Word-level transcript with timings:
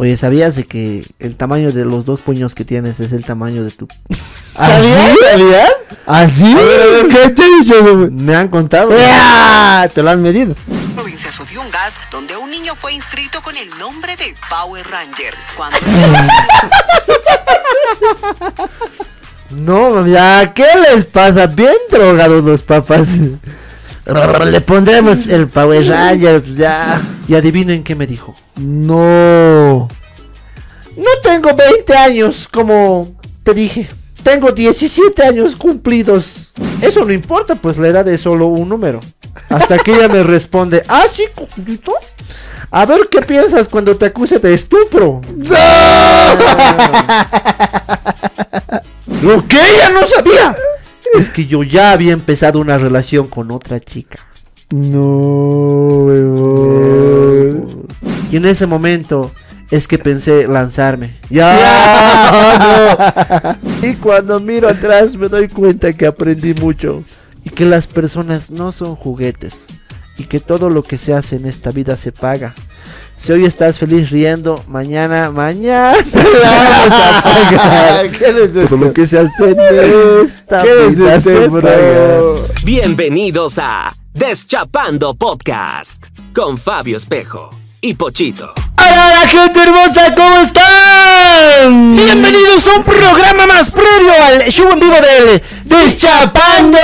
Oye, 0.00 0.16
¿sabías 0.16 0.54
de 0.54 0.64
que 0.64 1.04
el 1.18 1.34
tamaño 1.34 1.72
de 1.72 1.84
los 1.84 2.04
dos 2.04 2.20
puños 2.20 2.54
que 2.54 2.64
tienes 2.64 3.00
es 3.00 3.10
el 3.10 3.24
tamaño 3.24 3.64
de 3.64 3.72
tu... 3.72 3.88
¿Así? 4.54 4.94
¿Sabías? 5.28 5.72
¿Así? 6.06 6.56
¿Qué 7.10 7.30
te 7.30 7.42
he 7.42 7.58
dicho? 7.58 8.08
Me 8.12 8.36
han 8.36 8.46
contado. 8.46 8.90
¡Ah! 8.96 9.88
Te 9.92 10.04
lo 10.04 10.10
has 10.10 10.18
medido. 10.18 10.54
provincia 10.94 11.32
Sodiungas, 11.32 11.98
donde 12.12 12.36
un 12.36 12.48
niño 12.48 12.76
fue 12.76 12.92
inscrito 12.92 13.42
con 13.42 13.56
el 13.56 13.76
nombre 13.76 14.14
de 14.14 14.36
Power 14.48 14.86
Ranger. 14.88 15.34
Cuando 15.56 15.76
No, 19.50 20.06
ya, 20.06 20.54
¿qué 20.54 20.66
les 20.92 21.06
pasa? 21.06 21.46
Bien 21.48 21.74
drogados 21.90 22.44
los 22.44 22.62
papás. 22.62 23.18
Le 24.44 24.60
pondremos 24.60 25.26
el 25.26 25.48
Power 25.48 25.88
Ranger, 25.88 26.40
pues 26.40 26.56
ya. 26.56 27.02
Y 27.28 27.34
adivinen 27.34 27.84
qué 27.84 27.94
me 27.94 28.06
dijo. 28.06 28.34
No. 28.56 29.88
No 30.96 31.10
tengo 31.22 31.54
20 31.54 31.94
años, 31.94 32.48
como 32.48 33.14
te 33.44 33.52
dije. 33.54 33.88
Tengo 34.22 34.50
17 34.50 35.22
años 35.22 35.54
cumplidos. 35.54 36.54
Eso 36.80 37.04
no 37.04 37.12
importa, 37.12 37.54
pues 37.54 37.76
la 37.76 37.88
edad 37.88 38.08
es 38.08 38.22
solo 38.22 38.46
un 38.46 38.68
número. 38.68 39.00
Hasta 39.48 39.78
que 39.78 39.94
ella 39.94 40.08
me 40.08 40.22
responde, 40.22 40.82
ah, 40.88 41.04
sí, 41.10 41.24
cumplito. 41.34 41.92
A 42.70 42.84
ver 42.84 43.08
qué 43.10 43.22
piensas 43.22 43.68
cuando 43.68 43.96
te 43.96 44.06
acuse 44.06 44.38
de 44.38 44.54
estupro. 44.54 45.20
Lo 49.22 49.46
que 49.48 49.56
ella 49.56 49.90
no 49.90 50.06
sabía 50.06 50.56
es 51.18 51.28
que 51.30 51.46
yo 51.46 51.62
ya 51.62 51.92
había 51.92 52.12
empezado 52.12 52.58
una 52.58 52.76
relación 52.78 53.28
con 53.28 53.50
otra 53.50 53.80
chica. 53.80 54.18
No. 54.70 56.08
Y 58.30 58.36
en 58.36 58.44
ese 58.46 58.66
momento 58.66 59.32
es 59.70 59.86
que 59.88 59.98
pensé 59.98 60.46
lanzarme. 60.48 61.16
Ya, 61.30 61.56
Y 63.82 63.94
cuando 63.94 64.40
miro 64.40 64.68
atrás 64.68 65.14
me 65.14 65.28
doy 65.28 65.48
cuenta 65.48 65.92
que 65.92 66.06
aprendí 66.06 66.54
mucho. 66.54 67.04
Y 67.44 67.50
que 67.50 67.64
las 67.64 67.86
personas 67.86 68.50
no 68.50 68.72
son 68.72 68.96
juguetes. 68.96 69.66
Y 70.18 70.24
que 70.24 70.40
todo 70.40 70.68
lo 70.70 70.82
que 70.82 70.98
se 70.98 71.14
hace 71.14 71.36
en 71.36 71.46
esta 71.46 71.70
vida 71.70 71.96
se 71.96 72.12
paga. 72.12 72.54
Si 73.14 73.32
hoy 73.32 73.44
estás 73.46 73.78
feliz 73.78 74.10
riendo, 74.10 74.62
mañana, 74.68 75.30
mañana 75.32 75.96
la 76.12 76.50
vamos 76.50 76.92
a 76.92 77.22
pagar. 77.22 78.10
¿Qué 78.18 78.24
es 78.26 78.36
esto? 78.36 78.76
Todo 78.76 78.84
lo 78.86 78.92
que 78.92 79.06
se 79.06 79.18
hace 79.18 79.50
en 79.50 79.58
esta 80.24 80.62
¿Qué 80.62 80.86
es 80.86 80.98
vida 80.98 81.14
este, 81.16 81.30
se 81.32 81.48
bro? 81.48 81.62
paga. 81.62 82.54
Bienvenidos 82.64 83.58
a 83.58 83.92
Deschapando 84.18 85.14
Podcast 85.14 86.06
con 86.34 86.58
Fabio 86.58 86.96
Espejo 86.96 87.54
y 87.80 87.94
Pochito. 87.94 88.52
Hola, 88.76 89.28
gente 89.28 89.62
hermosa, 89.62 90.12
¿cómo 90.16 90.40
están? 90.40 91.94
Bienvenidos 91.94 92.66
a 92.66 92.78
un 92.78 92.82
programa 92.82 93.46
más 93.46 93.70
previo 93.70 94.12
al 94.24 94.50
show 94.50 94.72
en 94.72 94.80
vivo 94.80 94.96
del 94.96 95.40
Deschapando. 95.66 96.78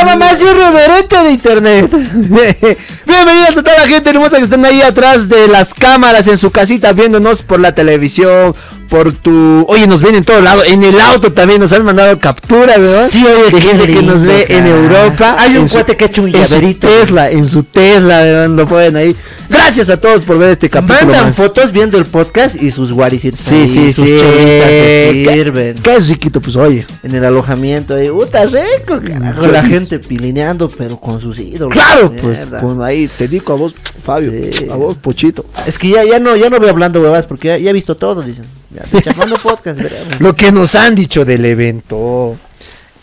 Programa 0.00 0.26
más 0.26 0.40
irreverente 0.40 1.16
de 1.16 1.30
internet. 1.32 1.90
Bienvenidos 3.06 3.56
a 3.56 3.62
toda 3.62 3.78
la 3.78 3.86
gente 3.88 4.10
hermosa 4.10 4.36
que 4.36 4.44
están 4.44 4.64
ahí 4.64 4.80
atrás 4.80 5.28
de 5.28 5.48
las 5.48 5.74
cámaras 5.74 6.28
en 6.28 6.38
su 6.38 6.52
casita 6.52 6.92
viéndonos 6.92 7.42
por 7.42 7.58
la 7.58 7.74
televisión, 7.74 8.54
por 8.88 9.12
tu, 9.12 9.64
oye, 9.68 9.86
nos 9.86 10.02
ven 10.02 10.14
en 10.14 10.24
todo 10.24 10.40
lado, 10.40 10.62
en 10.64 10.82
el 10.82 10.98
auto 11.00 11.32
también 11.32 11.60
nos 11.60 11.72
han 11.72 11.84
mandado 11.84 12.18
captura, 12.18 12.76
¿verdad? 12.78 13.08
Sí, 13.10 13.24
oye, 13.24 13.50
de 13.54 13.60
gente 13.60 13.86
que 13.86 14.02
nos 14.02 14.24
ve 14.24 14.46
en. 14.48 14.66
Europa. 14.66 15.36
Hay 15.38 15.56
un 15.56 15.66
cuate 15.66 15.96
que 15.96 16.04
ha 16.04 16.06
hecho 16.08 16.22
un 16.22 16.34
en 16.34 16.46
su. 16.46 16.74
Tesla, 16.74 17.30
en 17.30 17.44
su 17.44 17.62
Tesla, 17.64 18.22
¿verdad? 18.22 18.48
lo 18.48 18.66
pueden 18.68 18.96
ahí. 18.96 19.16
Gracias 19.48 19.88
a 19.90 19.96
todos 19.98 20.22
por 20.22 20.38
ver 20.38 20.50
este 20.50 20.68
capítulo. 20.68 21.00
Mandan 21.06 21.26
más. 21.26 21.36
fotos 21.36 21.72
viendo 21.72 21.96
el 21.98 22.04
podcast 22.04 22.62
y 22.62 22.70
sus 22.70 22.92
guaricitos. 22.92 23.38
Sí, 23.40 23.54
ahí, 23.56 23.66
sí, 23.66 23.92
sus 23.92 24.04
sí. 24.04 24.18
se 24.18 25.22
¿Qué- 25.24 25.30
sirven. 25.32 25.78
¿Qué 25.82 25.96
es 25.96 26.08
riquito? 26.08 26.40
Pues 26.40 26.56
oye. 26.56 26.86
En 27.02 27.14
el 27.14 27.24
alojamiento 27.24 27.94
ahí, 27.94 28.08
puta 28.10 28.44
rico, 28.44 29.00
carajo. 29.06 29.46
La 29.46 29.62
gente 29.62 29.98
pilineando, 29.98 30.68
pero 30.68 30.98
con 31.00 31.20
sus 31.20 31.38
ídolos. 31.38 31.72
Claro, 31.72 32.12
pues 32.12 32.46
con 32.60 32.82
ahí 32.82 33.08
te 33.08 33.26
digo 33.28 33.52
a 33.52 33.56
vos, 33.56 33.74
Fabio, 34.04 34.32
Sí. 34.52 34.66
a 34.70 34.74
vos, 34.76 34.96
Pochito. 34.98 35.44
Es 35.66 35.78
que 35.78 35.88
ya, 35.88 36.04
ya 36.04 36.18
no, 36.18 36.36
ya 36.36 36.50
no 36.50 36.58
voy 36.58 36.68
hablando 36.68 37.00
huevas 37.00 37.26
porque 37.26 37.48
ya, 37.48 37.58
ya 37.58 37.70
he 37.70 37.72
visto 37.72 37.96
todo, 37.96 38.22
dicen. 38.22 38.44
Ya, 38.70 38.82
chapando 39.00 39.38
podcast, 39.42 39.80
veremos. 39.80 40.20
Lo 40.20 40.34
que 40.36 40.52
nos 40.52 40.74
han 40.76 40.94
dicho 40.94 41.24
del 41.24 41.44
evento. 41.44 42.36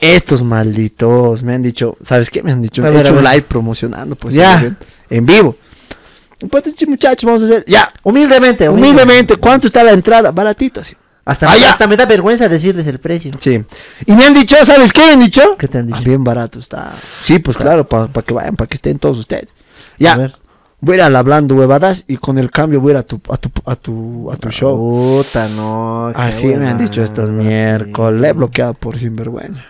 Estos 0.01 0.43
malditos 0.43 1.41
me 1.41 1.55
han 1.55 1.63
dicho, 1.63 1.97
¿sabes 2.01 2.29
qué? 2.29 2.43
Me 2.43 2.51
han 2.51 2.61
dicho, 2.61 2.85
he 2.85 2.99
hecho 3.01 3.13
un 3.13 3.23
live 3.23 3.41
promocionando, 3.43 4.15
pues, 4.15 4.35
Ya. 4.35 4.75
en 5.09 5.25
vivo. 5.25 5.55
Pues 6.51 6.63
sí, 6.77 6.85
muchachos, 6.85 7.25
vamos 7.25 7.41
a 7.43 7.45
hacer, 7.45 7.63
ya, 7.65 7.89
Humildemente, 8.03 8.67
humildemente, 8.69 9.37
¿cuánto 9.37 9.67
está 9.67 9.83
la 9.83 9.91
entrada? 9.91 10.31
Baratito, 10.31 10.81
así. 10.81 10.95
Hasta, 11.23 11.49
Ah, 11.49 11.57
ya. 11.57 11.71
hasta 11.71 11.87
me 11.87 11.95
da 11.97 12.05
vergüenza 12.05 12.47
decirles 12.49 12.85
el 12.85 12.99
precio. 12.99 13.31
Sí. 13.39 13.63
Y 14.05 14.11
me 14.11 14.25
han 14.25 14.33
dicho, 14.33 14.55
¿sabes 14.63 14.93
qué 14.93 14.99
me 15.07 15.13
han 15.13 15.19
dicho? 15.21 15.55
¿Qué 15.57 15.67
te 15.69 15.79
han 15.79 15.87
dicho? 15.87 15.97
Ah, 15.99 16.03
bien 16.03 16.23
barato 16.23 16.59
está. 16.59 16.91
Sí, 17.21 17.39
pues 17.39 17.57
claro, 17.57 17.87
para 17.87 18.09
que 18.09 18.33
vayan, 18.33 18.55
para 18.55 18.67
que 18.67 18.75
estén 18.75 18.99
todos 18.99 19.17
ustedes. 19.17 19.55
Ya. 19.97 20.29
Voy 20.81 20.93
a 20.93 20.97
ir 20.97 21.01
al 21.03 21.15
hablando 21.15 21.55
huevadas 21.55 22.05
y 22.07 22.17
con 22.17 22.37
el 22.37 22.51
cambio 22.51 22.81
voy 22.81 22.91
a 22.91 22.93
ir 22.93 22.97
a 22.97 23.03
tu, 23.03 23.19
a 23.29 23.37
tu, 23.37 23.49
a 23.65 23.75
tu, 23.75 24.31
a 24.31 24.35
tu 24.35 24.49
show. 24.51 24.77
Puta, 24.77 25.47
no. 25.49 26.07
Así 26.15 26.47
me 26.47 26.69
han 26.69 26.77
dicho 26.77 27.03
estos 27.03 27.29
miércoles. 27.29 28.31
Sí. 28.31 28.37
bloqueado 28.37 28.73
por 28.73 28.99
sinvergüenza. 28.99 29.61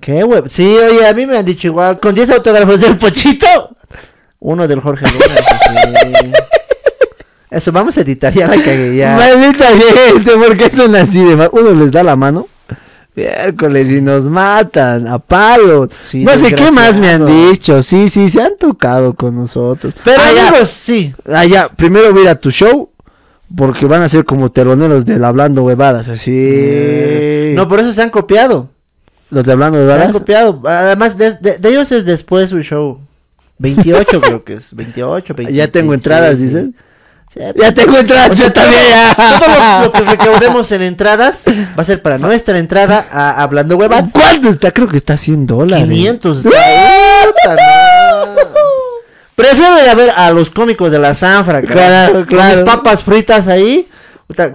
Qué 0.00 0.24
huev. 0.24 0.48
Sí, 0.48 0.64
oye, 0.66 1.06
a 1.06 1.12
mí 1.14 1.26
me 1.26 1.38
han 1.38 1.44
dicho 1.44 1.68
igual. 1.68 1.98
Con 1.98 2.14
10 2.14 2.30
autógrafos 2.30 2.80
del 2.80 2.96
Pochito. 2.98 3.46
Uno 4.40 4.68
del 4.68 4.80
Jorge 4.80 5.06
Luna. 5.06 5.24
eso 5.24 5.54
sí. 6.22 6.32
Eso, 7.50 7.72
vamos 7.72 7.96
a 7.96 8.02
editar, 8.02 8.30
ya 8.32 8.46
la 8.46 8.56
cagué, 8.56 8.94
ya. 8.94 9.16
Maldita 9.16 9.64
gente, 9.68 10.32
¿por 10.32 10.54
qué 10.54 10.70
son 10.70 10.94
así 10.96 11.24
de 11.24 11.34
mal? 11.34 11.48
Uno 11.52 11.70
les 11.72 11.90
da 11.90 12.02
la 12.02 12.14
mano. 12.14 12.46
Miércoles 13.18 13.90
y 13.90 14.00
nos 14.00 14.24
matan 14.26 15.08
a 15.08 15.18
palos. 15.18 15.88
Sí, 16.00 16.24
no 16.24 16.36
sé 16.36 16.54
qué 16.54 16.70
más 16.70 16.98
me 16.98 17.08
han 17.10 17.26
dicho. 17.26 17.82
Sí, 17.82 18.08
sí, 18.08 18.28
se 18.28 18.40
han 18.40 18.56
tocado 18.58 19.14
con 19.14 19.34
nosotros. 19.34 19.94
Pero 20.04 20.22
ya. 20.34 20.48
amigos, 20.48 20.70
sí. 20.70 21.12
Ya, 21.50 21.68
primero 21.68 22.10
voy 22.12 22.20
a 22.20 22.22
ir 22.24 22.28
a 22.30 22.34
tu 22.40 22.50
show. 22.50 22.90
Porque 23.56 23.86
van 23.86 24.02
a 24.02 24.08
ser 24.10 24.26
como 24.26 24.50
teloneros 24.52 25.06
del 25.06 25.24
Hablando 25.24 25.62
Huevadas, 25.64 26.06
así. 26.08 27.52
No, 27.54 27.66
por 27.66 27.80
eso 27.80 27.92
se 27.94 28.02
han 28.02 28.10
copiado. 28.10 28.68
los 29.30 29.44
de 29.44 29.52
Hablando 29.52 29.78
Se 29.78 29.82
han 29.84 29.88
Huevadas. 29.88 30.12
copiado. 30.12 30.60
Además, 30.66 31.16
de, 31.16 31.32
de- 31.32 31.58
de 31.58 31.68
ellos 31.70 31.90
es 31.92 32.04
después 32.04 32.50
su 32.50 32.60
show. 32.62 33.00
28 33.58 34.20
creo 34.22 34.44
que 34.44 34.52
es. 34.54 34.74
28, 34.76 35.34
20, 35.34 35.52
Ya 35.54 35.66
tengo 35.68 35.90
27, 35.92 35.94
entradas, 35.94 36.38
dices. 36.38 36.64
Sí, 36.66 36.74
Ya 37.54 37.72
tengo 37.74 37.96
entradas, 37.98 38.30
O 38.30 38.34
sea, 38.34 38.46
yo 38.46 38.52
también 38.52 38.82
ya. 38.88 39.14
Todo 39.38 39.48
lo, 39.48 39.84
lo 39.84 39.92
que 39.92 40.00
recaudemos 40.10 40.72
en 40.72 40.82
entradas 40.82 41.44
va 41.78 41.82
a 41.82 41.84
ser 41.84 42.00
para 42.02 42.18
nuestra 42.18 42.58
entrada 42.58 43.06
a 43.12 43.42
Hablando 43.42 43.76
Huevadas. 43.76 44.12
¿Cuánto 44.12 44.48
está? 44.48 44.72
Creo 44.72 44.88
que 44.88 44.96
está 44.96 45.16
100 45.16 45.46
dólares. 45.46 45.86
500. 45.88 46.38
está- 46.38 46.50
Puta, 46.50 47.54
no. 47.56 48.34
Prefiero 49.34 49.80
ir 49.82 49.88
a 49.88 49.94
ver 49.94 50.10
a 50.16 50.30
los 50.30 50.50
cómicos 50.50 50.90
de 50.90 50.98
la 50.98 51.14
Zanfra, 51.14 51.62
Claro, 51.62 52.26
Con 52.26 52.48
mis 52.48 52.58
papas 52.60 53.02
fritas 53.02 53.46
ahí. 53.46 53.86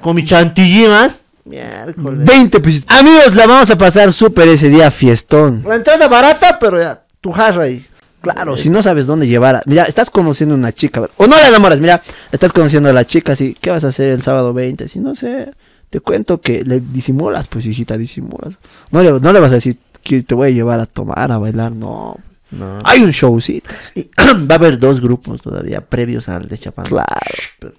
Con 0.02 0.16
mis 0.16 0.26
chantilly 0.26 0.88
más. 0.88 1.26
Miércoles. 1.46 2.26
20 2.26 2.60
pesitos. 2.60 2.98
Amigos, 2.98 3.36
la 3.36 3.48
vamos 3.48 3.70
a 3.72 3.78
pasar 3.78 4.12
súper 4.12 4.48
ese 4.50 4.70
día 4.70 4.90
fiestón. 4.92 5.64
La 5.68 5.76
entrada 5.76 6.08
barata, 6.08 6.58
pero 6.60 6.80
ya, 6.80 7.02
tu 7.22 7.32
jarra 7.32 7.64
ahí. 7.64 7.86
Claro, 8.24 8.56
si 8.56 8.70
no 8.70 8.82
sabes 8.82 9.06
dónde 9.06 9.28
llevar 9.28 9.58
a... 9.58 9.64
Mira, 9.66 9.84
estás 9.84 10.10
conociendo 10.10 10.56
a 10.56 10.58
una 10.58 10.72
chica, 10.72 11.02
¿verdad? 11.02 11.14
o 11.18 11.28
no 11.28 11.36
la 11.38 11.50
enamoras, 11.50 11.82
mira, 11.82 12.02
estás 12.32 12.54
conociendo 12.54 12.90
a 12.90 12.94
la 12.94 13.06
chica, 13.06 13.34
así, 13.34 13.54
¿qué 13.60 13.70
vas 13.70 13.84
a 13.84 13.90
hacer 13.90 14.14
el 14.14 14.22
sábado 14.22 14.54
20? 14.54 14.88
Si 14.88 15.02
no 15.02 15.14
sé, 15.14 15.52
te 15.90 16.00
cuento 16.00 16.40
que 16.40 16.64
le 16.64 16.80
disimulas, 16.80 17.50
pues 17.50 17.66
hijita, 17.66 17.98
disimulas. 17.98 18.60
No 18.92 19.04
le, 19.04 19.20
no 19.20 19.34
le 19.34 19.42
vas 19.42 19.52
a 19.52 19.56
decir 19.56 19.78
que 20.02 20.24
te 20.24 20.36
voy 20.36 20.48
a 20.48 20.52
llevar 20.52 20.80
a 20.80 20.86
tomar, 20.86 21.34
a 21.34 21.38
bailar, 21.38 21.76
no. 21.76 22.16
No. 22.50 22.80
Hay 22.86 23.04
un 23.04 23.12
showcito. 23.12 23.70
Y 23.94 24.04
va 24.50 24.56
a 24.56 24.58
haber 24.58 24.80
dos 24.80 25.02
grupos 25.02 25.42
todavía 25.42 25.82
previos 25.82 26.30
al 26.30 26.48
de 26.48 26.58
Chapán. 26.58 26.86
Claro. 26.86 27.74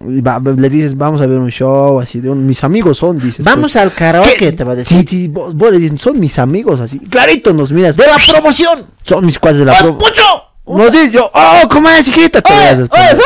Va- 0.00 0.40
le 0.40 0.70
dices, 0.70 0.96
vamos 0.96 1.20
a 1.20 1.26
ver 1.26 1.38
un 1.38 1.50
show, 1.50 2.00
así, 2.00 2.20
de 2.20 2.30
un- 2.30 2.46
mis 2.46 2.62
amigos 2.64 2.98
son, 2.98 3.18
dices. 3.18 3.44
Vamos 3.44 3.72
pues. 3.72 3.76
al 3.76 3.92
karaoke, 3.92 4.36
¿Qué? 4.38 4.52
te 4.52 4.64
va 4.64 4.72
a 4.72 4.76
decir. 4.76 5.00
Sí, 5.00 5.06
sí, 5.08 5.28
vos, 5.28 5.54
vos 5.54 5.70
le 5.72 5.78
dices, 5.78 6.00
son 6.00 6.18
mis 6.20 6.38
amigos, 6.38 6.80
así. 6.80 6.98
Clarito 7.00 7.52
nos 7.52 7.72
miras. 7.72 7.96
¡De 7.96 8.06
la 8.06 8.16
promoción! 8.32 8.86
Son 9.04 9.24
mis 9.24 9.38
cuates 9.38 9.58
de 9.60 9.64
la 9.66 9.72
¡Ah, 9.72 9.80
pro- 9.80 9.98
Pucho! 9.98 10.22
Nos 10.68 10.90
dice 10.90 11.12
yo, 11.12 11.30
oh, 11.32 11.68
¿cómo 11.70 11.88
es, 11.90 12.08
hijita? 12.08 12.42
Te 12.42 12.52
voy 12.52 12.60
a 12.60 12.66
¡Oye, 12.72 12.76
responder. 12.80 13.16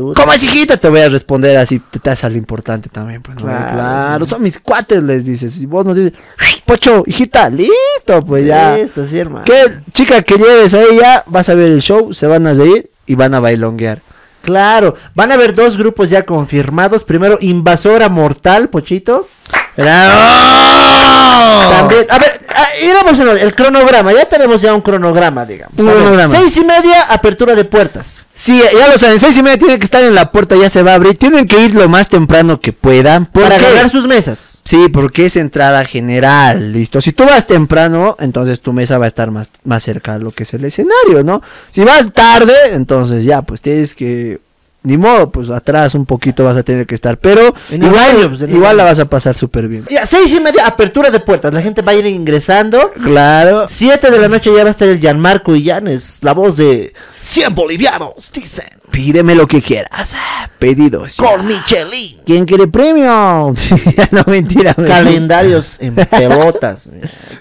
puta. 0.00 0.22
¿Cómo 0.22 0.32
es, 0.32 0.42
hijita? 0.44 0.76
Te 0.78 0.88
voy 0.88 1.00
a 1.00 1.08
responder 1.10 1.58
así, 1.58 1.78
te, 1.78 1.98
te 1.98 2.08
hace 2.08 2.30
lo 2.30 2.38
importante 2.38 2.88
también. 2.88 3.20
Pues, 3.20 3.36
¿no? 3.36 3.42
Claro. 3.44 4.24
son 4.24 4.42
mis 4.42 4.58
cuates, 4.58 5.02
les 5.02 5.26
dices. 5.26 5.60
Y 5.60 5.66
vos 5.66 5.84
nos 5.84 5.94
dices, 5.94 6.14
Pocho, 6.64 7.02
hijita, 7.06 7.50
listo, 7.50 8.24
pues 8.26 8.46
ya. 8.46 8.78
Listo, 8.78 9.04
sí, 9.06 9.18
hermano. 9.18 9.44
¿Qué 9.44 9.62
chica 9.90 10.22
que 10.22 10.36
lleves 10.36 10.72
a 10.72 10.82
ella? 10.82 11.22
Vas 11.26 11.50
a 11.50 11.54
ver 11.54 11.70
el 11.70 11.82
show, 11.82 12.14
se 12.14 12.26
van 12.26 12.46
a 12.46 12.54
reír 12.54 12.90
y 13.04 13.14
van 13.14 13.34
a 13.34 13.40
bailonguear. 13.40 14.00
Claro, 14.42 14.96
van 15.14 15.30
a 15.30 15.34
haber 15.34 15.54
dos 15.54 15.76
grupos 15.76 16.10
ya 16.10 16.24
confirmados. 16.26 17.04
Primero, 17.04 17.38
Invasora 17.40 18.08
Mortal, 18.08 18.68
Pochito. 18.68 19.28
¡Bravo! 19.76 20.81
También, 21.70 22.06
a 22.10 22.18
ver, 22.18 22.40
iremos 22.82 23.18
en 23.20 23.28
el 23.28 23.54
cronograma. 23.54 24.12
Ya 24.12 24.26
tenemos 24.26 24.60
ya 24.62 24.74
un 24.74 24.80
cronograma, 24.80 25.44
digamos. 25.44 25.74
Un 25.78 25.86
cronograma. 25.86 26.28
Seis 26.28 26.56
y 26.56 26.64
media, 26.64 27.02
apertura 27.04 27.54
de 27.54 27.64
puertas. 27.64 28.26
Sí, 28.34 28.60
ya 28.78 28.88
lo 28.88 28.98
saben, 28.98 29.18
seis 29.18 29.36
y 29.36 29.42
media 29.42 29.58
tienen 29.58 29.78
que 29.78 29.84
estar 29.84 30.02
en 30.02 30.14
la 30.14 30.32
puerta, 30.32 30.56
ya 30.56 30.68
se 30.68 30.82
va 30.82 30.92
a 30.92 30.94
abrir. 30.94 31.16
Tienen 31.16 31.46
que 31.46 31.60
ir 31.64 31.74
lo 31.74 31.88
más 31.88 32.08
temprano 32.08 32.60
que 32.60 32.72
puedan. 32.72 33.26
¿Por 33.26 33.44
Para 33.44 33.56
qué? 33.56 33.64
ganar 33.64 33.88
sus 33.90 34.06
mesas. 34.06 34.60
Sí, 34.64 34.88
porque 34.88 35.26
es 35.26 35.36
entrada 35.36 35.84
general, 35.84 36.72
listo. 36.72 37.00
Si 37.00 37.12
tú 37.12 37.24
vas 37.24 37.46
temprano, 37.46 38.16
entonces 38.18 38.60
tu 38.60 38.72
mesa 38.72 38.98
va 38.98 39.04
a 39.04 39.08
estar 39.08 39.30
más, 39.30 39.50
más 39.64 39.82
cerca 39.82 40.14
a 40.14 40.18
lo 40.18 40.32
que 40.32 40.42
es 40.42 40.54
el 40.54 40.64
escenario, 40.64 41.22
¿no? 41.24 41.40
Si 41.70 41.82
vas 41.84 42.12
tarde, 42.12 42.54
entonces 42.72 43.24
ya, 43.24 43.42
pues 43.42 43.60
tienes 43.60 43.94
que... 43.94 44.40
Ni 44.84 44.96
modo, 44.96 45.30
pues 45.30 45.48
atrás 45.50 45.94
un 45.94 46.06
poquito 46.06 46.42
vas 46.42 46.56
a 46.56 46.64
tener 46.64 46.86
que 46.86 46.96
estar, 46.96 47.16
pero 47.16 47.54
igual, 47.70 48.30
pues, 48.36 48.50
la 48.50 48.84
vas 48.84 48.98
a 48.98 49.04
pasar 49.04 49.36
súper 49.36 49.68
bien. 49.68 49.84
Ya, 49.88 50.06
seis 50.06 50.32
y 50.34 50.40
media, 50.40 50.66
apertura 50.66 51.10
de 51.10 51.20
puertas. 51.20 51.52
La 51.54 51.62
gente 51.62 51.82
va 51.82 51.92
a 51.92 51.94
ir 51.94 52.06
ingresando. 52.06 52.90
Claro. 53.02 53.64
Siete 53.68 54.10
de 54.10 54.18
la 54.18 54.28
noche 54.28 54.50
ya 54.54 54.62
va 54.64 54.68
a 54.68 54.72
estar 54.72 54.88
el 54.88 54.98
Gianmarco 54.98 55.54
Illanes, 55.54 56.18
la 56.22 56.32
voz 56.34 56.56
de 56.56 56.92
100 57.16 57.54
bolivianos, 57.54 58.12
dicen. 58.32 58.66
Pídeme 58.90 59.34
lo 59.34 59.46
que 59.46 59.62
quieras. 59.62 60.14
Pedidos. 60.58 61.16
Con 61.16 61.46
Michelin. 61.46 62.18
¿Quién 62.26 62.44
quiere 62.44 62.66
premio? 62.68 63.06
no, 64.10 64.22
mentira. 64.26 64.74
Calendarios 64.74 65.78
en 65.80 65.94
pelotas. 65.94 66.90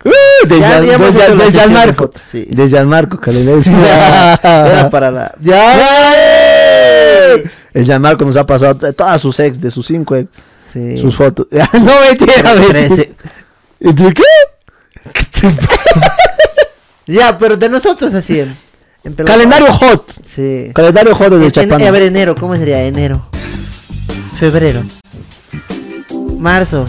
Uh, 0.05 0.47
de 0.47 0.59
Ya 0.59 0.81
Gian- 0.81 1.37
de 1.37 1.51
Gianmarco. 1.51 2.09
sí. 2.15 2.45
De 2.49 2.69
Gianmarco, 2.69 3.19
calendario. 3.19 3.61
Era 4.43 4.89
para 4.89 5.11
la. 5.11 5.35
¡Ya! 5.41 5.75
El 7.73 7.85
Gianmarco 7.85 8.25
nos 8.25 8.37
ha 8.37 8.45
pasado 8.45 8.93
todas 8.93 9.21
sus 9.21 9.39
ex, 9.39 9.59
de 9.59 9.71
sus 9.71 9.85
cinco 9.87 10.15
ex, 10.15 10.29
Sí. 10.71 10.97
sus 10.97 11.15
fotos. 11.15 11.47
no, 11.51 11.59
mentira, 12.07 12.53
mentira. 12.53 12.69
Trece. 12.69 13.13
¿Entre 13.79 14.13
qué? 14.13 14.23
Ya, 17.07 17.37
pero 17.37 17.57
de 17.57 17.67
nosotros 17.67 18.13
así. 18.13 18.39
En. 18.39 18.55
Calendario 19.25 19.73
hot. 19.73 20.05
Sí. 20.23 20.71
Calendario 20.73 21.13
hot 21.15 21.33
de 21.33 21.51
Chapán. 21.51 21.81
a 21.81 21.91
ver, 21.91 22.03
enero, 22.03 22.35
¿cómo 22.39 22.55
sería? 22.55 22.83
Enero. 22.83 23.27
Febrero. 24.39 24.83
Marzo. 26.37 26.85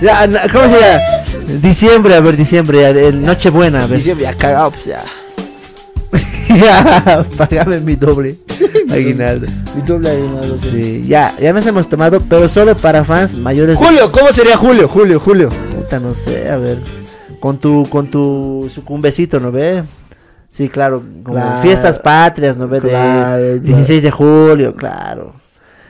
Ya, 0.00 0.28
¿Cómo 0.52 0.68
sería? 0.68 1.21
Diciembre, 1.60 2.14
a 2.14 2.20
ver, 2.20 2.36
diciembre, 2.36 2.88
el 3.08 3.24
Nochebuena, 3.24 3.84
a 3.84 3.86
ver. 3.86 3.98
Diciembre 3.98 4.24
ya 4.24 4.34
cagado, 4.34 4.70
pues 4.70 4.84
ya. 4.86 4.98
ya, 6.54 7.24
pagame 7.36 7.80
mi 7.80 7.96
doble 7.96 8.36
aguinaldo. 8.90 9.46
Mi 9.74 9.82
doble 9.82 10.10
aguinaldo, 10.10 10.58
sí. 10.58 10.68
Sí, 10.70 11.04
ya, 11.06 11.34
ya 11.40 11.52
nos 11.52 11.66
hemos 11.66 11.88
tomado, 11.88 12.20
pero 12.20 12.48
solo 12.48 12.76
para 12.76 13.04
fans 13.04 13.36
mayores 13.36 13.78
de 13.78 13.84
Julio, 13.84 14.12
¿cómo 14.12 14.32
sería 14.32 14.56
Julio? 14.56 14.88
Julio, 14.88 15.18
Julio. 15.20 15.48
Puta, 15.76 15.98
no 16.00 16.14
sé, 16.14 16.50
a 16.50 16.56
ver. 16.56 16.78
Con 17.40 17.58
tu, 17.58 17.86
con 17.88 18.06
tu 18.08 18.70
sucumbecito, 18.72 19.40
¿no 19.40 19.50
ve? 19.50 19.82
Sí, 20.50 20.68
claro, 20.68 21.02
como 21.22 21.36
Claro. 21.36 21.62
fiestas 21.62 21.98
patrias, 21.98 22.58
¿no 22.58 22.68
ve? 22.68 22.80
De 22.80 22.90
Claro, 22.90 23.36
claro. 23.38 23.58
16 23.60 24.02
de 24.02 24.10
julio, 24.10 24.74
claro. 24.76 25.34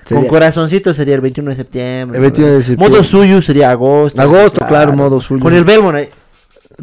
Con 0.09 0.17
Sería- 0.19 0.31
corazoncito 0.31 0.93
sería 0.95 1.15
el 1.15 1.21
21 1.21 1.51
de 1.51 1.57
septiembre. 1.57 2.17
El 2.19 2.23
¿no 2.23 2.29
21 2.29 2.49
ve? 2.49 2.55
de 2.57 2.63
septiembre. 2.63 2.89
Modo 2.99 3.05
suyo 3.05 3.41
sería 3.43 3.71
agosto. 3.71 4.21
Agosto, 4.21 4.67
claro, 4.67 4.93
modo 4.95 5.21
suyo. 5.21 5.43
Con 5.43 5.55
el 5.55 5.65
Belmont 5.65 5.97
ahí. 5.97 6.09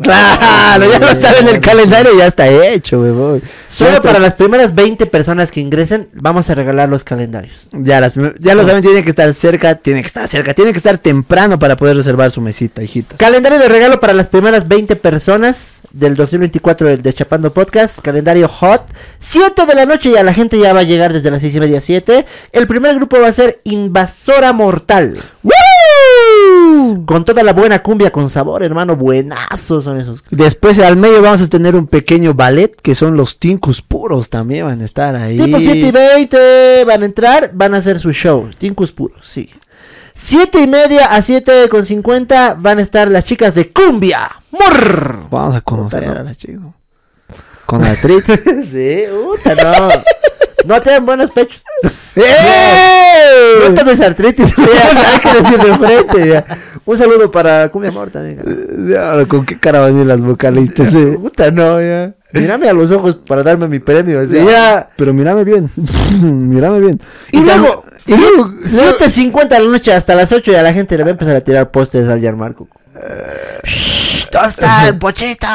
Claro, 0.02 0.90
ya 0.90 1.00
lo 1.00 1.16
saben 1.16 1.48
el 1.48 1.60
calendario, 1.60 2.18
ya 2.18 2.28
está 2.28 2.48
hecho, 2.48 3.02
huevón. 3.02 3.42
Solo 3.68 4.02
para 4.02 4.20
las 4.20 4.34
primeras 4.34 4.74
20 4.74 5.06
personas 5.08 5.52
que 5.52 5.60
ingresen, 5.60 6.10
vamos 6.14 6.50
a 6.50 6.56
regalar 6.56 6.90
los 6.90 7.04
calendarios. 7.04 7.68
Ya, 7.72 8.00
las 8.00 8.14
ya 8.40 8.56
lo 8.56 8.64
saben, 8.64 8.82
tiene 8.82 9.04
que 9.04 9.10
estar 9.10 9.34
cerca, 9.34 9.76
tiene 9.76 10.02
que 10.02 10.08
estar 10.08 10.28
cerca, 10.28 10.54
tiene 10.54 10.72
que 10.72 10.78
estar 10.78 10.98
temprano 10.98 11.60
para 11.60 11.76
poder 11.76 11.96
reservar 11.96 12.32
su 12.32 12.42
mesita, 12.42 12.82
hijita. 12.82 13.18
Calendario 13.18 13.60
de 13.60 13.68
regalo 13.68 14.00
para 14.00 14.14
las 14.14 14.28
primeras 14.28 14.68
20 14.68 14.96
personas 14.96 15.82
del 15.92 16.16
2024 16.16 16.88
del 16.88 17.02
de 17.02 17.14
Chapando 17.14 17.52
Podcast. 17.52 18.00
Calendario 18.00 18.48
hot. 18.48 18.84
7 19.20 19.66
de 19.66 19.76
la 19.76 19.86
noche 19.86 20.12
ya 20.12 20.24
la 20.24 20.34
gente 20.34 20.60
ya 20.60 20.74
va 20.74 20.82
a 20.82 20.84
llegar 20.84 21.14
desde 21.14 21.32
las 21.32 21.42
6 21.42 21.56
y 21.56 21.60
media 21.60 21.82
7. 21.82 22.26
El 22.52 22.68
primer 22.68 22.96
grupo 22.96 23.20
va 23.20 23.28
a 23.28 23.34
ser 23.34 23.62
Invasora 23.64 24.54
Mortal. 24.54 25.20
Con 27.06 27.26
toda 27.26 27.44
la 27.44 27.54
buena 27.54 27.82
cumbia 27.84 28.12
con 28.12 28.30
sabor, 28.30 28.64
hermano. 28.64 28.96
Buenazos 28.96 29.88
son 29.90 30.00
esos. 30.00 30.24
Después 30.30 30.80
al 30.80 30.96
medio 30.96 31.22
vamos 31.22 31.42
a 31.42 31.48
tener 31.48 31.76
un 31.76 31.88
pequeño 31.88 32.34
ballet 32.34 32.76
que 32.82 32.96
son 32.96 33.18
los 33.18 33.40
tincus 33.40 33.82
puros 33.82 34.30
también 34.30 34.66
van 34.66 34.82
a 34.82 34.86
estar 34.86 35.16
ahí. 35.16 35.38
Tipo 35.38 35.60
7 35.60 35.78
y 35.78 35.92
20 35.92 36.86
van 36.86 37.04
a 37.04 37.06
entrar, 37.06 37.52
van 37.54 37.74
a 37.74 37.78
hacer 37.78 38.00
su 38.00 38.12
show. 38.12 38.50
Tincus 38.58 38.92
puros, 38.92 39.26
sí. 39.26 39.50
7 40.14 40.62
y 40.62 40.68
media 40.68 41.16
a 41.16 41.22
7 41.22 41.70
con 41.70 41.86
50 41.86 42.56
van 42.60 42.80
a 42.80 42.82
estar 42.82 43.10
las 43.10 43.26
chicas 43.26 43.56
de 43.56 43.70
cumbia. 43.72 44.30
¡Murr! 44.52 45.28
Vamos 45.30 45.56
a 45.56 45.62
conocer 45.62 46.06
a 46.06 46.24
las 46.24 46.38
chicas. 46.38 46.60
Con 47.66 47.84
artritis. 47.84 48.42
sí, 48.72 49.04
puta, 49.10 49.56
no. 49.64 49.90
No 50.66 50.82
tienen 50.82 51.06
buenos 51.06 51.32
pechos. 51.32 51.64
¡Eh! 52.16 53.70
No 53.70 53.74
todo 53.76 53.92
es 53.92 54.02
artritis, 54.02 54.54
hay 54.58 55.20
que 55.20 55.42
decir 55.42 55.58
de 55.60 55.76
frente. 55.76 56.28
ya. 56.30 56.46
Un 56.86 56.98
saludo 56.98 57.30
para 57.32 57.70
Cumbia 57.70 57.90
Amor 57.92 58.10
también. 58.10 58.40
ahora, 58.98 59.26
¿Con 59.26 59.46
qué 59.46 59.60
cara 59.60 59.80
van 59.80 59.98
a 59.98 60.02
ir 60.02 60.06
las 60.08 60.22
vocalistas? 60.24 60.94
eh? 60.94 61.18
Puta, 61.22 61.52
no, 61.52 61.80
ya. 61.82 62.14
Mírame 62.34 62.70
a 62.70 62.74
los 62.74 62.92
ojos 62.92 63.16
para 63.26 63.44
darme 63.44 63.68
mi 63.68 63.80
premio. 63.80 64.20
así, 64.20 64.36
ya. 64.36 64.90
Pero 64.96 65.14
mírame 65.14 65.44
bien. 65.44 65.70
mírame 66.22 66.80
bien. 66.80 67.02
Y 67.32 67.40
tam- 67.40 67.58
luego, 67.60 67.84
y 68.06 68.16
luego- 68.16 68.50
7.50 68.64 69.48
de 69.50 69.60
la 69.60 69.66
noche 69.72 69.94
hasta 69.94 70.16
las 70.16 70.32
8 70.32 70.52
ya 70.52 70.62
la 70.64 70.74
gente 70.74 70.98
le 70.98 71.04
va 71.04 71.10
a 71.10 71.12
empezar 71.12 71.36
a 71.36 71.42
tirar 71.42 71.70
postes 71.72 72.08
al 72.10 72.20
Yarmarco. 72.22 72.68
¿Dónde 74.32 74.48
está 74.50 74.88
el 74.88 74.98
pochito? 74.98 75.48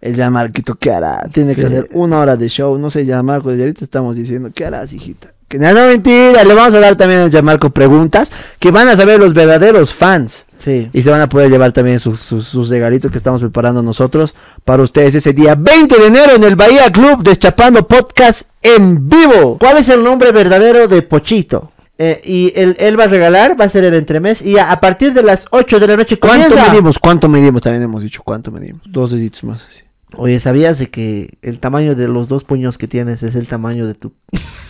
El 0.00 0.14
Yamarquito, 0.14 0.76
¿qué 0.76 0.92
hará? 0.92 1.22
Tiene 1.32 1.54
que 1.54 1.66
hacer 1.66 1.88
una 1.92 2.18
hora 2.18 2.36
de 2.36 2.48
show. 2.48 2.78
No 2.78 2.88
sé, 2.90 3.04
Yamarco, 3.04 3.50
desde 3.50 3.62
ahorita 3.64 3.84
estamos 3.84 4.16
diciendo, 4.16 4.50
¿qué 4.54 4.64
harás, 4.64 4.92
hijita? 4.92 5.34
Que 5.48 5.58
no, 5.58 5.72
no, 5.72 5.86
mentira. 5.86 6.44
Le 6.44 6.54
vamos 6.54 6.74
a 6.74 6.80
dar 6.80 6.94
también 6.96 7.20
al 7.20 7.30
Yamarco 7.30 7.70
preguntas 7.70 8.30
que 8.58 8.70
van 8.70 8.86
a 8.88 8.94
saber 8.96 9.18
los 9.18 9.32
verdaderos 9.32 9.94
fans. 9.94 10.46
Sí. 10.58 10.90
Y 10.92 11.02
se 11.02 11.10
van 11.10 11.22
a 11.22 11.28
poder 11.28 11.50
llevar 11.50 11.72
también 11.72 11.98
sus, 11.98 12.20
sus, 12.20 12.44
sus 12.46 12.68
regalitos 12.68 13.10
que 13.10 13.16
estamos 13.16 13.40
preparando 13.40 13.82
nosotros 13.82 14.34
para 14.64 14.82
ustedes 14.82 15.14
ese 15.14 15.32
día 15.32 15.54
20 15.54 15.98
de 15.98 16.06
enero 16.06 16.32
en 16.36 16.44
el 16.44 16.54
Bahía 16.54 16.92
Club 16.92 17.22
Deschapando 17.22 17.88
Podcast 17.88 18.50
en 18.62 19.08
vivo. 19.08 19.56
¿Cuál 19.58 19.78
es 19.78 19.88
el 19.88 20.04
nombre 20.04 20.32
verdadero 20.32 20.86
de 20.86 21.00
Pochito? 21.02 21.72
Eh, 21.96 22.20
y 22.24 22.52
él, 22.54 22.76
él 22.78 23.00
va 23.00 23.04
a 23.04 23.08
regalar, 23.08 23.58
va 23.60 23.64
a 23.64 23.68
ser 23.70 23.84
el 23.84 23.94
entremés. 23.94 24.42
Y 24.42 24.58
a, 24.58 24.70
a 24.70 24.80
partir 24.80 25.12
de 25.14 25.22
las 25.22 25.46
8 25.50 25.80
de 25.80 25.86
la 25.88 25.96
noche 25.96 26.18
¿Cuánto 26.18 26.48
comienza. 26.50 26.70
medimos? 26.70 26.98
¿Cuánto 26.98 27.28
medimos? 27.28 27.62
También 27.62 27.82
hemos 27.82 28.02
dicho 28.02 28.22
cuánto 28.22 28.52
medimos. 28.52 28.82
Dos 28.84 29.10
deditos 29.12 29.42
más. 29.44 29.62
así. 29.68 29.87
Oye, 30.16 30.40
¿sabías 30.40 30.78
de 30.78 30.90
que 30.90 31.38
el 31.42 31.60
tamaño 31.60 31.94
de 31.94 32.08
los 32.08 32.28
dos 32.28 32.44
puños 32.44 32.78
que 32.78 32.88
tienes 32.88 33.22
es 33.22 33.34
el 33.34 33.46
tamaño 33.46 33.86
de 33.86 33.94
tu... 33.94 34.14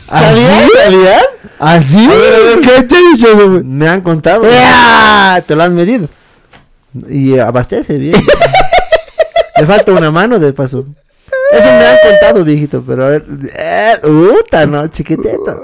¿Así? 0.08 0.40
¿Sabías? 0.84 1.24
¿Así? 1.58 2.08
¿Qué 2.62 2.82
te 2.82 2.96
he 2.96 3.12
dicho? 3.12 3.62
Me 3.64 3.88
han 3.88 4.00
contado. 4.00 4.42
¡Ah! 4.50 5.40
¿Te 5.46 5.54
lo 5.54 5.62
has 5.62 5.70
medido? 5.70 6.08
Y 7.08 7.38
abastece 7.38 7.98
bien. 7.98 8.14
Le 9.58 9.66
falta 9.66 9.92
una 9.92 10.10
mano 10.10 10.38
de 10.38 10.52
paso. 10.52 10.86
Eso 11.52 11.68
me 11.68 11.86
han 11.86 11.98
contado, 12.02 12.44
viejito, 12.44 12.82
pero 12.86 13.06
a 13.06 13.10
ver. 13.10 13.24
Eh, 13.56 13.94
puta, 14.02 14.66
no, 14.66 14.86
chiquitito. 14.88 15.56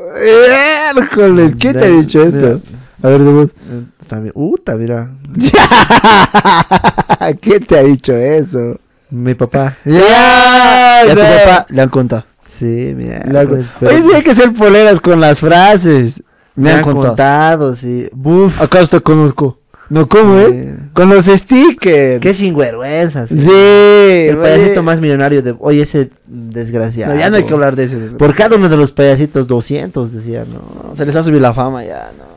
Miércoles, 0.94 1.54
¿qué 1.58 1.74
te 1.74 1.84
ha 1.84 1.88
dicho 1.88 2.22
esto? 2.22 2.60
A 3.02 3.08
ver, 3.08 3.20
vos. 3.20 3.50
Eh. 3.50 4.30
Puta, 4.32 4.76
mira. 4.76 5.10
¿Qué 7.40 7.60
te 7.60 7.78
ha 7.78 7.82
dicho 7.82 8.14
eso? 8.14 8.78
Mi 9.14 9.34
papá. 9.34 9.76
Ya, 9.84 11.04
Ya, 11.06 11.12
a 11.12 11.14
tu 11.14 11.20
papá 11.20 11.66
le 11.68 11.82
han 11.82 11.88
contado. 11.88 12.24
Sí, 12.44 12.92
mira. 12.96 13.22
Han 13.24 13.48
pues, 13.48 13.66
Oye, 13.80 14.02
sí 14.02 14.08
hay 14.14 14.22
que 14.22 14.34
ser 14.34 14.52
poleras 14.52 15.00
con 15.00 15.20
las 15.20 15.40
frases. 15.40 16.22
Me, 16.54 16.70
han, 16.70 16.82
contado. 16.82 17.08
contado, 17.08 17.74
sí. 17.74 18.08
Buf. 18.12 18.60
¿Acaso 18.60 18.88
te 18.88 19.00
conozco? 19.00 19.58
¿No 19.88 20.08
cómo 20.08 20.38
es? 20.38 20.56
Con 20.92 21.08
los 21.08 21.26
stickers. 21.26 22.20
Qué 22.20 22.34
sinvergüenza. 22.34 23.26
Sí. 23.26 23.36
Sí. 23.38 23.50
El 23.50 24.38
payasito 24.38 24.82
más 24.82 25.00
millonario 25.00 25.42
de. 25.42 25.54
Oye, 25.58 25.82
ese 25.82 26.10
desgraciado. 26.26 27.12
No, 27.12 27.20
ya 27.20 27.30
no 27.30 27.36
hay 27.36 27.44
que 27.44 27.52
hablar 27.52 27.76
de 27.76 27.84
ese. 27.84 27.96
Por 28.18 28.34
cada 28.34 28.56
uno 28.56 28.68
de 28.68 28.76
los 28.76 28.92
payasitos, 28.92 29.46
200, 29.46 30.12
decía, 30.12 30.44
no. 30.44 30.94
Se 30.94 31.04
les 31.04 31.14
ha 31.16 31.22
subido 31.22 31.40
la 31.40 31.54
fama 31.54 31.84
ya, 31.84 32.10
no. 32.16 32.33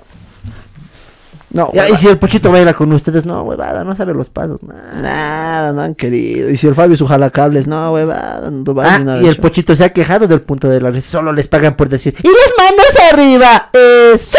No, 1.49 1.71
Ya, 1.73 1.87
y 1.87 1.95
si 1.95 2.09
el 2.09 2.17
pochito 2.17 2.51
baila 2.51 2.73
con 2.73 2.91
ustedes, 2.91 3.25
no, 3.25 3.41
huevada, 3.43 3.85
no 3.85 3.95
sabe 3.95 4.13
los 4.13 4.29
pasos, 4.29 4.63
nada. 4.63 4.91
Nada, 5.01 5.71
no 5.71 5.81
han 5.81 5.95
querido. 5.95 6.49
Y 6.49 6.57
si 6.57 6.67
el 6.67 6.75
Fabio 6.75 6.97
su 6.97 7.07
jalacables, 7.07 7.67
no, 7.67 7.93
huevada, 7.93 8.51
no 8.51 8.63
Ah, 8.71 8.73
vayan 8.73 9.09
a 9.09 9.17
y 9.19 9.27
el 9.27 9.35
show. 9.35 9.41
pochito 9.43 9.73
se 9.75 9.85
ha 9.85 9.93
quejado 9.93 10.27
del 10.27 10.41
punto 10.41 10.67
de 10.67 10.81
la 10.81 10.91
risa. 10.91 11.09
Solo 11.09 11.31
les 11.31 11.47
pagan 11.47 11.75
por 11.77 11.87
decir, 11.87 12.13
¡y 12.21 12.27
las 12.27 12.53
manos 12.57 12.97
arriba! 13.13 13.69
¡Eso! 14.13 14.37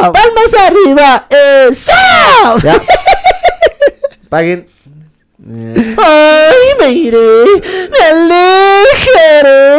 ¡Palmas 0.00 0.54
arriba! 0.66 1.26
¡Eso! 1.68 1.92
¿Ya? 2.62 2.78
Paguen. 4.30 4.66
¡Ay, 5.48 6.68
me 6.80 6.90
iré! 6.90 7.18
¡Me 7.90 8.06
alejaré! 8.06 9.78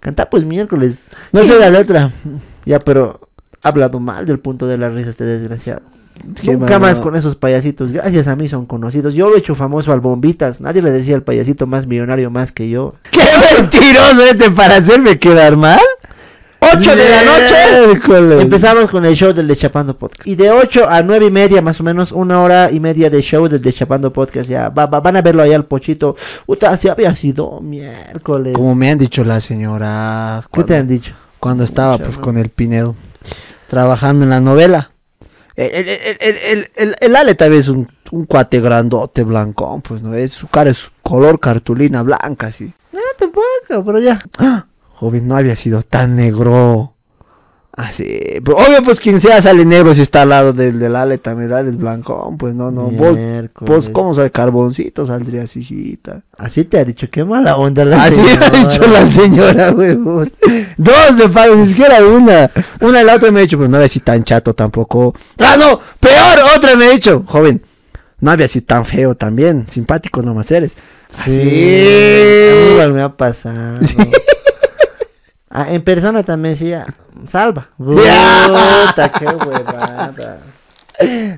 Canta 0.00 0.28
pues 0.28 0.44
miércoles. 0.44 0.98
No 1.32 1.42
sé 1.42 1.58
la 1.58 1.70
letra. 1.70 2.10
Ya, 2.64 2.78
pero 2.78 3.20
ha 3.62 3.68
hablado 3.68 3.98
mal 3.98 4.26
del 4.26 4.38
punto 4.40 4.66
de 4.66 4.78
la 4.78 4.90
risa 4.90 5.10
este 5.10 5.24
desgraciado. 5.24 5.82
Qué 6.40 6.52
Nunca 6.52 6.78
malo. 6.78 6.80
más 6.80 7.00
con 7.00 7.16
esos 7.16 7.36
payasitos. 7.36 7.92
Gracias 7.92 8.28
a 8.28 8.36
mí 8.36 8.48
son 8.48 8.66
conocidos. 8.66 9.14
Yo 9.14 9.28
lo 9.30 9.36
he 9.36 9.38
hecho 9.38 9.54
famoso 9.54 9.92
al 9.92 10.00
Bombitas. 10.00 10.60
Nadie 10.60 10.82
le 10.82 10.90
decía 10.90 11.14
al 11.14 11.22
payasito 11.22 11.66
más 11.66 11.86
millonario 11.86 12.30
más 12.30 12.52
que 12.52 12.68
yo. 12.68 12.94
¡Qué 13.10 13.20
mentiroso 13.58 14.22
este 14.30 14.50
para 14.50 14.76
hacerme 14.76 15.18
quedar 15.18 15.56
mal! 15.56 15.80
8 16.64 16.78
de 16.96 17.08
la 17.08 17.22
noche. 17.24 17.86
Miércoles. 17.88 18.40
Empezamos 18.40 18.88
con 18.88 19.04
el 19.04 19.16
show 19.16 19.32
del 19.32 19.48
Deschapando 19.48 19.98
Podcast. 19.98 20.28
Y 20.28 20.36
de 20.36 20.48
8 20.52 20.88
a 20.88 21.02
9 21.02 21.26
y 21.26 21.30
media, 21.32 21.60
más 21.60 21.80
o 21.80 21.82
menos, 21.82 22.12
una 22.12 22.40
hora 22.40 22.70
y 22.70 22.78
media 22.78 23.10
de 23.10 23.20
show 23.20 23.48
del 23.48 23.60
Deschapando 23.60 24.12
Podcast. 24.12 24.48
Ya 24.48 24.68
va- 24.68 24.86
va- 24.86 25.00
van 25.00 25.16
a 25.16 25.22
verlo 25.22 25.42
allá 25.42 25.56
al 25.56 25.64
Pochito. 25.64 26.14
Puta, 26.46 26.70
así 26.70 26.88
había 26.88 27.12
sido 27.16 27.60
miércoles. 27.60 28.54
Como 28.54 28.76
me 28.76 28.90
han 28.92 28.98
dicho 28.98 29.24
la 29.24 29.40
señora. 29.40 30.40
¿Qué 30.44 30.48
cuando- 30.50 30.66
te 30.68 30.76
han 30.76 30.86
dicho? 30.86 31.12
Cuando 31.40 31.64
estaba 31.64 31.98
pues 31.98 32.16
con 32.18 32.38
el 32.38 32.50
Pinedo 32.50 32.94
trabajando 33.68 34.22
en 34.22 34.30
la 34.30 34.40
novela. 34.40 34.91
El, 35.54 37.16
Ale 37.16 37.34
tal 37.34 37.50
vez 37.50 37.68
un, 37.68 37.88
un 38.10 38.26
cuate 38.26 38.60
grandote, 38.60 39.22
blancón, 39.22 39.82
pues 39.82 40.02
no 40.02 40.14
es, 40.14 40.32
su 40.32 40.48
cara 40.48 40.70
es 40.70 40.90
color 41.02 41.40
cartulina 41.40 42.02
blanca, 42.02 42.48
así. 42.48 42.72
No, 42.92 43.00
tampoco, 43.18 43.84
pero 43.84 43.98
ya. 43.98 44.22
¡Ah! 44.38 44.66
Joven, 44.94 45.26
no 45.26 45.36
había 45.36 45.56
sido 45.56 45.82
tan 45.82 46.14
negro. 46.14 46.94
Así, 47.74 48.04
pero 48.44 48.58
obvio 48.58 48.82
pues 48.84 49.00
quien 49.00 49.18
sea 49.18 49.40
sale 49.40 49.64
negro 49.64 49.94
si 49.94 50.02
está 50.02 50.22
al 50.22 50.28
lado 50.28 50.52
del, 50.52 50.78
del 50.78 50.94
Ale 50.94 51.18
Ale 51.24 51.70
es 51.70 51.78
blancón, 51.78 52.36
pues 52.36 52.54
no, 52.54 52.70
no, 52.70 52.90
vos, 52.90 53.16
vos 53.60 53.88
como 53.88 54.12
sale 54.14 54.30
carboncito 54.30 55.06
saldrías 55.06 55.56
hijita. 55.56 56.20
Así 56.36 56.64
te 56.64 56.78
ha 56.78 56.84
dicho, 56.84 57.08
qué 57.10 57.24
mala 57.24 57.56
onda 57.56 57.86
la 57.86 58.02
Así 58.04 58.20
me 58.20 58.32
ha 58.32 58.36
señora. 58.36 58.58
dicho 58.58 58.86
la 58.86 59.06
señora, 59.06 59.72
huevón. 59.72 60.32
Dos 60.76 61.16
de 61.16 61.30
pago, 61.30 61.54
ni 61.54 61.66
siquiera 61.66 62.04
una. 62.04 62.50
Una 62.80 63.00
y 63.00 63.04
la 63.04 63.14
otra 63.14 63.30
me 63.30 63.40
ha 63.40 63.42
dicho, 63.42 63.56
pues 63.56 63.70
no 63.70 63.76
había 63.76 63.86
así 63.86 64.00
tan 64.00 64.22
chato 64.22 64.52
tampoco. 64.52 65.14
Ah, 65.38 65.56
no, 65.58 65.80
peor, 65.98 66.40
otra 66.54 66.76
me 66.76 66.84
ha 66.84 66.90
dicho, 66.90 67.24
joven. 67.26 67.62
No 68.20 68.30
había 68.32 68.44
así 68.44 68.60
tan 68.60 68.84
feo 68.84 69.14
también, 69.14 69.66
simpático 69.70 70.20
nomás 70.22 70.50
eres. 70.50 70.76
Sí, 71.08 71.30
a 71.30 72.54
mí 72.66 72.72
igual 72.72 72.92
me 72.92 73.00
ha 73.00 73.16
pasado. 73.16 73.78
Ah, 75.52 75.66
en 75.70 75.82
persona 75.82 76.22
también 76.22 76.56
sí, 76.56 76.68
ya. 76.68 76.86
salva. 77.28 77.68
Puta, 77.76 79.12
qué 79.18 79.26
huevada. 79.26 80.40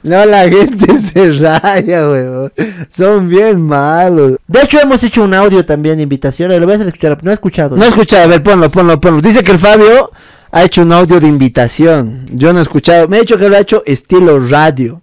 No, 0.02 0.24
la 0.26 0.48
gente 0.48 0.94
se 1.00 1.32
raya, 1.32 2.08
huevón. 2.08 2.52
Son 2.90 3.28
bien 3.28 3.60
malos. 3.60 4.36
De 4.46 4.62
hecho, 4.62 4.80
hemos 4.80 5.02
hecho 5.02 5.22
un 5.22 5.34
audio 5.34 5.64
también 5.64 5.96
de 5.96 6.02
invitación. 6.02 6.50
Lo 6.50 6.66
voy 6.66 6.76
a 6.76 6.78
escuchar. 6.78 7.18
No 7.22 7.30
he 7.30 7.34
escuchado. 7.34 7.76
No 7.76 7.84
he 7.84 7.88
escuchado, 7.88 8.24
a 8.24 8.26
ver, 8.28 8.42
ponlo, 8.42 8.70
ponlo, 8.70 9.00
ponlo. 9.00 9.20
Dice 9.20 9.42
que 9.42 9.52
el 9.52 9.58
Fabio 9.58 10.10
ha 10.50 10.62
hecho 10.62 10.82
un 10.82 10.92
audio 10.92 11.18
de 11.18 11.26
invitación. 11.26 12.26
Yo 12.30 12.52
no 12.52 12.58
he 12.58 12.62
escuchado. 12.62 13.08
Me 13.08 13.16
ha 13.16 13.20
dicho 13.20 13.38
que 13.38 13.48
lo 13.48 13.56
ha 13.56 13.60
hecho 13.60 13.82
estilo 13.86 14.38
radio. 14.40 15.02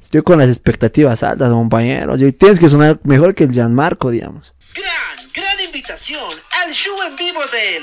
Estoy 0.00 0.22
con 0.22 0.38
las 0.38 0.48
expectativas 0.48 1.22
altas, 1.22 1.50
compañeros. 1.50 2.22
Y 2.22 2.32
tienes 2.32 2.58
que 2.58 2.68
sonar 2.68 3.00
mejor 3.02 3.34
que 3.34 3.44
el 3.44 3.52
Gianmarco, 3.52 4.10
digamos. 4.10 4.54
Gran, 4.74 5.28
gran 5.34 5.60
invitación 5.66 6.20
al 6.68 6.74
show 6.74 7.00
en 7.02 7.16
vivo 7.16 7.40
del 7.46 7.82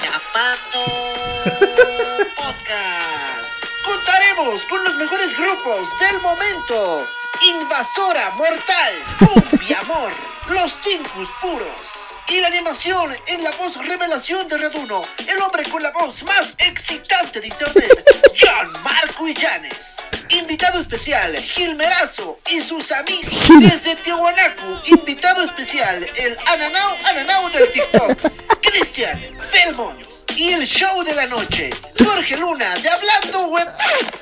Chapando 0.00 0.84
Podcast. 2.34 3.64
Contaremos 3.84 4.64
con 4.64 4.82
los 4.82 4.96
mejores 4.96 5.38
grupos 5.38 5.88
del 6.00 6.20
momento. 6.20 7.06
Invasora 7.42 8.30
Mortal, 8.30 8.94
Cumbia 9.20 9.78
Amor, 9.82 10.12
Los 10.48 10.80
Tincus 10.80 11.30
Puros. 11.40 12.07
Y 12.30 12.40
la 12.40 12.48
animación 12.48 13.10
en 13.28 13.42
la 13.42 13.52
voz 13.52 13.76
revelación 13.86 14.48
de 14.48 14.58
Reduno, 14.58 15.00
el 15.26 15.40
hombre 15.40 15.62
con 15.70 15.82
la 15.82 15.90
voz 15.92 16.22
más 16.24 16.54
excitante 16.58 17.40
de 17.40 17.46
internet, 17.46 18.04
John 18.38 18.70
Marco 18.82 19.26
Illanes. 19.26 19.96
Invitado 20.30 20.78
especial, 20.78 21.34
Gilmerazo 21.36 22.38
y 22.50 22.60
sus 22.60 22.92
amigos 22.92 23.32
desde 23.60 23.96
Tiahuanacu. 23.96 24.78
Invitado 24.86 25.42
especial, 25.42 26.06
el 26.16 26.36
Ananao 26.46 26.96
Ananao 27.06 27.48
del 27.48 27.70
TikTok, 27.70 28.60
Cristian 28.60 29.18
Felmoño. 29.50 30.06
Y 30.36 30.50
el 30.50 30.66
show 30.66 31.02
de 31.02 31.14
la 31.14 31.26
noche, 31.26 31.70
Jorge 31.98 32.36
Luna 32.36 32.76
de 32.76 32.90
Hablando 32.90 33.48
Web. 33.48 33.68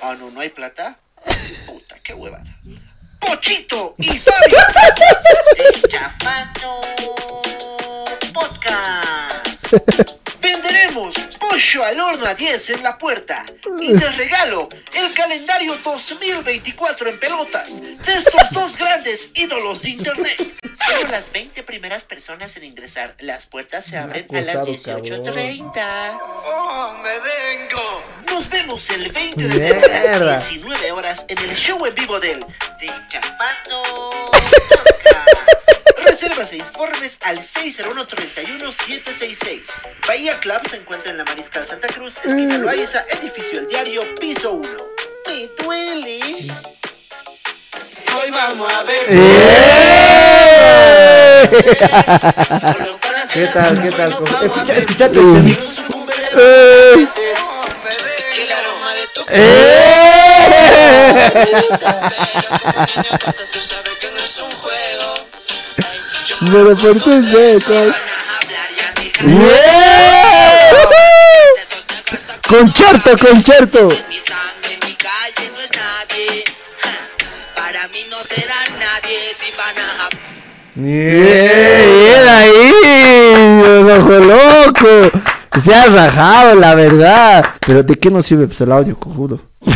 Ah, 0.01 0.15
no, 0.15 0.31
no 0.31 0.41
hay 0.41 0.51
plata. 0.51 0.97
Puta, 1.67 1.99
qué 2.05 2.15
huevada. 2.15 2.45
Pochito 3.19 3.97
y 3.99 4.17
Fabio 4.19 4.59
de 5.83 5.89
Chapando 5.89 6.83
Podcast. 8.37 9.73
Venderemos 10.43 11.15
pollo 11.41 11.85
al 11.85 11.99
horno 11.99 12.27
a 12.27 12.35
10 12.35 12.71
en 12.71 12.83
la 12.83 12.99
puerta 12.99 13.47
y 13.81 13.95
de 13.95 14.11
regalo 14.11 14.69
el 14.95 15.15
calendario 15.15 15.75
2024 15.83 17.09
en 17.09 17.19
pelotas 17.19 17.81
de 17.81 18.13
estos 18.13 18.51
dos 18.53 18.77
grandes 18.77 19.31
ídolos 19.35 19.81
de 19.81 19.89
internet. 19.89 20.66
Solo 20.87 21.09
las 21.11 21.33
20 21.33 21.63
primeras 21.65 22.05
personas 22.05 22.57
en 22.57 22.65
ingresar. 22.65 23.15
Las 23.21 23.47
puertas 23.47 23.85
se 23.85 23.99
abren 23.99 24.27
a 24.35 24.41
las 24.41 24.57
18.30. 24.57 26.19
¡Oh, 26.23 26.95
me 27.03 27.19
vengo! 27.19 28.03
Nos 28.31 28.49
vemos 28.51 28.89
el 28.91 29.11
20 29.11 29.49
de 29.49 29.55
enero 29.55 29.81
a 29.85 29.89
las 30.25 30.49
19 30.49 30.93
horas 30.93 31.25
en 31.29 31.39
el 31.39 31.55
show 31.57 31.85
en 31.87 31.95
vivo 31.95 32.21
del 32.21 32.41
De 32.41 32.93
Podcast. 33.39 34.47
Reservas 36.05 36.53
e 36.53 36.57
informes 36.59 37.19
al 37.23 37.39
601-31-766. 37.39 39.63
Bahía 40.07 40.39
Club 40.41 40.61
se 40.69 40.77
encuentra 40.77 41.11
en 41.11 41.17
la 41.19 41.25
Mariscal 41.25 41.67
Santa 41.67 41.89
Cruz, 41.89 42.19
esquina 42.25 42.59
Loaiza, 42.59 43.05
edificio 43.11 43.59
El 43.61 43.69
Diario, 43.69 44.03
piso 44.17 44.53
1. 44.53 44.77
Me 45.27 45.49
duele. 45.63 46.53
Hoy 48.23 48.31
vamos 48.31 48.73
a 48.73 48.83
ver. 48.85 49.07
¿Qué 53.33 53.47
tal? 53.53 53.83
¿Qué 53.83 53.91
tal? 53.93 54.13
Escucha, 54.43 54.77
escuchate 54.77 55.19
este 55.21 55.41
mix. 55.43 55.59
Es 58.17 58.25
que 58.33 58.43
el 58.45 58.53
aroma 58.53 58.95
de 58.95 59.07
tu 59.13 59.21
Tú 63.53 63.61
sabes 63.61 63.95
que 64.01 64.11
no 64.11 64.19
es 64.19 64.39
un 64.39 64.51
juego. 64.53 65.09
Pero 66.41 66.71
por 66.77 67.01
tus 67.03 67.31
besos. 67.31 67.97
Concierto, 72.49 73.19
concierto. 73.19 73.89
Mi 74.09 74.19
sangre, 74.19 74.79
mi 74.87 74.95
calle 74.95 75.51
no 75.53 75.61
es 75.61 75.71
nadie. 75.73 76.46
Para 77.87 77.99
mí 77.99 78.05
no 78.11 78.17
serán 78.17 78.81
nadie 78.81 79.17
si 79.37 79.53
van 79.57 79.79
a 79.79 80.09
Bien 80.75 82.29
ahí, 82.29 82.73
ojo 83.93 84.11
loco. 84.11 85.21
Se 85.57 85.73
ha 85.73 85.87
rajado, 85.87 86.57
la 86.57 86.75
verdad. 86.75 87.45
Pero 87.65 87.85
¿de 87.85 87.95
qué 87.95 88.11
nos 88.11 88.27
sirve 88.27 88.49
pues, 88.49 88.61
el 88.63 88.73
audio, 88.73 88.99
cojudo? 88.99 89.41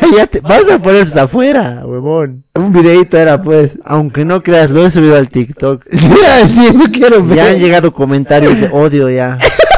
Cállate, 0.00 0.40
vas 0.40 0.68
a 0.68 0.78
ponerse 0.78 1.18
afuera, 1.18 1.80
huevón. 1.86 2.44
Un 2.56 2.74
videito 2.74 3.16
era, 3.16 3.40
pues. 3.40 3.78
Aunque 3.86 4.26
no 4.26 4.42
creas, 4.42 4.70
lo 4.70 4.84
he 4.84 4.90
subido 4.90 5.16
al 5.16 5.30
TikTok. 5.30 5.82
Ya, 5.92 6.46
sí, 6.46 6.68
no 6.74 6.92
quiero 6.92 7.24
ver. 7.24 7.36
Ya 7.38 7.46
han 7.46 7.58
llegado 7.58 7.90
comentarios 7.94 8.60
de 8.60 8.68
odio 8.68 9.08
ya. 9.08 9.38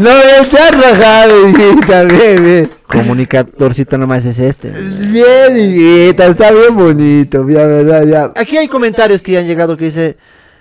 No, 0.00 0.10
ha 0.10 0.70
rajado, 0.70 1.48
hijita. 1.50 2.04
Bien, 2.04 2.42
bien. 2.42 2.70
Comunicadorcito 2.86 3.98
nomás 3.98 4.24
es 4.24 4.38
este. 4.38 4.70
Bien, 4.70 5.56
hijita. 5.56 6.24
Está 6.26 6.50
bien 6.52 6.74
bonito, 6.74 7.46
ya, 7.48 7.66
verdad, 7.66 8.06
ya. 8.06 8.32
Aquí 8.34 8.56
hay 8.56 8.68
comentarios 8.68 9.20
que 9.20 9.32
ya 9.32 9.40
han 9.40 9.46
llegado 9.46 9.76
que 9.76 9.84
dice, 9.86 10.16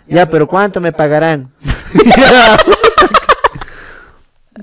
ya, 0.07 0.29
pero 0.29 0.45
¿cuánto 0.45 0.81
me 0.81 0.91
pagarán? 0.91 1.51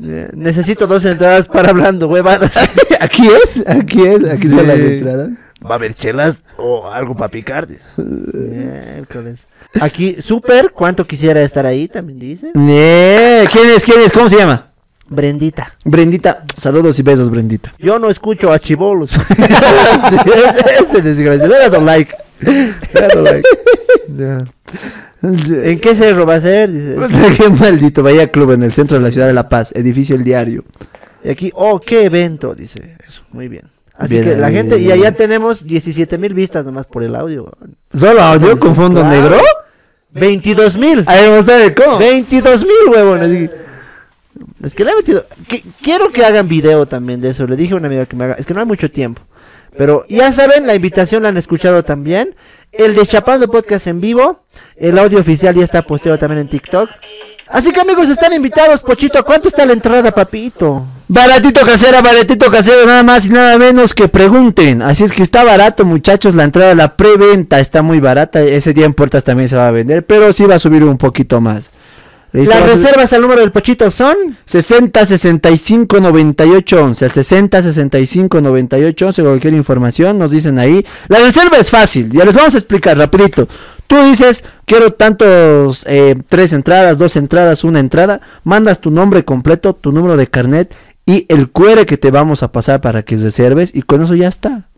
Necesito 0.34 0.86
dos 0.86 1.06
entradas 1.06 1.46
para 1.48 1.70
hablando, 1.70 2.06
huevadas. 2.06 2.58
Aquí 3.00 3.26
es, 3.28 3.62
aquí 3.66 4.02
es, 4.02 4.24
aquí 4.24 4.48
son 4.48 4.66
las 4.66 4.78
entradas. 4.78 5.30
¿Va 5.64 5.72
a 5.72 5.74
haber 5.74 5.94
chelas 5.94 6.42
o 6.58 6.88
algo 6.88 7.16
para 7.16 7.30
picar? 7.30 7.66
Miércoles. 7.96 9.48
Aquí, 9.80 10.20
super, 10.20 10.70
¿cuánto 10.72 11.06
quisiera 11.06 11.40
estar 11.42 11.66
ahí? 11.66 11.88
También 11.88 12.18
dice. 12.18 12.50
Nee, 12.54 13.46
¿Quién 13.50 13.70
es? 13.70 13.84
¿Quién 13.84 14.00
es? 14.04 14.12
¿Cómo 14.12 14.28
se 14.28 14.36
llama? 14.36 14.72
Brendita. 15.08 15.74
Brendita, 15.84 16.44
saludos 16.56 16.98
y 16.98 17.02
besos, 17.02 17.30
Brendita. 17.30 17.72
Yo 17.78 17.98
no 17.98 18.10
escucho 18.10 18.52
a 18.52 18.58
chibolos. 18.58 19.10
Sí, 20.08 20.16
ese, 20.16 20.84
ese 20.84 21.02
desgraciado. 21.02 21.48
Le 21.48 21.56
he 21.56 21.58
dado 21.58 21.80
like. 21.80 22.14
Le 22.40 22.74
he 22.92 23.00
dado 23.00 23.22
like. 23.22 23.48
¿En 25.22 25.80
qué 25.80 25.94
cerro 25.94 26.26
va 26.26 26.34
a 26.34 26.40
ser? 26.40 26.70
Dice. 26.70 26.96
Qué 27.36 27.48
maldito, 27.48 28.02
vaya 28.02 28.30
club 28.30 28.52
en 28.52 28.62
el 28.62 28.72
centro 28.72 28.98
de 28.98 29.04
la 29.04 29.10
ciudad 29.10 29.26
de 29.26 29.32
La 29.32 29.48
Paz, 29.48 29.72
edificio 29.74 30.14
El 30.14 30.24
Diario. 30.24 30.64
Y 31.24 31.30
aquí, 31.30 31.50
oh, 31.54 31.80
qué 31.80 32.04
evento, 32.04 32.54
dice. 32.54 32.96
Eso, 33.06 33.22
muy 33.32 33.48
bien. 33.48 33.64
Así 33.98 34.14
Bien 34.14 34.24
que 34.24 34.36
la 34.36 34.50
gente, 34.50 34.78
y 34.78 34.90
allá 34.92 35.12
tenemos 35.12 35.64
17 35.66 36.18
mil 36.18 36.34
vistas 36.34 36.66
nomás 36.66 36.84
por 36.86 37.02
el 37.02 37.16
audio. 37.16 37.50
¿Solo 37.92 38.20
audio 38.20 38.58
con 38.58 38.74
fondo 38.76 39.00
Claro. 39.00 39.14
negro? 39.22 39.40
22 40.10 40.76
mil. 40.76 41.02
Ahí 41.06 41.26
vamos 41.28 41.48
a 41.48 41.56
ver 41.56 41.74
cómo. 41.74 41.98
22 41.98 42.62
mil, 42.64 42.88
huevón. 42.94 43.50
Es 44.62 44.74
que 44.74 44.84
le 44.84 44.90
he 44.92 44.96
metido. 44.96 45.24
que- 45.48 45.62
quiero 45.82 46.10
que 46.12 46.24
hagan 46.24 46.46
video 46.48 46.86
también 46.86 47.20
de 47.20 47.30
eso. 47.30 47.46
Le 47.46 47.56
dije 47.56 47.74
a 47.74 47.76
una 47.78 47.86
amiga 47.88 48.06
que 48.06 48.16
me 48.16 48.24
haga. 48.24 48.34
Es 48.34 48.44
que 48.46 48.52
no 48.54 48.60
hay 48.60 48.66
mucho 48.66 48.90
tiempo. 48.90 49.22
Pero 49.78 50.04
ya 50.08 50.32
saben, 50.32 50.66
la 50.66 50.74
invitación 50.74 51.22
la 51.22 51.28
han 51.30 51.36
escuchado 51.36 51.82
también. 51.82 52.34
El 52.72 52.94
de 52.94 53.06
Chapando 53.06 53.48
Podcast 53.50 53.86
en 53.86 54.00
vivo. 54.00 54.44
El 54.76 54.98
audio 54.98 55.20
oficial 55.20 55.54
ya 55.54 55.64
está 55.64 55.82
posteado 55.82 56.18
también 56.18 56.40
en 56.42 56.48
TikTok. 56.48 56.88
Así 57.48 57.72
que 57.72 57.80
amigos, 57.80 58.08
están 58.08 58.32
invitados. 58.32 58.82
Pochito, 58.82 59.22
¿cuánto 59.24 59.48
está 59.48 59.64
la 59.66 59.72
entrada, 59.74 60.10
papito? 60.12 60.84
Baratito 61.08 61.64
casera, 61.64 62.02
baratito 62.02 62.50
casero, 62.50 62.84
nada 62.84 63.04
más 63.04 63.26
y 63.26 63.28
nada 63.30 63.56
menos 63.58 63.94
que 63.94 64.08
pregunten. 64.08 64.82
Así 64.82 65.04
es 65.04 65.12
que 65.12 65.22
está 65.22 65.44
barato, 65.44 65.84
muchachos, 65.84 66.34
la 66.34 66.42
entrada, 66.42 66.74
la 66.74 66.96
preventa 66.96 67.60
está 67.60 67.82
muy 67.82 68.00
barata. 68.00 68.42
Ese 68.42 68.72
día 68.72 68.86
en 68.86 68.92
puertas 68.92 69.22
también 69.22 69.48
se 69.48 69.54
va 69.54 69.68
a 69.68 69.70
vender, 69.70 70.04
pero 70.04 70.32
sí 70.32 70.44
va 70.46 70.56
a 70.56 70.58
subir 70.58 70.82
un 70.82 70.98
poquito 70.98 71.40
más. 71.40 71.70
Las 72.32 72.66
reservas 72.66 73.12
al 73.12 73.22
número 73.22 73.40
del 73.40 73.52
Pochito 73.52 73.90
son. 73.90 74.36
60 74.44 75.06
65 75.06 76.00
98 76.00 76.84
11. 76.84 77.04
Al 77.06 77.12
60 77.12 77.62
65 77.62 78.40
98 78.40 79.06
11. 79.06 79.22
Cualquier 79.22 79.54
información 79.54 80.18
nos 80.18 80.32
dicen 80.32 80.58
ahí. 80.58 80.84
La 81.08 81.18
reserva 81.18 81.56
es 81.56 81.70
fácil. 81.70 82.10
Ya 82.12 82.24
les 82.24 82.34
vamos 82.34 82.54
a 82.54 82.58
explicar 82.58 82.98
rapidito. 82.98 83.48
Tú 83.86 84.02
dices, 84.02 84.44
quiero 84.66 84.92
tantos, 84.92 85.86
eh, 85.88 86.16
tres 86.28 86.52
entradas, 86.52 86.98
dos 86.98 87.16
entradas, 87.16 87.64
una 87.64 87.78
entrada. 87.78 88.20
Mandas 88.44 88.80
tu 88.80 88.90
nombre 88.90 89.24
completo, 89.24 89.74
tu 89.74 89.92
número 89.92 90.18
de 90.18 90.26
carnet 90.26 90.74
y 91.06 91.24
el 91.28 91.50
QR 91.50 91.86
que 91.86 91.96
te 91.96 92.10
vamos 92.10 92.42
a 92.42 92.52
pasar 92.52 92.80
para 92.80 93.02
que 93.02 93.16
reserves. 93.16 93.70
Y 93.74 93.82
con 93.82 94.02
eso 94.02 94.14
ya 94.14 94.28
está. 94.28 94.68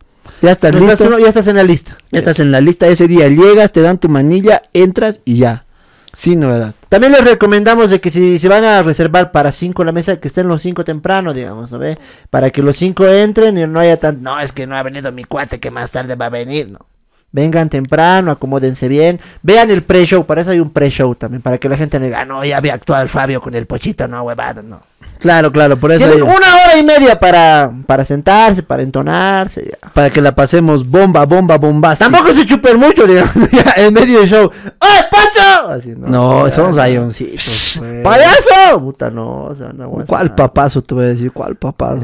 Ya 0.41 0.51
estás 0.51 0.73
listo. 0.75 1.17
ya 1.19 1.27
estás 1.27 1.47
en 1.47 1.55
la 1.55 1.63
lista. 1.63 1.97
Ya 2.11 2.19
estás 2.19 2.39
en 2.39 2.51
la 2.51 2.61
lista. 2.61 2.87
Ese 2.87 3.07
día 3.07 3.27
llegas, 3.27 3.71
te 3.71 3.81
dan 3.81 3.97
tu 3.97 4.09
manilla, 4.09 4.61
entras 4.73 5.21
y 5.25 5.37
ya. 5.37 5.65
Sin 6.13 6.39
novedad. 6.39 6.73
También 6.87 7.13
les 7.13 7.23
recomendamos 7.23 7.89
de 7.91 7.99
que 8.01 8.09
si 8.09 8.39
se 8.39 8.47
van 8.47 8.63
a 8.63 8.81
reservar 8.81 9.31
para 9.31 9.51
5 9.51 9.83
la 9.83 9.91
mesa, 9.91 10.19
que 10.19 10.27
estén 10.27 10.47
los 10.47 10.61
5 10.61 10.83
temprano, 10.83 11.33
digamos, 11.33 11.71
¿no 11.71 11.77
ve? 11.79 11.97
Para 12.29 12.49
que 12.49 12.61
los 12.63 12.77
5 12.77 13.07
entren 13.07 13.57
y 13.57 13.67
no 13.67 13.79
haya 13.79 13.97
tan... 13.97 14.21
No, 14.23 14.39
es 14.39 14.51
que 14.51 14.65
no 14.65 14.75
ha 14.75 14.83
venido 14.83 15.11
mi 15.11 15.23
cuate 15.23 15.59
que 15.59 15.71
más 15.71 15.91
tarde 15.91 16.15
va 16.15 16.25
a 16.25 16.29
venir, 16.29 16.69
no. 16.71 16.79
Vengan 17.31 17.69
temprano, 17.69 18.31
acomódense 18.31 18.87
bien. 18.87 19.19
Vean 19.43 19.69
el 19.69 19.83
pre-show, 19.83 20.25
para 20.25 20.41
eso 20.41 20.49
hay 20.49 20.59
un 20.59 20.71
pre-show 20.71 21.13
también, 21.13 21.43
para 21.43 21.59
que 21.59 21.69
la 21.69 21.77
gente 21.77 21.99
no 21.99 22.05
diga, 22.05 22.21
"Ah, 22.21 22.25
no, 22.25 22.43
ya 22.43 22.57
había 22.57 22.73
actuado 22.73 23.03
el 23.03 23.09
Fabio 23.09 23.39
con 23.39 23.53
el 23.53 23.67
pochito, 23.67 24.07
no, 24.07 24.23
huevada, 24.23 24.63
no. 24.63 24.81
Claro, 25.19 25.51
claro, 25.51 25.77
por 25.77 25.91
eso. 25.91 26.05
Tienen 26.05 26.23
una 26.23 26.31
hora 26.33 26.77
y 26.79 26.83
media 26.83 27.19
para, 27.19 27.71
para 27.85 28.05
sentarse, 28.05 28.63
para 28.63 28.83
entonarse. 28.83 29.69
ya. 29.69 29.89
para 29.93 30.09
que 30.09 30.21
la 30.21 30.33
pasemos 30.33 30.87
bomba, 30.87 31.25
bomba, 31.25 31.57
bombástica. 31.57 32.09
Tampoco 32.09 32.33
se 32.33 32.45
chupen 32.45 32.77
mucho, 32.77 33.05
digamos, 33.05 33.33
ya, 33.51 33.73
en 33.77 33.93
medio 33.93 34.19
del 34.19 34.29
show. 34.29 34.49
¡Ay, 34.79 35.01
Pacho! 35.11 35.69
Así, 35.71 35.93
No, 35.97 36.45
ya, 36.45 36.51
somos 36.51 36.75
no. 36.77 36.81
rayoncitos. 36.81 37.75
pues. 37.79 38.01
¡Payaso! 38.03 38.79
Puta, 38.79 39.09
no, 39.09 39.43
o 39.45 39.55
sea, 39.55 39.71
no 39.73 39.83
aguanta 39.83 40.07
¿Cuál 40.07 40.33
papazo 40.35 40.81
te 40.81 40.93
voy 40.93 41.03
a 41.05 41.07
decir? 41.09 41.31
¿Cuál 41.31 41.55
papazo? 41.55 42.03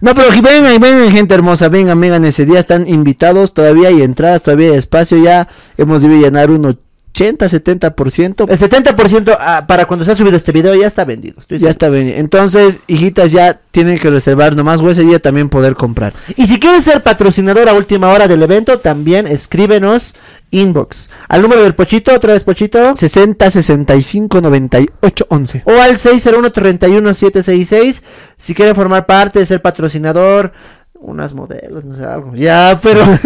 No, 0.00 0.14
pero 0.14 0.28
vengan, 0.30 0.80
vengan, 0.80 1.10
gente 1.10 1.34
hermosa, 1.34 1.68
vengan, 1.68 2.00
vengan 2.00 2.24
ese 2.24 2.46
día, 2.46 2.60
están 2.60 2.86
invitados, 2.88 3.54
todavía 3.54 3.88
hay 3.88 4.02
entradas, 4.02 4.42
todavía 4.42 4.70
hay 4.70 4.76
espacio, 4.76 5.18
ya 5.18 5.48
hemos 5.76 6.02
debido 6.02 6.20
llenar 6.20 6.50
un 6.50 6.78
80, 7.16 7.46
70%. 7.46 8.46
El 8.50 8.58
70% 8.58 9.36
ah, 9.40 9.64
para 9.66 9.86
cuando 9.86 10.04
se 10.04 10.12
ha 10.12 10.14
subido 10.14 10.36
este 10.36 10.52
video 10.52 10.74
ya 10.74 10.86
está 10.86 11.06
vendido. 11.06 11.40
estoy 11.40 11.56
Ya 11.56 11.60
seguro. 11.60 11.70
está 11.70 11.88
bien. 11.88 12.08
Entonces, 12.18 12.80
hijitas, 12.88 13.32
ya 13.32 13.58
tienen 13.70 13.98
que 13.98 14.10
reservar 14.10 14.54
nomás 14.54 14.82
o 14.82 14.90
ese 14.90 15.00
día 15.02 15.18
también 15.18 15.48
poder 15.48 15.76
comprar. 15.76 16.12
Y 16.36 16.46
si 16.46 16.60
quieres 16.60 16.84
ser 16.84 17.02
patrocinador 17.02 17.70
a 17.70 17.72
última 17.72 18.08
hora 18.08 18.28
del 18.28 18.42
evento, 18.42 18.80
también 18.80 19.26
escríbenos 19.26 20.14
inbox. 20.50 21.08
Al 21.28 21.40
número 21.40 21.62
del 21.62 21.74
Pochito, 21.74 22.12
otra 22.14 22.34
vez 22.34 22.44
Pochito. 22.44 22.94
60, 22.94 23.50
65, 23.50 24.42
98, 24.42 25.26
11. 25.30 25.62
O 25.64 25.70
al 25.72 25.96
601-31766. 25.96 28.02
Si 28.36 28.54
quieren 28.54 28.74
formar 28.74 29.06
parte 29.06 29.38
de 29.38 29.46
ser 29.46 29.62
patrocinador, 29.62 30.52
unas 30.94 31.32
modelos, 31.32 31.82
no 31.82 31.94
sé, 31.94 32.04
algo. 32.04 32.32
Ya, 32.34 32.78
pero. 32.82 33.04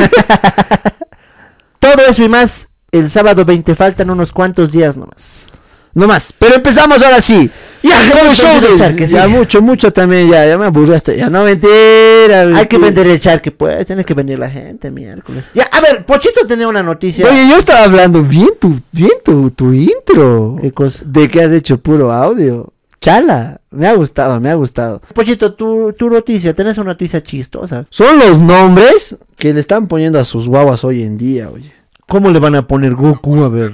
Todo 1.81 2.03
eso 2.09 2.23
y 2.23 2.29
más 2.29 2.70
el 2.93 3.11
sábado 3.11 3.45
20. 3.45 3.75
Faltan 3.75 4.11
unos 4.11 4.33
cuantos 4.33 4.71
días 4.73 4.97
nomás. 4.97 5.47
No 5.93 6.07
más. 6.07 6.33
Pero 6.39 6.55
empezamos 6.57 7.03
ahora 7.03 7.21
sí. 7.21 7.51
Ya, 7.83 8.01
el 8.05 8.35
show 8.35 8.61
de 8.61 8.77
charque, 8.79 9.07
sí. 9.07 9.15
Ya 9.15 9.27
mucho, 9.27 9.61
mucho 9.61 9.93
también. 9.93 10.31
Ya, 10.31 10.47
ya 10.47 10.59
me 10.59 10.67
aburriste. 10.67 11.17
Ya 11.17 11.31
no 11.31 11.45
mentira. 11.45 12.43
Hay 12.57 12.67
que 12.67 12.79
vender 12.79 13.07
el 13.07 13.19
charque, 13.19 13.51
pues. 13.51 13.87
Tiene 13.87 14.05
que 14.05 14.15
venir 14.15 14.39
la 14.39 14.51
gente 14.51 14.91
miércoles. 14.91 15.53
Ya, 15.55 15.65
a 15.65 15.81
ver, 15.81 16.05
Pochito 16.05 16.47
tenía 16.47 16.69
una 16.69 16.83
noticia. 16.83 17.27
Oye, 17.27 17.49
yo 17.49 17.57
estaba 17.57 17.85
hablando 17.85 18.23
bien 18.23 18.51
tu, 18.61 18.81
bien 18.93 19.13
tu, 19.25 19.51
tu 19.51 19.73
intro. 19.73 20.57
¿Qué 20.61 20.73
cosa? 20.73 21.05
De 21.07 21.27
que 21.29 21.43
has 21.43 21.51
hecho 21.53 21.79
puro 21.79 22.13
audio. 22.13 22.73
Chala. 23.01 23.61
Me 23.71 23.89
ha 23.89 23.95
gustado, 23.95 24.39
me 24.41 24.51
ha 24.51 24.55
gustado. 24.55 25.01
Pochito, 25.15 25.55
tu, 25.55 25.93
tu 25.95 26.11
noticia, 26.11 26.53
tenés 26.53 26.77
una 26.77 26.91
noticia 26.91 27.23
chistosa. 27.23 27.87
Son 27.89 28.19
los 28.19 28.39
nombres 28.39 29.17
que 29.37 29.53
le 29.53 29.61
están 29.61 29.87
poniendo 29.87 30.19
a 30.19 30.25
sus 30.25 30.49
guaguas 30.49 30.85
hoy 30.85 31.03
en 31.03 31.17
día, 31.17 31.49
oye. 31.53 31.73
¿Cómo 32.11 32.29
le 32.31 32.41
van 32.41 32.57
a 32.57 32.67
poner 32.67 32.95
Goku? 32.97 33.45
A 33.45 33.49
ver, 33.49 33.73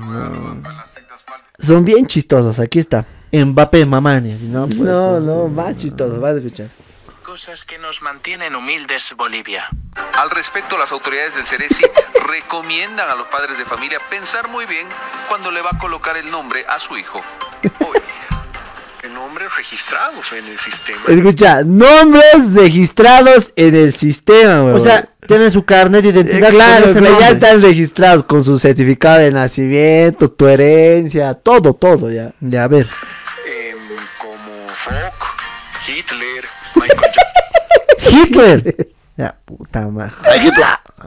Son 1.59 1.87
bien 1.87 2.07
chistosos. 2.07 2.59
Aquí 2.59 2.79
está. 2.79 3.07
Mbappé, 3.33 3.87
Mamani, 3.87 4.35
así, 4.35 4.45
¿no? 4.45 4.67
Pues, 4.67 4.79
No, 4.79 5.21
no, 5.21 5.49
más 5.49 5.79
chistosos. 5.79 6.21
Vas 6.21 6.35
a 6.35 6.37
escuchar. 6.37 6.69
Cosas 7.23 7.65
que 7.65 7.79
nos 7.79 8.03
mantienen 8.03 8.55
humildes, 8.55 9.15
Bolivia. 9.17 9.65
Al 10.19 10.29
respecto, 10.29 10.77
las 10.77 10.93
autoridades 10.93 11.35
del 11.35 11.47
Ceresi 11.47 11.87
recomiendan 12.29 13.09
a 13.09 13.15
los 13.15 13.27
padres 13.29 13.57
de 13.57 13.65
familia 13.65 13.99
pensar 14.11 14.49
muy 14.49 14.67
bien 14.67 14.87
cuando 15.31 15.51
le 15.51 15.63
va 15.63 15.71
a 15.73 15.79
colocar 15.79 16.19
el 16.19 16.31
nombre 16.31 16.67
a 16.69 16.79
su 16.79 16.95
hijo. 16.99 17.23
Hoy. 17.81 17.99
Nombres 19.17 19.49
registrados 19.57 20.33
en 20.33 20.45
el 20.47 20.59
sistema. 20.59 21.01
Escucha, 21.09 21.63
nombres 21.65 22.55
registrados 22.55 23.53
en 23.57 23.75
el 23.75 23.95
sistema, 23.95 24.63
weón. 24.65 24.77
O 24.77 24.81
sea, 24.81 25.09
tienen 25.27 25.51
su 25.51 25.65
carnet 25.65 26.03
de 26.03 26.09
Eh, 26.11 26.13
identidad. 26.13 26.51
claro, 26.51 26.83
con 26.93 27.05
ese 27.07 27.15
que 27.15 27.21
ya 27.21 27.31
están 27.31 27.63
registrados 27.63 28.23
con 28.25 28.45
su 28.45 28.59
certificado 28.59 29.19
de 29.21 29.33
nacimiento, 29.33 30.31
tu 30.31 30.47
herencia, 30.47 31.33
todo, 31.35 31.73
todo, 31.75 32.11
ya. 32.13 32.33
Ya, 32.41 32.65
a 32.65 32.69
ver. 32.69 32.87
Em, 33.47 33.77
como 34.19 34.69
Fock, 34.69 35.27
Hitler, 35.89 36.45
Michael. 36.75 37.01
Hitler. 38.69 38.89
Ya, 39.17 39.35
puta 39.47 39.89
madre. 39.89 40.13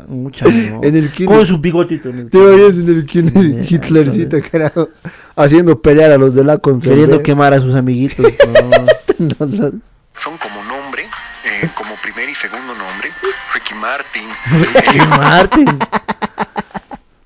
Mucha 0.07 0.45
no. 0.45 0.81
En 0.83 0.95
el. 0.95 1.11
Con 1.25 1.45
su 1.45 1.57
bigotito. 1.59 2.09
en 2.09 2.19
el 2.19 2.29
Te 2.29 2.37
en 2.37 2.89
el 2.89 3.05
kinder, 3.05 3.65
Hitlercito, 3.71 4.37
carajo, 4.51 4.89
haciendo 5.35 5.81
pelear 5.81 6.11
a 6.11 6.17
los 6.17 6.35
de 6.35 6.43
la 6.43 6.57
contra. 6.57 6.89
Queriendo 6.91 7.21
quemar 7.21 7.53
a 7.53 7.59
sus 7.61 7.75
amiguitos. 7.75 8.25
no. 8.25 8.85
No, 9.19 9.45
no. 9.45 9.71
Son 10.17 10.37
como 10.37 10.63
nombre, 10.63 11.03
eh, 11.43 11.69
como 11.75 11.93
primer 12.01 12.29
y 12.29 12.35
segundo 12.35 12.73
nombre. 12.73 13.11
Ricky 13.53 13.73
Martin. 13.73 14.29
Ricky 14.49 14.97
Martin. 15.09 15.79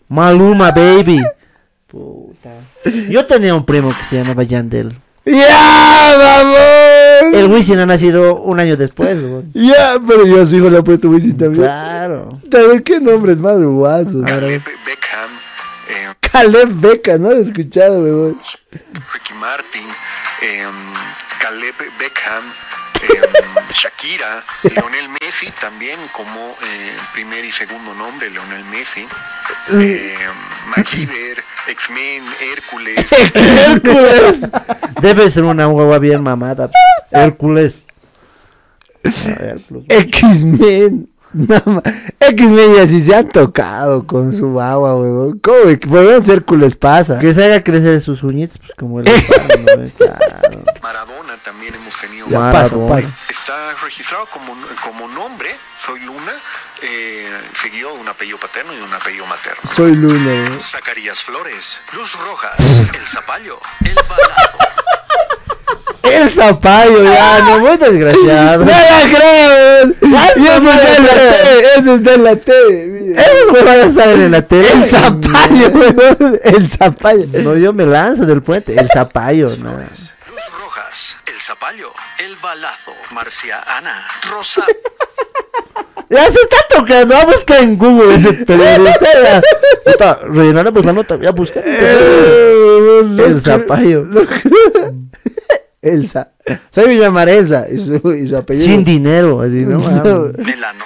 Maluma, 0.09 0.71
baby. 0.71 1.21
Puta. 1.87 2.49
Yo 3.09 3.27
tenía 3.27 3.53
un 3.53 3.63
primo 3.63 3.95
que 3.95 4.03
se 4.03 4.15
llamaba 4.15 4.41
Yandel. 4.41 4.99
¡Ya, 5.23 6.15
vamos! 6.17 7.02
El 7.31 7.45
Wisin 7.47 7.79
ha 7.79 7.85
nacido 7.85 8.35
un 8.35 8.59
año 8.59 8.75
después, 8.77 9.21
güey. 9.21 9.43
Ya, 9.53 9.95
pero 10.07 10.25
yo 10.25 10.41
a 10.41 10.45
su 10.45 10.55
hijo 10.57 10.69
le 10.69 10.77
ha 10.79 10.83
puesto 10.83 11.09
Wisin 11.09 11.37
también. 11.37 11.63
Claro. 11.63 12.39
Ver 12.43 12.83
qué 12.83 12.99
nombres 12.99 13.37
más 13.37 13.57
guasos. 13.61 14.23
Caleb 14.25 14.61
Beckham. 14.85 15.29
eh, 15.89 16.13
Caleb 16.19 16.69
Beca, 16.73 17.17
¿no? 17.17 17.31
He 17.31 17.41
escuchado, 17.41 17.99
weón. 18.01 18.37
Ricky 19.13 19.33
Martin. 19.39 19.83
em, 20.41 20.71
Caleb 21.39 21.75
Beckham. 21.99 22.43
em, 23.03 23.63
Shakira. 23.73 24.43
Leonel 24.63 25.09
Messi 25.21 25.51
también 25.59 25.99
como 26.13 26.55
eh, 26.63 26.95
primer 27.13 27.43
y 27.45 27.51
segundo 27.51 27.93
nombre. 27.95 28.29
Leonel 28.29 28.63
Messi. 28.65 29.05
Eh. 29.73 30.15
X-Men. 31.69 32.23
Hércules. 32.41 33.05
Hércules. 33.35 34.49
Debe 35.01 35.29
ser 35.31 35.43
una 35.43 35.67
hueva 35.67 35.99
bien 35.99 36.21
mamada. 36.21 36.69
Hércules. 37.11 37.87
Ah, 39.05 39.09
Hércules. 39.39 39.85
X-Men. 39.89 41.09
No, 41.33 41.81
X 42.19 42.49
media 42.49 42.85
si 42.85 43.01
se 43.01 43.15
han 43.15 43.27
tocado 43.27 44.05
con 44.05 44.33
su 44.33 44.61
agua, 44.61 44.95
huevón. 44.95 45.39
¿Cómo? 45.39 45.57
Podrían 45.89 46.23
ser 46.23 46.43
cules 46.43 46.75
pasa. 46.75 47.19
Que 47.19 47.33
se 47.33 47.43
haga 47.43 47.63
crecer 47.63 47.99
sus 48.01 48.21
uñitas, 48.23 48.59
pues 48.59 48.71
como 48.77 48.99
el. 48.99 49.05
Maradona 50.81 51.37
también 51.43 51.73
hemos 51.73 51.93
tenido. 51.99 52.27
Ya, 52.29 52.39
Maradona. 52.39 52.63
paso, 52.63 52.87
paso. 52.87 53.09
Está 53.29 53.73
registrado 53.83 54.27
como, 54.27 54.55
como 54.83 55.07
nombre, 55.07 55.55
soy 55.85 56.01
Luna, 56.01 56.33
eh, 56.81 57.29
seguido 57.61 57.93
de 57.93 57.99
un 57.99 58.07
apellido 58.07 58.37
paterno 58.37 58.73
y 58.73 58.77
un 58.77 58.93
apellido 58.93 59.25
materno. 59.25 59.61
Soy 59.75 59.95
Luna, 59.95 60.25
huevón. 60.25 60.61
Zacarías 60.61 61.23
Flores, 61.23 61.81
Luz 61.93 62.15
Rojas, 62.19 62.55
El 62.95 63.07
Zapallo, 63.07 63.59
El 63.83 63.95
Balado. 63.95 64.57
El 66.03 66.29
zapallo, 66.29 67.03
ya, 67.03 67.39
no 67.39 67.59
muy 67.59 67.77
desgraciado. 67.77 68.65
No 68.65 68.71
la 68.71 69.01
creo, 69.17 69.93
eso 70.35 70.55
está 70.55 70.95
en 70.95 71.03
la 71.03 71.15
T, 71.15 71.79
eso 71.79 71.95
está 71.95 72.13
en 72.13 72.23
la 72.23 72.35
T. 72.35 72.53
mira. 73.01 73.21
Esos 73.21 73.51
huevadas 73.51 73.93
salen 73.93 74.21
en 74.21 74.31
la 74.31 74.41
tele. 74.41 74.71
El 74.71 74.83
zapallo, 74.83 75.69
weón. 75.69 76.39
El 76.43 76.69
zapallo. 76.69 77.25
No, 77.41 77.55
yo 77.55 77.73
me 77.73 77.85
lanzo 77.85 78.25
del 78.25 78.41
puente. 78.41 78.79
El 78.79 78.89
zapallo, 78.89 79.49
no. 79.57 79.71
Luz 79.71 80.13
Rojas, 80.59 81.17
El 81.25 81.39
Zapallo, 81.39 81.91
El 82.19 82.35
Balazo, 82.37 82.93
Marcia 83.11 83.63
Ana, 83.77 84.05
Rosa. 84.29 84.65
Ya 86.09 86.29
se 86.29 86.41
está 86.41 86.57
tocando. 86.69 87.15
Vamos 87.15 87.23
a 87.23 87.35
buscar 87.37 87.63
en 87.63 87.77
Google 87.77 88.15
ese 88.15 88.33
periodista. 88.33 89.07
Ya. 89.13 89.41
Puta, 89.91 90.19
rellenaremos 90.23 90.85
la 90.85 90.93
nota. 90.93 91.17
Ya 91.19 91.31
busqué. 91.31 91.59
El 91.59 93.41
zapallo. 93.41 94.05
Elsa. 95.83 96.31
Se 96.71 96.87
me 96.87 96.97
llamar 96.97 97.29
Elsa 97.29 97.65
y 97.69 97.77
su, 97.77 97.95
y 98.13 98.27
su 98.27 98.37
apellido. 98.37 98.65
Sin 98.65 98.83
dinero, 98.83 99.41
así, 99.41 99.65
¿no? 99.65 99.77
No. 99.79 100.31
Melano, 100.37 100.85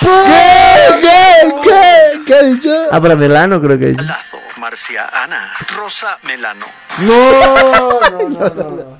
¿Qué? 0.00 1.00
¿Qué? 1.02 1.54
¿Qué? 1.62 2.20
¿Qué 2.26 2.34
ha 2.34 2.42
dicho? 2.44 2.70
Ah, 2.90 3.00
para 3.00 3.16
Melano 3.16 3.60
creo 3.60 3.78
que. 3.78 3.92
Balazo, 3.92 4.38
Marcia 4.58 5.06
Ana, 5.24 5.52
Rosa 5.76 6.18
Melano. 6.24 6.66
No, 7.00 8.00
no, 8.10 8.28
no, 8.28 8.70
no. 8.70 8.98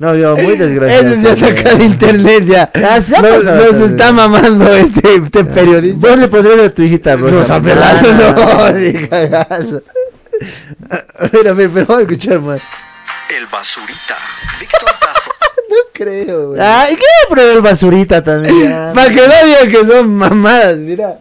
No, 0.00 0.16
yo 0.16 0.34
muy 0.34 0.56
desgraciado. 0.56 1.08
Ese 1.08 1.22
ya 1.22 1.36
saca 1.36 1.74
de 1.74 1.84
internet 1.84 2.44
ya. 2.46 2.70
Ya 2.72 3.02
se 3.02 3.20
Nos, 3.20 3.44
está 3.82 4.12
mamando 4.12 4.66
este, 4.72 5.16
este 5.16 5.44
periodista. 5.44 6.08
Vos 6.08 6.18
le 6.18 6.28
pondrías 6.28 6.60
a 6.60 6.70
tu 6.70 6.80
hijita 6.80 7.16
Rosa. 7.16 7.34
Rosa 7.34 7.60
Melano. 7.60 8.08
No, 8.34 8.72
ni 8.72 9.06
cagando. 9.06 9.82
Espérame, 11.20 11.68
pero 11.68 11.86
vamos 11.86 11.98
a 11.98 12.00
escuchar 12.00 12.40
más. 12.40 12.62
El 13.30 13.46
Basurita, 13.46 14.16
Víctor 14.58 14.90
Tazo. 15.00 15.30
No 15.70 15.76
creo, 15.92 16.48
güey. 16.48 16.60
Ah, 16.60 16.86
¿y 16.90 16.96
qué 16.96 17.02
voy 17.02 17.24
a 17.24 17.28
poner 17.28 17.50
el 17.52 17.60
basurita 17.60 18.24
también? 18.24 18.92
Para 18.94 19.08
que 19.08 19.28
no 19.28 19.44
digan 19.44 19.70
que 19.70 19.86
son 19.86 20.16
mamadas, 20.16 20.76
mira. 20.78 21.18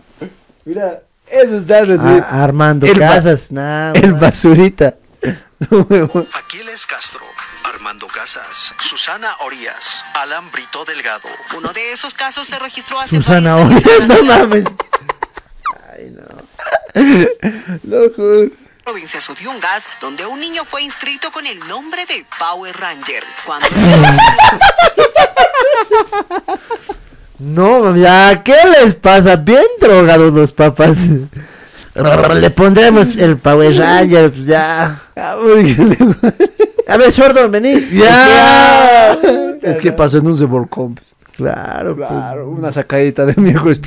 Mira, 0.65 1.01
eso 1.27 1.57
está 1.57 1.81
resuelto. 1.83 2.25
Ah, 2.31 2.43
Armando 2.45 2.87
El 2.87 2.99
ba- 2.99 3.09
Casas, 3.09 3.51
nah, 3.51 3.91
el 3.93 4.13
ma- 4.13 4.17
basurita. 4.21 4.95
Aquiles 6.33 6.87
Castro, 6.87 7.21
Armando 7.63 8.07
Casas, 8.07 8.73
Susana 8.79 9.35
Orías, 9.41 10.03
Alan 10.15 10.49
Brito 10.49 10.83
Delgado. 10.83 11.29
Uno 11.55 11.71
de 11.71 11.91
esos 11.91 12.15
casos 12.15 12.47
se 12.47 12.57
registró 12.57 12.99
hace 12.99 13.17
Susana 13.17 13.53
varios 13.53 13.85
años 13.85 13.85
en 13.85 14.11
Orías, 14.11 14.17
no 14.17 14.23
mames. 14.23 14.63
No, 17.83 17.97
joder. 18.15 18.49
Provincia 18.91 19.21
Sudiungas, 19.21 19.88
donde 20.02 20.25
un 20.25 20.39
niño 20.39 20.65
fue 20.65 20.82
inscrito 20.82 21.32
con 21.32 21.45
el 21.45 21.60
nombre 21.67 22.08
de 22.08 22.25
Power 22.39 22.75
Ranger. 22.75 23.23
Cuando 23.45 23.67
No, 27.38 27.82
mami, 27.82 28.02
ya, 28.02 28.41
¿qué 28.43 28.56
les 28.82 28.95
pasa? 28.95 29.36
Bien 29.36 29.62
drogados 29.80 30.34
los 30.34 30.52
papás. 30.52 31.08
Le 32.34 32.49
pondremos 32.49 33.15
el 33.15 33.38
Power 33.38 33.78
Ranger, 33.78 34.32
pues 34.32 34.45
ya. 34.47 34.99
Ah, 35.15 35.38
A 36.88 36.97
ver, 36.97 37.12
sordo, 37.13 37.47
vení. 37.47 37.89
Ya. 37.91 39.13
Es 39.62 39.80
que 39.82 39.91
pasó 39.91 40.17
en 40.17 40.28
un 40.28 40.38
Zeborcom. 40.38 40.95
pues. 40.95 41.15
Claro, 41.38 41.95
Claro, 41.95 42.49
una 42.49 42.71
sacadita 42.71 43.25
de 43.25 43.39
miércoles. 43.39 43.80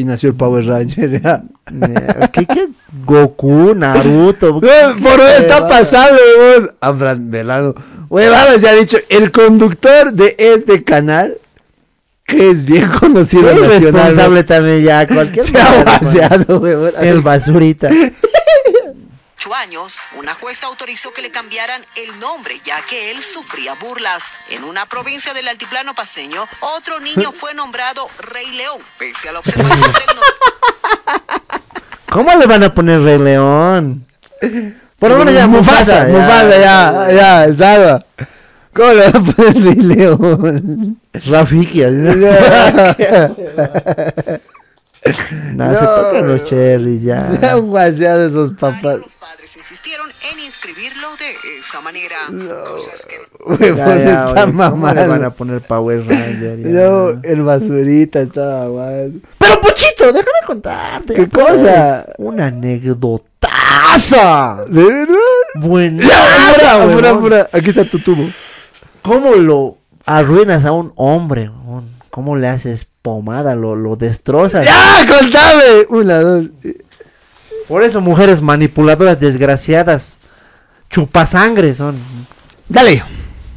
Y 0.00 0.04
nació 0.04 0.30
el 0.30 0.34
Power 0.34 0.64
Ranger. 0.64 1.20
ya. 1.20 1.42
pues. 1.64 2.30
¿Qué, 2.32 2.46
qué? 2.46 2.68
Goku, 3.04 3.74
Naruto. 3.74 4.58
Por 4.60 5.20
hoy 5.20 5.32
está 5.36 5.68
pasando, 5.68 6.18
weón. 6.38 6.70
Abraham 6.80 7.28
Velado. 7.28 7.74
Huevada 8.08 8.58
se 8.58 8.66
ha 8.66 8.74
dicho, 8.74 8.96
el 9.10 9.30
conductor 9.30 10.14
de 10.14 10.36
este 10.38 10.84
canal, 10.84 11.36
que 12.26 12.48
es 12.48 12.64
bien 12.64 12.88
conocido 12.98 13.50
Es 13.50 13.60
nacionalmente, 13.60 13.90
responsable 13.92 14.44
también 14.44 14.82
ya. 14.84 15.06
Cualquier 15.06 15.44
se 15.44 15.60
ha 15.60 15.84
vaciado, 15.84 16.60
weón. 16.60 16.92
El 16.98 17.20
basurita. 17.20 17.90
Ocho 19.40 19.54
años, 19.54 19.98
una 20.18 20.34
jueza 20.34 20.66
autorizó 20.66 21.14
que 21.14 21.22
le 21.22 21.30
cambiaran 21.30 21.80
el 21.96 22.20
nombre, 22.20 22.60
ya 22.62 22.76
que 22.90 23.10
él 23.10 23.22
sufría 23.22 23.72
burlas. 23.72 24.34
En 24.50 24.64
una 24.64 24.84
provincia 24.84 25.32
del 25.32 25.48
altiplano 25.48 25.94
paseño, 25.94 26.46
otro 26.76 27.00
niño 27.00 27.32
fue 27.40 27.54
nombrado 27.54 28.06
Rey 28.18 28.50
León, 28.50 28.82
pese 28.98 29.30
a 29.30 29.32
la 29.32 29.38
observación 29.38 29.92
del. 29.92 30.02
¿Cómo 32.10 32.36
le 32.36 32.46
van 32.46 32.64
a 32.64 32.74
poner 32.74 33.00
Rey 33.00 33.18
León? 33.18 34.04
Por 34.98 35.10
lo 35.10 35.18
menos 35.20 35.32
ya 35.32 35.46
Mufasa, 35.46 36.04
Mufasa, 36.04 36.60
ya, 36.60 37.10
ya, 37.10 37.54
salva. 37.54 38.04
¿Cómo 38.74 38.92
le 38.92 39.10
va 39.10 39.18
a 39.18 39.22
poner 39.22 39.54
Rey 39.54 39.76
León? 39.76 41.00
Rafiki. 41.14 41.82
así. 45.04 45.34
Nah, 45.56 45.74
se 45.74 45.82
No. 45.84 45.90
tocan 45.90 46.28
los 46.28 46.44
cherries 46.44 47.02
Se 47.02 47.12
han 47.12 47.40
ya. 47.40 47.56
vaciado 47.62 48.26
esos 48.26 48.52
papás. 48.52 48.98
Los 48.98 49.14
padres 49.14 49.56
insistieron 49.56 50.08
en 50.32 50.38
inscribirlo 50.40 51.08
de 51.18 51.58
esa 51.58 51.80
manera. 51.80 52.16
Cosas 52.28 53.06
que 53.06 53.16
Huevón, 53.46 53.76
Ya, 53.76 53.86
ya, 54.04 54.26
está 54.28 54.44
oye, 54.44 54.52
¿Cómo 54.70 54.92
le 54.92 55.06
van 55.08 55.24
a 55.24 55.30
poner 55.30 55.60
Power 55.62 56.06
Ranger? 56.06 56.58
ya? 56.60 56.68
No, 56.70 57.08
el 57.22 57.42
basurita 57.42 58.20
estaba 58.20 58.68
mal. 58.68 59.20
Pero 59.38 59.60
Puchito, 59.60 60.06
déjame 60.12 60.38
contarte. 60.46 61.14
¿Qué 61.14 61.26
pues, 61.26 61.46
cosa? 61.62 62.06
Una 62.18 62.46
anécdotaza. 62.46 64.64
¿De 64.68 64.84
verdad? 64.84 65.16
Buenaza, 65.56 66.86
huevón. 66.86 67.04
apura. 67.04 67.48
Aquí 67.52 67.70
está 67.70 67.84
tu 67.84 67.98
tubo. 67.98 68.24
¿Cómo 69.02 69.32
lo 69.34 69.78
arruinas 70.06 70.64
a 70.64 70.72
un 70.72 70.92
hombre? 70.96 71.50
¿Cómo 72.10 72.36
le 72.36 72.48
haces 72.48 72.88
pomada? 73.02 73.54
Lo, 73.54 73.76
lo 73.76 73.96
destrozas. 73.96 74.64
¡Ya! 74.64 75.06
¡Contame! 75.06 75.86
Una, 75.88 76.20
dos. 76.20 76.46
Por 77.68 77.84
eso 77.84 78.00
mujeres 78.00 78.42
manipuladoras, 78.42 79.20
desgraciadas, 79.20 80.18
chupasangre 80.90 81.74
son. 81.74 81.96
Dale. 82.68 83.02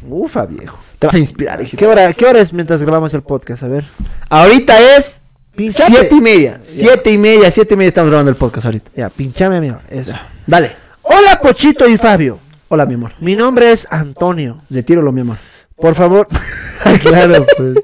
Ufa, 0.07 0.45
viejo. 0.45 0.77
Te 0.99 1.07
vas 1.07 1.15
a 1.15 1.19
inspirar. 1.19 1.65
¿Qué 1.65 1.87
hora, 1.87 2.13
¿Qué 2.13 2.25
hora 2.25 2.39
es 2.39 2.53
mientras 2.53 2.81
grabamos 2.81 3.13
el 3.13 3.23
podcast? 3.23 3.63
A 3.63 3.67
ver. 3.67 3.85
Ahorita 4.29 4.79
es 4.95 5.19
Pinchate. 5.55 5.89
siete 5.89 6.15
y 6.15 6.21
media. 6.21 6.59
Siete 6.63 7.11
y 7.11 7.17
media, 7.17 7.51
siete 7.51 7.73
y 7.73 7.77
media 7.77 7.87
estamos 7.89 8.09
grabando 8.11 8.29
el 8.29 8.37
podcast 8.37 8.65
ahorita. 8.65 8.91
Ya, 8.95 9.09
pinchame, 9.09 9.57
amigo. 9.57 9.79
Eso. 9.89 10.13
Dale. 10.45 10.75
Hola, 11.01 11.39
Pochito 11.41 11.87
y 11.87 11.97
Fabio. 11.97 12.39
Hola, 12.69 12.85
mi 12.85 12.93
amor. 12.93 13.13
Mi 13.19 13.35
nombre 13.35 13.71
es 13.71 13.87
Antonio. 13.89 14.61
Retíralo, 14.69 15.11
mi 15.11 15.21
amor. 15.21 15.37
Por 15.75 15.95
favor. 15.95 16.27
claro, 17.01 17.45
pues. 17.57 17.77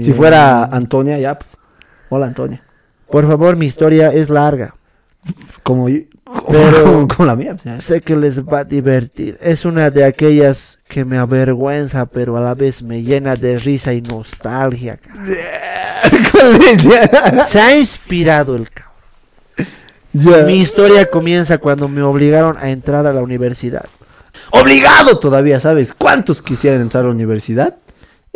Si 0.00 0.12
fuera 0.12 0.64
Antonia, 0.64 1.18
ya, 1.18 1.38
pues. 1.38 1.56
Hola, 2.08 2.26
Antonia. 2.26 2.62
Por 3.10 3.26
favor, 3.26 3.56
mi 3.56 3.66
historia 3.66 4.12
es 4.12 4.30
larga. 4.30 4.74
Como, 5.62 5.88
yo- 5.88 6.00
Pero- 6.48 6.84
como, 6.84 7.08
como 7.16 7.26
la 7.26 7.36
mía. 7.36 7.56
pues, 7.60 7.82
Sé 7.84 8.00
que 8.00 8.16
les 8.16 8.42
va 8.44 8.60
a 8.60 8.64
divertir. 8.64 9.38
Es 9.40 9.64
una 9.64 9.90
de 9.90 10.04
aquellas 10.04 10.78
que 10.88 11.04
me 11.04 11.18
avergüenza, 11.18 12.06
pero 12.06 12.36
a 12.36 12.40
la 12.40 12.54
vez 12.54 12.82
me 12.82 13.02
llena 13.02 13.34
de 13.34 13.58
risa 13.58 13.92
y 13.92 14.02
nostalgia. 14.02 14.98
Se 17.48 17.60
ha 17.60 17.76
inspirado 17.76 18.56
el 18.56 18.68
cabrón. 18.70 20.46
Mi 20.46 20.60
historia 20.60 21.10
comienza 21.10 21.58
cuando 21.58 21.88
me 21.88 22.02
obligaron 22.02 22.56
a 22.58 22.70
entrar 22.70 23.06
a 23.06 23.12
la 23.12 23.20
universidad. 23.22 23.84
Obligado 24.50 25.18
todavía, 25.18 25.60
¿sabes? 25.60 25.92
¿Cuántos 25.92 26.40
quisieran 26.40 26.80
entrar 26.80 27.04
a 27.04 27.08
la 27.08 27.12
universidad? 27.12 27.76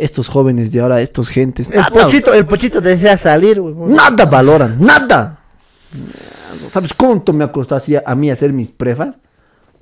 Estos 0.01 0.27
jóvenes 0.27 0.71
de 0.71 0.79
ahora, 0.81 0.99
estos 0.99 1.29
gentes. 1.29 1.69
El 1.69 1.75
Nada, 1.75 1.89
pochito, 1.91 2.33
el 2.33 2.45
pochito 2.45 2.81
desea 2.81 3.17
salir, 3.17 3.61
nada 3.61 4.25
valoran, 4.25 4.77
nada. 4.79 5.37
¿Sabes 6.71 6.91
cuánto 6.93 7.33
me 7.33 7.43
ha 7.43 7.51
costado 7.51 7.77
así 7.77 7.95
a, 7.95 8.03
a 8.05 8.15
mí 8.15 8.31
hacer 8.31 8.51
mis 8.51 8.71
prefas? 8.71 9.15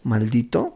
Maldito. 0.04 0.76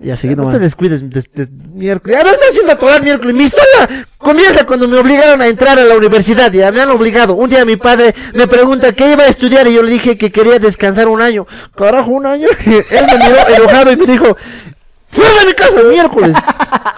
Ya 0.00 0.16
seguí 0.16 0.34
No 0.34 0.42
te 0.42 0.46
nomás. 0.46 0.60
descuides 0.60 1.08
de, 1.08 1.22
de- 1.34 1.48
miércoles. 1.72 2.18
Ya 2.18 2.24
me 2.24 2.30
estoy 2.30 2.48
haciendo 2.48 2.72
acordar 2.72 3.02
miércoles. 3.04 3.36
Mi 3.36 3.44
historia 3.44 4.06
comienza 4.18 4.66
cuando 4.66 4.88
me 4.88 4.98
obligaron 4.98 5.40
a 5.40 5.46
entrar 5.46 5.78
a 5.78 5.84
la 5.84 5.94
universidad. 5.96 6.50
Ya 6.50 6.72
me 6.72 6.80
han 6.80 6.90
obligado. 6.90 7.34
Un 7.34 7.48
día 7.48 7.64
mi 7.64 7.76
padre 7.76 8.12
me 8.34 8.48
pregunta 8.48 8.90
qué 8.92 9.12
iba 9.12 9.22
a 9.22 9.28
estudiar 9.28 9.68
y 9.68 9.74
yo 9.74 9.82
le 9.84 9.92
dije 9.92 10.16
que 10.18 10.32
quería 10.32 10.58
descansar 10.58 11.06
un 11.06 11.20
año. 11.20 11.46
Carajo, 11.76 12.10
un 12.10 12.26
año. 12.26 12.48
Él 12.66 13.04
me 13.06 13.18
miró 13.18 13.36
enojado 13.56 13.92
y 13.92 13.96
me 13.96 14.06
dijo, 14.06 14.36
fuera 15.16 15.40
de 15.40 15.46
mi 15.46 15.52
casa 15.54 15.82
miércoles. 15.82 16.36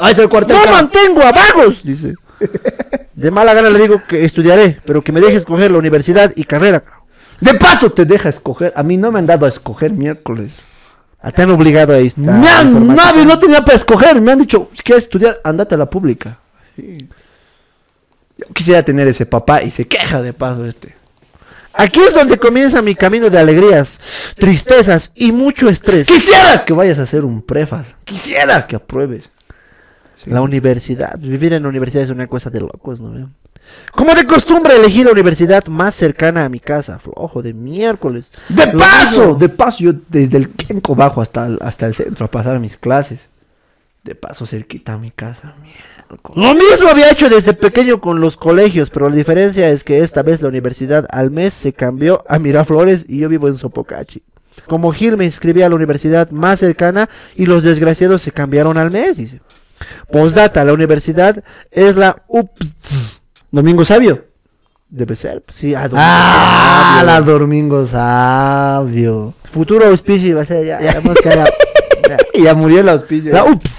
Ah, 0.01 0.11
es 0.13 0.19
el 0.19 0.29
cuartel. 0.29 0.57
No 0.57 0.63
cara. 0.63 0.77
mantengo 0.77 1.23
a 1.23 1.33
vagos, 1.33 1.83
dice. 1.83 2.15
De 3.15 3.31
mala 3.33 3.53
gana 3.53 3.69
le 3.69 3.81
digo 3.81 4.01
que 4.09 4.25
estudiaré, 4.25 4.79
pero 4.85 5.03
que 5.03 5.11
me 5.11 5.21
deje 5.21 5.37
escoger 5.37 5.73
la 5.73 5.79
universidad 5.79 6.33
y 6.37 6.45
carrera. 6.45 6.85
De 7.41 7.55
paso 7.55 7.91
te 7.91 8.05
deja 8.05 8.29
escoger. 8.29 8.73
A 8.77 8.85
mí 8.85 8.97
no 8.97 9.11
me 9.11 9.19
han 9.19 9.27
dado 9.27 9.45
a 9.45 9.49
escoger 9.49 9.91
miércoles. 9.93 10.65
Ah, 11.21 11.33
Te 11.33 11.43
han 11.43 11.51
obligado 11.51 11.95
a 11.95 11.99
esto. 11.99 12.21
Me 12.21 12.49
han- 12.49 12.87
nadie 12.95 13.25
no 13.27 13.39
tenía 13.41 13.65
para 13.65 13.75
escoger. 13.75 14.21
Me 14.21 14.31
han 14.33 14.39
dicho, 14.39 14.71
si 14.73 14.83
quieres 14.85 15.05
estudiar, 15.05 15.41
andate 15.43 15.75
a 15.75 15.79
la 15.79 15.91
pública. 15.91 16.39
Yo 16.77 18.47
quisiera 18.55 18.85
tener 18.85 19.09
ese 19.09 19.27
papá 19.27 19.63
y 19.63 19.71
se 19.73 19.89
queja 19.89 20.23
de 20.23 20.33
paso 20.33 20.65
este. 20.65 20.95
Aquí 21.75 22.01
es 22.01 22.15
donde 22.15 22.39
comienza 22.39 22.83
mi 22.83 22.95
camino 22.95 23.31
de 23.31 23.39
alegrías, 23.39 24.01
tristezas 24.35 25.13
y 25.15 25.33
mucho 25.33 25.69
estrés. 25.69 26.09
Quisiera 26.09 26.65
que 26.65 26.73
vayas 26.73 26.99
a 26.99 27.03
hacer 27.03 27.25
un 27.25 27.43
prefas. 27.43 27.95
Quisiera 28.05 28.67
que 28.67 28.77
apruebes. 28.77 29.31
La 30.27 30.43
universidad. 30.43 31.17
Vivir 31.19 31.53
en 31.53 31.63
la 31.63 31.69
universidad 31.69 32.03
es 32.05 32.11
una 32.11 32.27
cosa 32.27 32.51
de 32.51 32.61
locos, 32.61 33.01
¿no? 33.01 33.31
Como 33.93 34.15
de 34.15 34.25
costumbre 34.27 34.75
elegí 34.77 35.05
la 35.05 35.13
universidad 35.13 35.67
más 35.67 35.95
cercana 35.95 36.45
a 36.45 36.49
mi 36.49 36.59
casa. 36.59 36.99
Flojo 36.99 37.43
de 37.43 37.55
miércoles. 37.55 38.33
De 38.49 38.67
Lo 38.73 38.79
paso, 38.79 39.21
mismo. 39.21 39.35
de 39.37 39.49
paso, 39.49 39.85
yo 39.85 39.93
desde 40.09 40.39
el 40.39 40.51
Kenco 40.51 40.95
bajo 40.97 41.21
hasta 41.21 41.47
el, 41.47 41.59
hasta 41.61 41.87
el 41.87 41.95
centro 41.95 42.27
a 42.27 42.31
pasar 42.31 42.59
mis 42.59 42.77
clases. 42.77 43.29
De 44.03 44.15
paso, 44.15 44.47
cerquita 44.47 44.95
a 44.95 44.99
mi 44.99 45.11
casa. 45.11 45.55
miércoles. 45.63 45.98
Lo 46.35 46.55
mismo 46.55 46.89
había 46.91 47.11
hecho 47.11 47.29
desde 47.29 47.53
pequeño 47.55 48.01
con 48.01 48.21
los 48.21 48.37
colegios, 48.37 48.91
pero 48.91 49.09
la 49.09 49.17
diferencia 49.17 49.69
es 49.71 49.85
que 49.85 50.01
esta 50.01 50.23
vez 50.23 50.41
la 50.43 50.49
universidad 50.49 51.07
al 51.11 51.31
mes 51.31 51.53
se 51.55 51.73
cambió 51.73 52.25
a 52.29 52.39
Miraflores 52.39 53.05
y 53.09 53.19
yo 53.21 53.29
vivo 53.29 53.49
en 53.49 53.57
Sopocachi. 53.57 54.23
Como 54.67 54.93
Gil 54.93 55.17
me 55.17 55.25
inscribí 55.25 55.63
a 55.63 55.69
la 55.69 55.77
universidad 55.77 56.31
más 56.31 56.61
cercana 56.61 57.09
y 57.37 57.47
los 57.47 57.63
desgraciados 57.63 58.23
se 58.23 58.33
cambiaron 58.33 58.77
al 58.79 58.91
mes, 58.91 59.17
dice. 59.17 59.41
Postdata, 60.11 60.65
la 60.65 60.73
universidad 60.73 61.43
es 61.71 61.97
la 61.97 62.23
UPS. 62.27 63.23
Domingo 63.51 63.85
Sabio. 63.85 64.25
Debe 64.91 65.15
ser, 65.15 65.43
sí, 65.51 65.75
ah, 65.75 65.83
Domingo 65.83 66.03
Ah, 66.03 66.95
Sabio. 66.97 67.07
la 67.07 67.21
Domingo 67.21 67.87
Sabio. 67.87 69.35
Futuro 69.53 69.87
auspicio 69.87 70.29
iba 70.29 70.43
a 70.43 70.45
ser 70.45 70.65
ya, 70.67 70.81
ya. 70.81 71.01
Ya. 71.01 72.19
Ya 72.43 72.55
murió 72.55 72.81
el 72.81 72.89
auspicio. 72.89 73.33
La 73.33 73.45
UPS. 73.45 73.78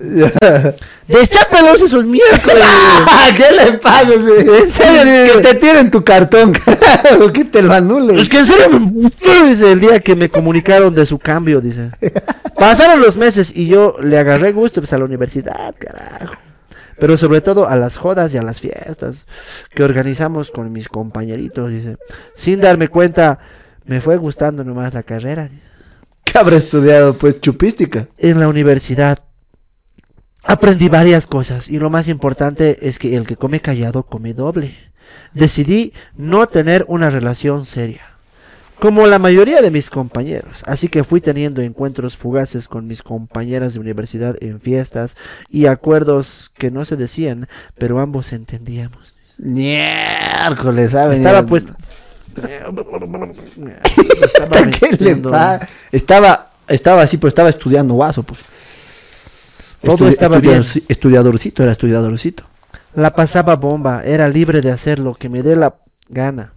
Destápelos 1.06 1.82
esos 1.82 2.06
miércoles. 2.06 2.64
¿Qué 3.36 3.64
le 3.64 3.78
pasa? 3.78 4.14
En 4.14 4.70
serio, 4.70 5.34
que 5.34 5.42
te 5.42 5.54
tiren 5.56 5.90
tu 5.90 6.02
cartón, 6.02 6.52
carajo, 6.64 7.30
que 7.32 7.44
te 7.44 7.60
lo 7.60 7.72
anulen. 7.74 8.18
Es 8.18 8.28
que 8.28 8.38
en 8.38 8.46
serio 8.46 8.92
desde 9.44 9.72
el 9.72 9.80
día 9.80 10.00
que 10.00 10.16
me 10.16 10.30
comunicaron 10.30 10.94
de 10.94 11.04
su 11.04 11.18
cambio, 11.18 11.60
dice. 11.60 11.90
Pasaron 12.56 13.00
los 13.00 13.18
meses 13.18 13.52
y 13.54 13.66
yo 13.66 13.96
le 14.00 14.18
agarré 14.18 14.52
gusto 14.52 14.80
pues, 14.80 14.92
a 14.94 14.98
la 14.98 15.04
universidad, 15.04 15.74
carajo. 15.78 16.34
Pero 16.98 17.16
sobre 17.18 17.40
todo 17.42 17.68
a 17.68 17.76
las 17.76 17.96
jodas 17.96 18.32
y 18.32 18.38
a 18.38 18.42
las 18.42 18.60
fiestas 18.60 19.26
que 19.74 19.82
organizamos 19.82 20.50
con 20.50 20.72
mis 20.72 20.88
compañeritos, 20.88 21.70
dice. 21.70 21.96
Sin 22.32 22.60
darme 22.60 22.88
cuenta, 22.88 23.38
me 23.84 24.00
fue 24.00 24.16
gustando 24.16 24.64
nomás 24.64 24.94
la 24.94 25.02
carrera. 25.02 25.48
dice. 25.48 25.62
¿Qué 26.24 26.38
habrá 26.38 26.56
estudiado? 26.56 27.14
Pues 27.14 27.40
chupística. 27.40 28.06
En 28.16 28.40
la 28.40 28.48
universidad 28.48 29.18
aprendí 30.44 30.88
varias 30.88 31.26
cosas 31.26 31.68
y 31.68 31.78
lo 31.78 31.90
más 31.90 32.08
importante 32.08 32.88
es 32.88 32.98
que 32.98 33.16
el 33.16 33.26
que 33.26 33.36
come 33.36 33.60
callado 33.60 34.04
come 34.04 34.34
doble. 34.34 34.76
Decidí 35.34 35.92
no 36.16 36.48
tener 36.48 36.84
una 36.88 37.10
relación 37.10 37.64
seria, 37.64 38.02
como 38.80 39.06
la 39.06 39.18
mayoría 39.18 39.60
de 39.60 39.70
mis 39.70 39.90
compañeros, 39.90 40.64
así 40.66 40.88
que 40.88 41.04
fui 41.04 41.20
teniendo 41.20 41.60
encuentros 41.62 42.16
fugaces 42.16 42.66
con 42.66 42.86
mis 42.86 43.02
compañeras 43.02 43.74
de 43.74 43.80
universidad 43.80 44.36
en 44.42 44.60
fiestas 44.60 45.16
y 45.50 45.66
acuerdos 45.66 46.50
que 46.56 46.70
no 46.70 46.84
se 46.84 46.96
decían, 46.96 47.48
pero 47.78 48.00
ambos 48.00 48.32
entendíamos. 48.32 49.16
Miércoles, 49.38 50.92
¿saben? 50.92 51.16
Estaba 51.16 51.46
pues... 51.46 51.66
Estaba 54.22 54.70
¿Qué 54.70 54.96
le? 54.98 55.20
Estaba, 55.92 56.50
estaba 56.68 57.02
así, 57.02 57.16
pero 57.16 57.28
estaba 57.28 57.48
estudiando 57.48 57.94
guaso, 57.94 58.22
pues. 58.22 58.40
Todo 59.82 59.94
Estudi- 59.96 60.08
estaba 60.10 60.38
bien. 60.38 60.60
estudiadorci- 60.60 60.84
Estudiadorcito, 60.88 61.62
era 61.62 61.72
estudiadorcito. 61.72 62.44
La 62.94 63.12
pasaba 63.14 63.56
bomba, 63.56 64.02
era 64.04 64.28
libre 64.28 64.60
de 64.60 64.70
hacer 64.72 64.98
lo 64.98 65.14
que 65.14 65.28
me 65.28 65.42
dé 65.42 65.56
la 65.56 65.76
gana. 66.08 66.52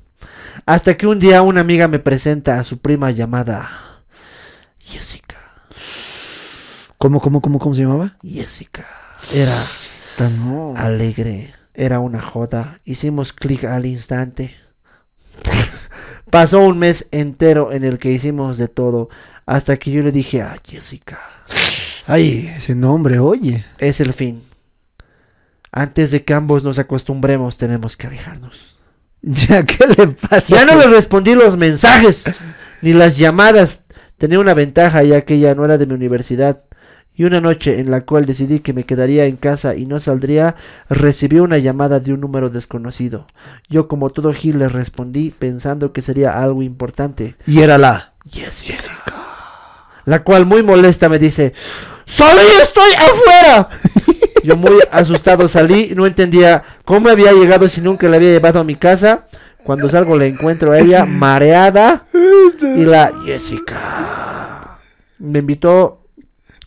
Hasta 0.65 0.95
que 0.97 1.07
un 1.07 1.19
día 1.19 1.41
una 1.41 1.61
amiga 1.61 1.87
me 1.87 1.99
presenta 1.99 2.59
a 2.59 2.63
su 2.63 2.77
prima 2.79 3.11
llamada 3.11 3.69
Jessica. 4.79 5.37
¿Cómo, 6.97 7.19
cómo, 7.19 7.41
cómo, 7.41 7.59
cómo 7.59 7.75
se 7.75 7.81
llamaba? 7.81 8.17
Jessica. 8.23 8.85
Era 9.33 9.55
Ta- 10.17 10.29
no. 10.29 10.73
alegre, 10.77 11.53
era 11.73 11.99
una 11.99 12.21
joda. 12.21 12.79
Hicimos 12.85 13.33
clic 13.33 13.63
al 13.65 13.85
instante. 13.85 14.55
Pasó 16.29 16.59
un 16.61 16.77
mes 16.79 17.07
entero 17.11 17.71
en 17.71 17.83
el 17.83 17.99
que 17.99 18.11
hicimos 18.11 18.57
de 18.57 18.67
todo. 18.67 19.09
Hasta 19.45 19.77
que 19.77 19.91
yo 19.91 20.01
le 20.01 20.11
dije 20.11 20.41
a 20.41 20.55
Jessica, 20.65 21.19
Ay, 22.07 22.51
ese 22.55 22.75
nombre, 22.75 23.19
oye. 23.19 23.63
es 23.77 23.99
el 23.99 24.13
fin. 24.13 24.43
Antes 25.71 26.11
de 26.11 26.23
que 26.23 26.33
ambos 26.33 26.63
nos 26.63 26.77
acostumbremos, 26.77 27.57
tenemos 27.57 27.97
que 27.97 28.07
alejarnos. 28.07 28.77
Ya, 29.25 29.65
¿qué 29.65 29.85
le 29.97 30.07
pasa? 30.07 30.53
Ya 30.53 30.65
no 30.65 30.77
le 30.77 30.85
respondí 30.87 31.33
los 31.33 31.55
mensajes 31.55 32.25
ni 32.81 32.91
las 32.91 33.17
llamadas. 33.17 33.85
Tenía 34.17 34.37
una 34.37 34.53
ventaja 34.53 35.01
ya 35.03 35.21
que 35.21 35.35
ella 35.35 35.55
no 35.55 35.63
era 35.63 35.77
de 35.77 35.85
mi 35.85 35.93
universidad. 35.93 36.63
Y 37.15 37.23
una 37.23 37.39
noche 37.39 37.79
en 37.79 37.89
la 37.89 38.01
cual 38.01 38.25
decidí 38.25 38.59
que 38.59 38.73
me 38.73 38.83
quedaría 38.83 39.25
en 39.25 39.37
casa 39.37 39.75
y 39.75 39.85
no 39.85 40.01
saldría, 40.01 40.55
recibí 40.89 41.39
una 41.39 41.57
llamada 41.57 42.01
de 42.01 42.11
un 42.11 42.19
número 42.19 42.49
desconocido. 42.49 43.27
Yo 43.69 43.87
como 43.87 44.09
todo 44.09 44.33
Gil 44.33 44.59
le 44.59 44.67
respondí 44.67 45.29
pensando 45.29 45.93
que 45.93 46.01
sería 46.01 46.43
algo 46.43 46.61
importante. 46.61 47.37
Y 47.45 47.61
era 47.61 47.77
la. 47.77 48.15
Jessica. 48.29 48.97
La 50.05 50.23
cual 50.23 50.45
muy 50.45 50.63
molesta 50.63 51.07
me 51.07 51.17
dice, 51.17 51.53
¡Solo 52.05 52.41
estoy 52.61 52.91
afuera! 52.93 53.69
Yo 54.43 54.57
muy 54.57 54.79
asustado 54.91 55.47
salí, 55.47 55.93
no 55.95 56.05
entendía 56.05 56.63
cómo 56.83 57.09
había 57.09 57.31
llegado 57.31 57.67
si 57.69 57.79
nunca 57.81 58.07
la 58.09 58.17
había 58.17 58.31
llevado 58.31 58.59
a 58.59 58.63
mi 58.63 58.75
casa. 58.75 59.27
Cuando 59.63 59.89
salgo 59.89 60.17
la 60.17 60.25
encuentro 60.25 60.73
a 60.73 60.79
ella 60.79 61.05
mareada 61.05 62.03
y 62.61 62.83
la 62.83 63.09
Jessica 63.25 64.77
me 65.19 65.39
invitó 65.39 66.01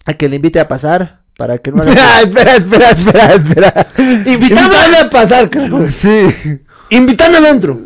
a 0.06 0.14
que 0.14 0.30
le 0.30 0.36
invite 0.36 0.58
a 0.60 0.66
pasar 0.66 1.20
para 1.36 1.58
que 1.58 1.70
no 1.72 1.82
haga... 1.82 2.22
espera, 2.22 2.56
espera, 2.56 2.90
espera, 2.92 3.34
espera. 3.34 3.86
Invítame 4.24 4.96
a 4.98 5.10
pasar, 5.10 5.50
creo. 5.50 5.86
Sí. 5.88 6.26
Invítame 6.88 7.36
adentro. 7.36 7.78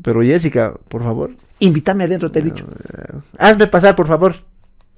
Pero 0.00 0.22
Jessica, 0.22 0.74
por 0.88 1.02
favor, 1.02 1.32
Invítame 1.58 2.04
adentro, 2.04 2.30
te 2.30 2.38
he 2.38 2.42
dicho. 2.42 2.66
hazme 3.38 3.66
pasar, 3.66 3.96
por 3.96 4.06
favor. 4.06 4.36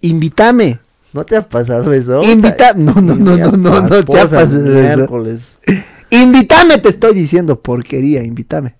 Invítame. 0.02 0.78
¿No 1.12 1.24
te 1.24 1.36
ha 1.36 1.48
pasado 1.48 1.92
eso? 1.92 2.22
Invita- 2.22 2.74
no, 2.74 2.94
no, 2.94 3.14
no, 3.14 3.36
no, 3.36 3.50
no, 3.56 3.80
no 3.82 3.88
te 3.88 3.96
ha 4.20 4.26
pasado 4.26 4.42
eso. 4.44 4.96
miércoles. 4.96 5.58
Invítame, 6.10 6.78
te 6.78 6.88
estoy 6.90 7.14
diciendo. 7.14 7.60
Porquería, 7.60 8.22
invítame. 8.22 8.76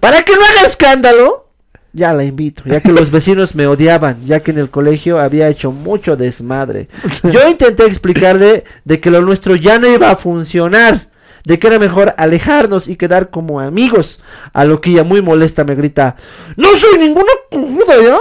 Para 0.00 0.22
que 0.22 0.32
no 0.36 0.42
haga 0.44 0.66
escándalo, 0.66 1.48
ya 1.92 2.12
la 2.12 2.24
invito, 2.24 2.62
ya 2.66 2.80
que 2.80 2.92
los 2.92 3.10
vecinos 3.10 3.54
me 3.54 3.66
odiaban, 3.66 4.22
ya 4.22 4.40
que 4.40 4.50
en 4.52 4.58
el 4.58 4.70
colegio 4.70 5.18
había 5.18 5.48
hecho 5.48 5.72
mucho 5.72 6.16
desmadre. 6.16 6.88
Yo 7.24 7.48
intenté 7.48 7.84
explicarle 7.86 8.64
de 8.84 9.00
que 9.00 9.10
lo 9.10 9.20
nuestro 9.22 9.56
ya 9.56 9.78
no 9.78 9.88
iba 9.92 10.10
a 10.10 10.16
funcionar, 10.16 11.08
de 11.44 11.58
que 11.58 11.66
era 11.66 11.78
mejor 11.78 12.14
alejarnos 12.18 12.88
y 12.88 12.96
quedar 12.96 13.30
como 13.30 13.58
amigos. 13.60 14.20
A 14.52 14.64
lo 14.64 14.80
que 14.80 14.90
ella 14.90 15.02
muy 15.04 15.22
molesta 15.22 15.64
me 15.64 15.74
grita, 15.74 16.14
no 16.56 16.68
soy 16.76 16.98
ninguna 16.98 17.32
cojuda, 17.50 17.94
¿ya? 18.02 18.18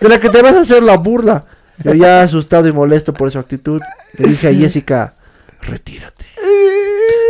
De 0.00 0.08
la 0.08 0.18
que 0.20 0.30
te 0.30 0.40
vas 0.40 0.54
a 0.54 0.60
hacer 0.60 0.82
la 0.82 0.96
burla. 0.96 1.44
Yo 1.84 1.94
ya 1.94 2.22
asustado 2.22 2.68
y 2.68 2.72
molesto 2.72 3.12
por 3.12 3.30
su 3.30 3.38
actitud, 3.38 3.80
le 4.16 4.28
dije 4.28 4.48
a 4.48 4.54
Jessica, 4.54 5.14
retírate. 5.62 6.26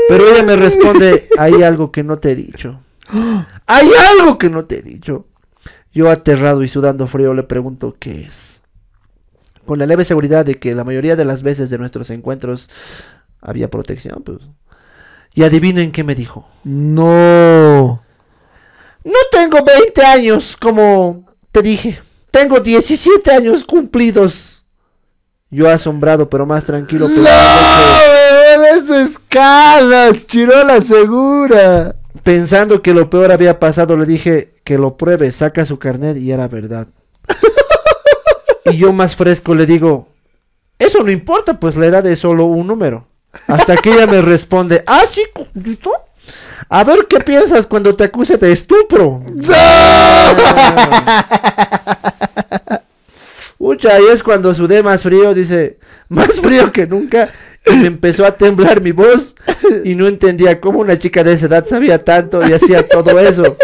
Pero 0.08 0.28
ella 0.28 0.42
me 0.42 0.56
responde, 0.56 1.28
hay 1.38 1.62
algo 1.62 1.92
que 1.92 2.02
no 2.02 2.16
te 2.16 2.32
he 2.32 2.34
dicho. 2.34 2.80
Hay 3.66 3.88
algo 4.18 4.38
que 4.38 4.50
no 4.50 4.64
te 4.64 4.78
he 4.78 4.82
dicho. 4.82 5.26
Yo 5.92 6.10
aterrado 6.10 6.62
y 6.62 6.68
sudando 6.68 7.06
frío 7.06 7.34
le 7.34 7.42
pregunto 7.42 7.96
qué 7.98 8.22
es. 8.22 8.62
Con 9.66 9.78
la 9.78 9.86
leve 9.86 10.04
seguridad 10.04 10.44
de 10.44 10.56
que 10.56 10.74
la 10.74 10.84
mayoría 10.84 11.16
de 11.16 11.24
las 11.24 11.42
veces 11.42 11.70
de 11.70 11.78
nuestros 11.78 12.10
encuentros 12.10 12.70
había 13.40 13.70
protección, 13.70 14.22
pues. 14.24 14.48
Y 15.34 15.44
adivinen 15.44 15.92
qué 15.92 16.02
me 16.02 16.14
dijo. 16.14 16.48
No. 16.64 18.02
No 19.04 19.18
tengo 19.30 19.64
20 19.64 20.02
años, 20.04 20.56
como 20.56 21.24
te 21.52 21.62
dije. 21.62 22.00
Tengo 22.30 22.60
17 22.60 23.30
años 23.30 23.64
cumplidos. 23.64 24.66
Yo 25.50 25.68
asombrado, 25.68 26.28
pero 26.28 26.46
más 26.46 26.64
tranquilo. 26.64 27.08
No, 27.08 27.24
eso 28.76 28.98
es 28.98 29.18
cara. 29.18 30.10
Chirola 30.26 30.80
segura. 30.80 31.96
Pensando 32.22 32.82
que 32.82 32.94
lo 32.94 33.10
peor 33.10 33.32
había 33.32 33.58
pasado, 33.58 33.96
le 33.96 34.06
dije 34.06 34.54
que 34.64 34.78
lo 34.78 34.96
pruebe, 34.96 35.32
saca 35.32 35.66
su 35.66 35.78
carnet 35.78 36.16
y 36.16 36.30
era 36.30 36.46
verdad. 36.46 36.86
y 38.66 38.76
yo 38.76 38.92
más 38.92 39.16
fresco 39.16 39.54
le 39.54 39.66
digo, 39.66 40.08
eso 40.78 41.02
no 41.02 41.10
importa, 41.10 41.58
pues 41.58 41.76
la 41.76 41.86
edad 41.86 42.06
es 42.06 42.20
solo 42.20 42.44
un 42.44 42.66
número. 42.66 43.08
Hasta 43.46 43.76
que 43.76 43.92
ella 43.92 44.06
me 44.06 44.22
responde, 44.22 44.82
ah, 44.86 45.02
sí. 45.08 45.22
A 46.68 46.84
ver 46.84 47.06
qué 47.08 47.20
piensas 47.20 47.66
cuando 47.66 47.96
te 47.96 48.04
acuse 48.04 48.36
de 48.36 48.52
estupro. 48.52 49.20
Ucha, 53.62 54.00
y 54.00 54.06
es 54.06 54.22
cuando 54.22 54.54
sudé 54.54 54.82
más 54.82 55.02
frío, 55.02 55.34
dice, 55.34 55.78
más 56.08 56.40
frío 56.40 56.72
que 56.72 56.86
nunca. 56.86 57.30
Y 57.66 57.76
me 57.76 57.88
empezó 57.88 58.24
a 58.24 58.34
temblar 58.34 58.80
mi 58.80 58.92
voz 58.92 59.36
y 59.84 59.94
no 59.94 60.06
entendía 60.06 60.62
cómo 60.62 60.78
una 60.78 60.98
chica 60.98 61.22
de 61.22 61.34
esa 61.34 61.44
edad 61.44 61.66
sabía 61.66 62.02
tanto 62.02 62.40
y 62.48 62.54
hacía 62.54 62.88
todo 62.88 63.20
eso. 63.20 63.58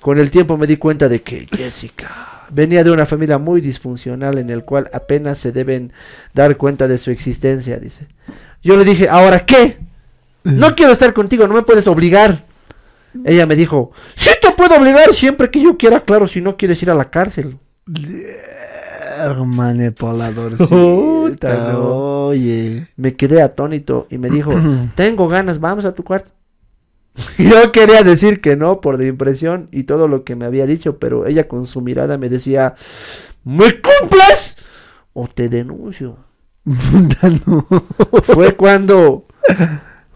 Con 0.00 0.18
el 0.18 0.32
tiempo 0.32 0.56
me 0.56 0.66
di 0.66 0.76
cuenta 0.76 1.08
de 1.08 1.22
que 1.22 1.46
Jessica 1.56 2.46
venía 2.50 2.82
de 2.82 2.90
una 2.90 3.06
familia 3.06 3.38
muy 3.38 3.60
disfuncional 3.60 4.38
en 4.38 4.50
el 4.50 4.64
cual 4.64 4.90
apenas 4.92 5.38
se 5.38 5.52
deben 5.52 5.92
dar 6.34 6.56
cuenta 6.56 6.88
de 6.88 6.98
su 6.98 7.12
existencia, 7.12 7.78
dice. 7.78 8.08
Yo 8.60 8.76
le 8.76 8.84
dije, 8.84 9.08
¿ahora 9.08 9.46
qué? 9.46 9.78
No 10.42 10.74
quiero 10.74 10.90
estar 10.90 11.12
contigo, 11.12 11.46
no 11.46 11.54
me 11.54 11.62
puedes 11.62 11.86
obligar. 11.86 12.44
Ella 13.24 13.46
me 13.46 13.54
dijo, 13.54 13.92
sí 14.16 14.30
te 14.42 14.50
puedo 14.50 14.74
obligar 14.74 15.14
siempre 15.14 15.48
que 15.48 15.62
yo 15.62 15.78
quiera, 15.78 16.00
claro, 16.00 16.26
si 16.26 16.40
no 16.40 16.56
quieres 16.56 16.82
ir 16.82 16.90
a 16.90 16.94
la 16.96 17.08
cárcel. 17.08 17.56
Manipuladorcita, 19.44 20.66
Puta, 20.68 21.72
no. 21.72 22.26
oye. 22.26 22.86
Me 22.96 23.14
quedé 23.14 23.42
atónito 23.42 24.06
y 24.10 24.18
me 24.18 24.30
dijo, 24.30 24.50
tengo 24.94 25.28
ganas, 25.28 25.60
vamos 25.60 25.84
a 25.84 25.92
tu 25.92 26.04
cuarto. 26.04 26.30
Yo 27.38 27.72
quería 27.72 28.02
decir 28.02 28.40
que 28.40 28.56
no 28.56 28.80
por 28.80 28.96
de 28.96 29.06
impresión 29.08 29.66
y 29.72 29.84
todo 29.84 30.06
lo 30.08 30.24
que 30.24 30.36
me 30.36 30.44
había 30.44 30.66
dicho, 30.66 30.98
pero 30.98 31.26
ella 31.26 31.48
con 31.48 31.66
su 31.66 31.80
mirada 31.80 32.16
me 32.18 32.28
decía, 32.28 32.74
¿me 33.44 33.80
cumples? 33.80 34.56
O 35.12 35.26
te 35.28 35.48
denuncio. 35.48 36.18
No. 37.46 37.66
Fue 38.24 38.54
cuando, 38.54 39.24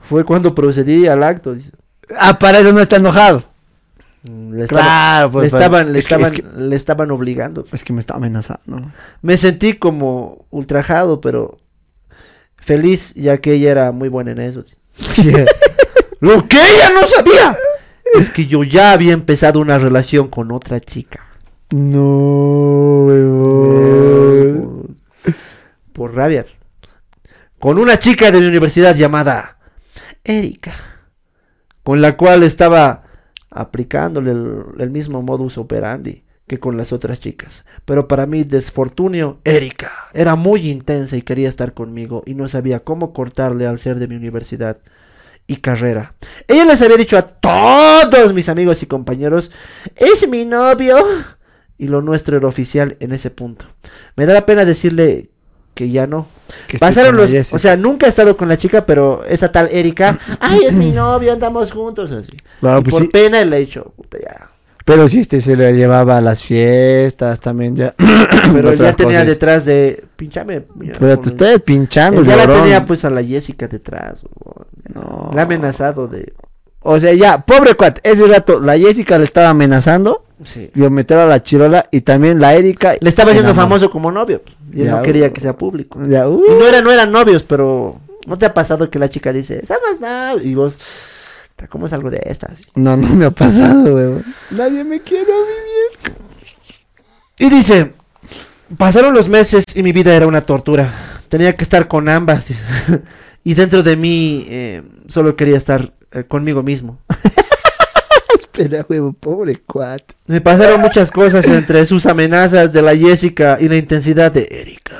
fue 0.08 0.24
cuando 0.24 0.54
procedí 0.54 1.06
al 1.06 1.22
acto. 1.22 1.54
dice. 1.54 1.72
Ah, 2.18 2.38
para 2.38 2.58
eso 2.58 2.72
no 2.72 2.80
está 2.80 2.96
enojado. 2.96 3.44
Le, 4.24 4.62
estaba- 4.64 4.82
Claro, 4.82 5.26
le 5.28 5.32
pues. 5.32 5.52
estaban, 5.52 5.92
le, 5.92 5.98
es 5.98 6.06
que- 6.06 6.14
estaban, 6.14 6.34
es 6.34 6.40
que- 6.40 6.60
le 6.60 6.76
estaban 6.76 7.10
obligando. 7.10 7.64
Es 7.72 7.82
que 7.84 7.92
me 7.92 8.00
está 8.00 8.14
amenazando. 8.14 8.92
Me 9.20 9.36
sentí 9.36 9.74
como 9.74 10.46
ultrajado, 10.50 11.20
pero 11.20 11.58
feliz, 12.56 13.14
ya 13.14 13.38
que 13.38 13.54
ella 13.54 13.70
era 13.72 13.92
muy 13.92 14.08
buena 14.08 14.30
en 14.32 14.40
eso. 14.40 14.64
Lo 16.20 16.46
que 16.46 16.56
ella 16.56 16.90
no 16.94 17.06
sabía 17.08 17.56
es 18.14 18.30
que 18.30 18.46
yo 18.46 18.62
ya 18.62 18.92
había 18.92 19.12
empezado 19.12 19.58
una 19.58 19.78
relación 19.78 20.28
con 20.28 20.52
otra 20.52 20.78
chica. 20.80 21.26
No. 21.72 23.06
Por, 25.22 25.34
por 25.92 26.14
rabia. 26.14 26.46
Con 27.58 27.78
una 27.78 27.98
chica 27.98 28.30
de 28.30 28.40
mi 28.40 28.46
universidad 28.46 28.94
llamada 28.94 29.58
Erika. 30.24 30.74
Con 31.82 32.00
la 32.00 32.16
cual 32.16 32.42
estaba 32.44 33.01
aplicándole 33.52 34.30
el, 34.30 34.90
mismo 34.90 35.22
modus 35.22 35.58
operandi 35.58 36.24
que 36.46 36.58
con 36.58 36.76
las 36.76 36.92
otras 36.92 37.20
chicas. 37.20 37.64
Pero 37.84 38.08
para 38.08 38.26
mí, 38.26 38.44
desfortunio, 38.44 39.38
Erika 39.44 39.92
era 40.12 40.34
muy 40.34 40.70
intensa 40.70 41.16
y 41.16 41.22
quería 41.22 41.48
estar 41.48 41.74
conmigo 41.74 42.22
y 42.26 42.34
no 42.34 42.48
sabía 42.48 42.80
cómo 42.80 43.12
cortarle 43.12 43.66
al 43.66 43.78
ser 43.78 43.98
de 43.98 44.08
mi 44.08 44.16
universidad 44.16 44.78
y 45.46 45.56
carrera. 45.56 46.14
Ella 46.48 46.64
les 46.64 46.82
había 46.82 46.96
dicho 46.96 47.16
a 47.16 47.22
todos 47.22 48.32
mis 48.34 48.48
amigos 48.48 48.82
y 48.82 48.86
compañeros, 48.86 49.52
es 49.96 50.28
mi 50.28 50.44
novio. 50.44 50.96
Y 51.78 51.88
lo 51.88 52.00
nuestro 52.00 52.36
era 52.36 52.46
oficial 52.46 52.96
en 53.00 53.12
ese 53.12 53.30
punto. 53.30 53.66
Me 54.14 54.26
da 54.26 54.34
la 54.34 54.46
pena 54.46 54.64
decirle 54.64 55.30
que 55.74 55.90
ya 55.90 56.06
no. 56.06 56.26
Que 56.66 56.78
Pasaron 56.78 57.16
los... 57.16 57.32
O 57.52 57.58
sea, 57.58 57.76
nunca 57.76 58.06
he 58.06 58.08
estado 58.08 58.36
con 58.36 58.48
la 58.48 58.58
chica, 58.58 58.84
pero 58.84 59.24
esa 59.24 59.50
tal 59.50 59.68
Erika, 59.70 60.18
ay, 60.40 60.60
es 60.66 60.76
mi 60.76 60.90
novio, 60.92 61.32
andamos 61.32 61.70
juntos, 61.70 62.12
así. 62.12 62.32
Y 62.32 62.40
pues 62.60 62.82
por 62.90 63.02
sí. 63.02 63.08
pena 63.08 63.44
le 63.44 63.56
he 63.56 63.60
dicho, 63.60 63.92
puta, 63.96 64.18
ya. 64.18 64.50
Pero 64.84 65.08
si 65.08 65.20
este 65.20 65.40
se 65.40 65.56
le 65.56 65.74
llevaba 65.74 66.16
a 66.16 66.20
las 66.20 66.42
fiestas 66.42 67.38
también 67.38 67.76
ya. 67.76 67.94
Pero 68.52 68.70
él 68.70 68.78
ya 68.78 68.92
tenía 68.92 69.18
cosas. 69.18 69.26
detrás 69.26 69.64
de, 69.64 70.04
pinchame. 70.16 70.64
mira, 70.74 70.96
Pero 70.98 71.18
te 71.20 71.28
estoy 71.28 71.58
pinchando, 71.58 72.22
ya 72.22 72.36
la 72.36 72.46
tenía 72.46 72.84
pues 72.84 73.04
a 73.04 73.10
la 73.10 73.22
Jessica 73.22 73.68
detrás. 73.68 74.24
huevón. 74.24 74.66
No. 74.92 75.30
La 75.34 75.42
ha 75.42 75.44
amenazado 75.44 76.08
de... 76.08 76.32
O 76.80 76.98
sea, 76.98 77.14
ya, 77.14 77.46
pobre 77.46 77.74
cuate, 77.74 78.00
ese 78.02 78.26
rato 78.26 78.60
la 78.60 78.76
Jessica 78.76 79.16
le 79.16 79.24
estaba 79.24 79.50
amenazando. 79.50 80.24
Sí. 80.42 80.70
Y 80.74 80.80
lo 80.80 80.90
metieron 80.90 81.26
a 81.26 81.28
la 81.28 81.40
chirola 81.40 81.84
y 81.92 82.00
también 82.00 82.40
la 82.40 82.54
Erika. 82.54 82.94
Le 83.00 83.08
estaba 83.08 83.30
haciendo 83.30 83.54
famoso 83.54 83.88
como 83.90 84.10
novio. 84.10 84.42
Y 84.61 84.61
él 84.80 84.86
Ya, 84.86 84.96
no 84.96 85.02
quería 85.02 85.28
uh. 85.28 85.32
que 85.32 85.40
sea 85.40 85.56
público. 85.56 85.98
Ya, 86.06 86.28
uh. 86.28 86.42
Y 86.44 86.54
no, 86.54 86.66
era, 86.66 86.80
no 86.80 86.90
eran 86.90 87.12
novios, 87.12 87.44
pero 87.44 88.00
¿no 88.26 88.38
te 88.38 88.46
ha 88.46 88.54
pasado 88.54 88.90
que 88.90 88.98
la 88.98 89.08
chica 89.08 89.32
dice, 89.32 89.64
somos 89.66 90.00
novios? 90.00 90.44
Y 90.44 90.54
vos, 90.54 90.80
¿cómo 91.68 91.86
es 91.86 91.92
algo 91.92 92.10
de 92.10 92.20
estas? 92.24 92.62
No, 92.74 92.96
no 92.96 93.08
me 93.08 93.26
ha 93.26 93.30
pasado, 93.30 93.94
weón. 93.94 94.24
Nadie 94.50 94.84
me 94.84 95.00
quiere 95.00 95.32
vivir. 95.32 96.16
Y 97.38 97.50
dice, 97.50 97.94
pasaron 98.76 99.14
los 99.14 99.28
meses 99.28 99.64
y 99.74 99.82
mi 99.82 99.92
vida 99.92 100.14
era 100.14 100.26
una 100.26 100.42
tortura. 100.42 101.20
Tenía 101.28 101.56
que 101.56 101.64
estar 101.64 101.88
con 101.88 102.08
ambas. 102.08 102.50
y 103.44 103.54
dentro 103.54 103.82
de 103.82 103.96
mí 103.96 104.46
eh, 104.48 104.82
solo 105.08 105.36
quería 105.36 105.56
estar 105.56 105.92
eh, 106.12 106.24
conmigo 106.24 106.62
mismo. 106.62 106.98
Espera, 108.54 108.84
weón, 108.86 109.14
pobre 109.14 109.62
cuate. 109.66 110.14
Me 110.26 110.42
pasaron 110.42 110.82
muchas 110.82 111.10
cosas 111.10 111.46
entre 111.46 111.86
sus 111.86 112.04
amenazas 112.04 112.70
de 112.70 112.82
la 112.82 112.94
Jessica 112.94 113.56
y 113.58 113.66
la 113.66 113.76
intensidad 113.76 114.30
de 114.30 114.46
Erika. 114.50 114.92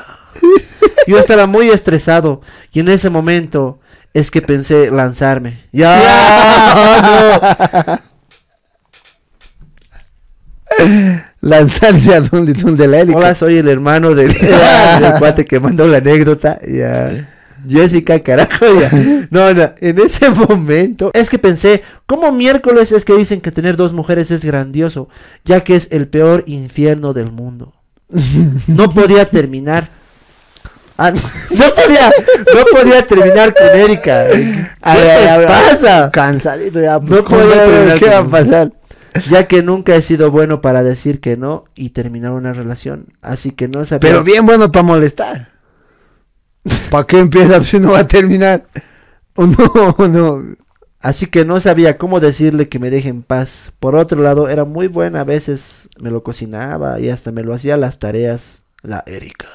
Yo 1.07 1.19
estaba 1.19 1.47
muy 1.47 1.69
estresado 1.69 2.41
y 2.73 2.81
en 2.81 2.89
ese 2.89 3.11
momento 3.11 3.79
es 4.15 4.31
que 4.31 4.41
pensé 4.41 4.91
lanzarme. 4.91 5.65
¡Ya! 5.71 5.93
Lanzarse 11.43 12.15
a 12.15 12.23
donde, 12.23 12.55
donde 12.55 12.89
la 12.89 13.01
Erika. 13.01 13.19
Hola, 13.19 13.35
soy 13.35 13.59
el 13.59 13.69
hermano 13.69 14.15
del, 14.15 14.33
del 15.01 15.13
cuate 15.19 15.45
que 15.45 15.61
mandó 15.61 15.87
la 15.87 15.99
anécdota. 15.99 16.59
Ya. 16.67 17.32
Jessica, 17.69 18.21
carajo, 18.21 18.67
ya. 18.81 18.91
No, 19.31 19.53
no, 19.55 19.73
en 19.81 19.99
ese 20.01 20.31
momento 20.49 21.11
es 21.15 21.31
que 21.31 21.39
pensé, 21.39 21.83
¿cómo 22.07 22.33
miércoles 22.33 22.93
es 22.93 23.05
que 23.05 23.15
dicen 23.15 23.41
que 23.41 23.51
tener 23.51 23.77
dos 23.77 23.93
mujeres 23.93 24.31
es 24.31 24.45
grandioso? 24.45 25.09
Ya 25.45 25.61
que 25.65 25.77
es 25.77 25.89
el 25.93 26.09
peor 26.09 26.45
infierno 26.47 27.13
del 27.13 27.31
mundo. 27.33 27.73
No 28.67 28.91
podía 28.91 29.25
terminar. 29.29 29.89
Ah, 30.99 31.11
no, 31.11 31.21
no 31.51 31.75
podía, 31.75 32.11
no 32.55 32.65
podía 32.79 33.07
terminar 33.07 33.55
con 33.55 33.69
Erika. 33.79 34.27
¿Qué 34.31 34.67
A 34.83 34.97
ver, 34.97 35.19
te 35.23 35.29
a 35.31 35.39
ver, 35.39 35.49
pasa? 35.49 36.11
Cansadito 36.13 36.81
ya. 36.81 37.01
pues, 37.01 37.11
No 37.11 37.25
¿cómo 37.25 37.41
podía 37.41 37.65
terminar 37.65 37.99
¿Qué 37.99 38.07
va 38.09 38.19
a 38.19 38.23
con- 38.23 38.31
pasar? 38.31 38.73
Ya 39.31 39.47
que 39.47 39.63
nunca 39.63 39.95
he 39.95 40.01
sido 40.03 40.31
bueno 40.31 40.61
para 40.63 40.83
decir 40.83 41.21
que 41.21 41.37
no 41.37 41.65
y 41.75 41.91
terminar 41.91 42.33
una 42.33 42.53
relación. 42.55 43.07
Así 43.21 43.51
que 43.51 43.69
no 43.69 43.85
sabía. 43.85 44.01
Pero 44.01 44.25
bien 44.25 44.47
bueno 44.47 44.73
para 44.73 44.83
molestar. 44.85 45.52
¿Para 46.91 47.07
qué 47.07 47.19
empieza 47.19 47.63
si 47.65 47.81
no 47.81 47.93
va 47.93 48.01
a 48.01 48.09
terminar? 48.09 48.67
O 49.35 49.47
no, 49.47 49.97
no. 50.09 50.57
Así 51.01 51.27
que 51.27 51.45
no 51.45 51.59
sabía 51.59 51.99
cómo 51.99 52.21
decirle 52.21 52.69
que 52.69 52.79
me 52.79 52.91
deje 52.91 53.09
en 53.09 53.23
paz. 53.23 53.73
Por 53.81 53.97
otro 53.97 54.23
lado, 54.23 54.49
era 54.49 54.65
muy 54.65 54.87
buena, 54.87 55.23
a 55.23 55.25
veces 55.25 55.89
me 55.99 56.11
lo 56.11 56.23
cocinaba 56.23 57.01
y 57.01 57.09
hasta 57.09 57.33
me 57.33 57.43
lo 57.43 57.55
hacía 57.55 57.77
las 57.77 57.99
tareas 57.99 58.65
la 58.83 59.03
Erika. 59.07 59.49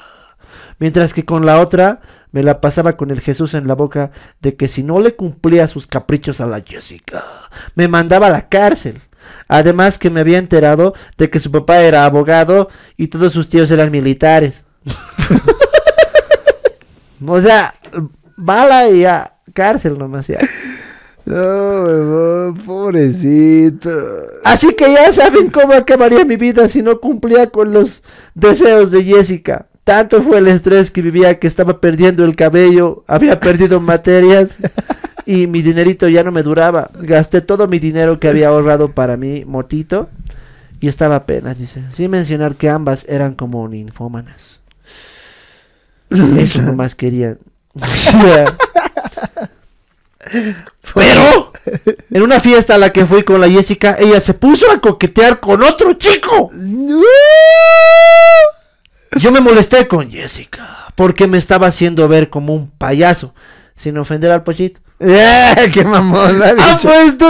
Mientras 0.78 1.14
que 1.14 1.24
con 1.24 1.46
la 1.46 1.60
otra 1.60 2.00
me 2.32 2.42
la 2.42 2.60
pasaba 2.60 2.96
con 2.96 3.10
el 3.10 3.20
Jesús 3.20 3.54
en 3.54 3.66
la 3.66 3.74
boca 3.74 4.10
de 4.40 4.56
que 4.56 4.68
si 4.68 4.82
no 4.82 5.00
le 5.00 5.16
cumplía 5.16 5.68
sus 5.68 5.86
caprichos 5.86 6.40
a 6.42 6.46
la 6.46 6.60
Jessica, 6.60 7.24
me 7.74 7.88
mandaba 7.88 8.26
a 8.26 8.30
la 8.30 8.48
cárcel. 8.48 9.00
Además 9.48 9.98
que 9.98 10.10
me 10.10 10.20
había 10.20 10.38
enterado 10.38 10.94
de 11.16 11.30
que 11.30 11.38
su 11.38 11.50
papá 11.50 11.80
era 11.82 12.04
abogado 12.04 12.68
y 12.96 13.08
todos 13.08 13.32
sus 13.32 13.48
tíos 13.48 13.70
eran 13.70 13.90
militares. 13.90 14.66
o 17.26 17.40
sea, 17.40 17.74
bala 18.36 18.88
y 18.88 19.00
ya, 19.00 19.34
cárcel 19.52 19.98
nomás 19.98 20.26
ya. 20.28 20.38
No, 21.28 22.54
pobrecito. 22.64 23.90
Así 24.44 24.72
que 24.72 24.90
ya 24.94 25.12
saben 25.12 25.50
cómo 25.50 25.74
acabaría 25.74 26.24
mi 26.24 26.36
vida 26.36 26.70
si 26.70 26.80
no 26.80 27.00
cumplía 27.00 27.50
con 27.50 27.70
los 27.74 28.02
deseos 28.34 28.90
de 28.90 29.04
Jessica. 29.04 29.66
Tanto 29.84 30.22
fue 30.22 30.38
el 30.38 30.48
estrés 30.48 30.90
que 30.90 31.02
vivía 31.02 31.38
que 31.38 31.46
estaba 31.46 31.82
perdiendo 31.82 32.24
el 32.24 32.34
cabello, 32.34 33.04
había 33.06 33.40
perdido 33.40 33.78
materias 33.82 34.58
y 35.26 35.46
mi 35.46 35.60
dinerito 35.60 36.08
ya 36.08 36.24
no 36.24 36.32
me 36.32 36.42
duraba. 36.42 36.90
Gasté 36.98 37.42
todo 37.42 37.68
mi 37.68 37.78
dinero 37.78 38.18
que 38.18 38.28
había 38.28 38.48
ahorrado 38.48 38.92
para 38.92 39.18
mi 39.18 39.44
motito 39.44 40.08
y 40.80 40.88
estaba 40.88 41.16
apenas, 41.16 41.58
dice. 41.58 41.82
Sin 41.90 42.10
mencionar 42.10 42.56
que 42.56 42.70
ambas 42.70 43.04
eran 43.06 43.34
como 43.34 43.68
ninfómanas. 43.68 44.62
Eso 46.10 46.62
nomás 46.62 46.94
querían. 46.94 47.38
Pero 50.94 51.52
en 52.10 52.22
una 52.22 52.40
fiesta 52.40 52.74
a 52.74 52.78
la 52.78 52.92
que 52.92 53.06
fui 53.06 53.22
con 53.22 53.40
la 53.40 53.48
Jessica, 53.48 53.96
ella 53.98 54.20
se 54.20 54.34
puso 54.34 54.70
a 54.70 54.80
coquetear 54.80 55.40
con 55.40 55.62
otro 55.62 55.94
chico. 55.94 56.50
Yo 59.18 59.32
me 59.32 59.40
molesté 59.40 59.88
con 59.88 60.10
Jessica 60.10 60.92
porque 60.94 61.26
me 61.26 61.38
estaba 61.38 61.68
haciendo 61.68 62.08
ver 62.08 62.28
como 62.30 62.54
un 62.54 62.70
payaso. 62.70 63.34
sin 63.74 63.96
ofender 63.96 64.32
al 64.32 64.42
pochito. 64.42 64.80
¡Eh, 64.98 65.70
¡Qué 65.72 65.84
mamón! 65.84 66.42
¡Ah, 66.42 66.78
pues 66.82 67.16
tú! 67.16 67.26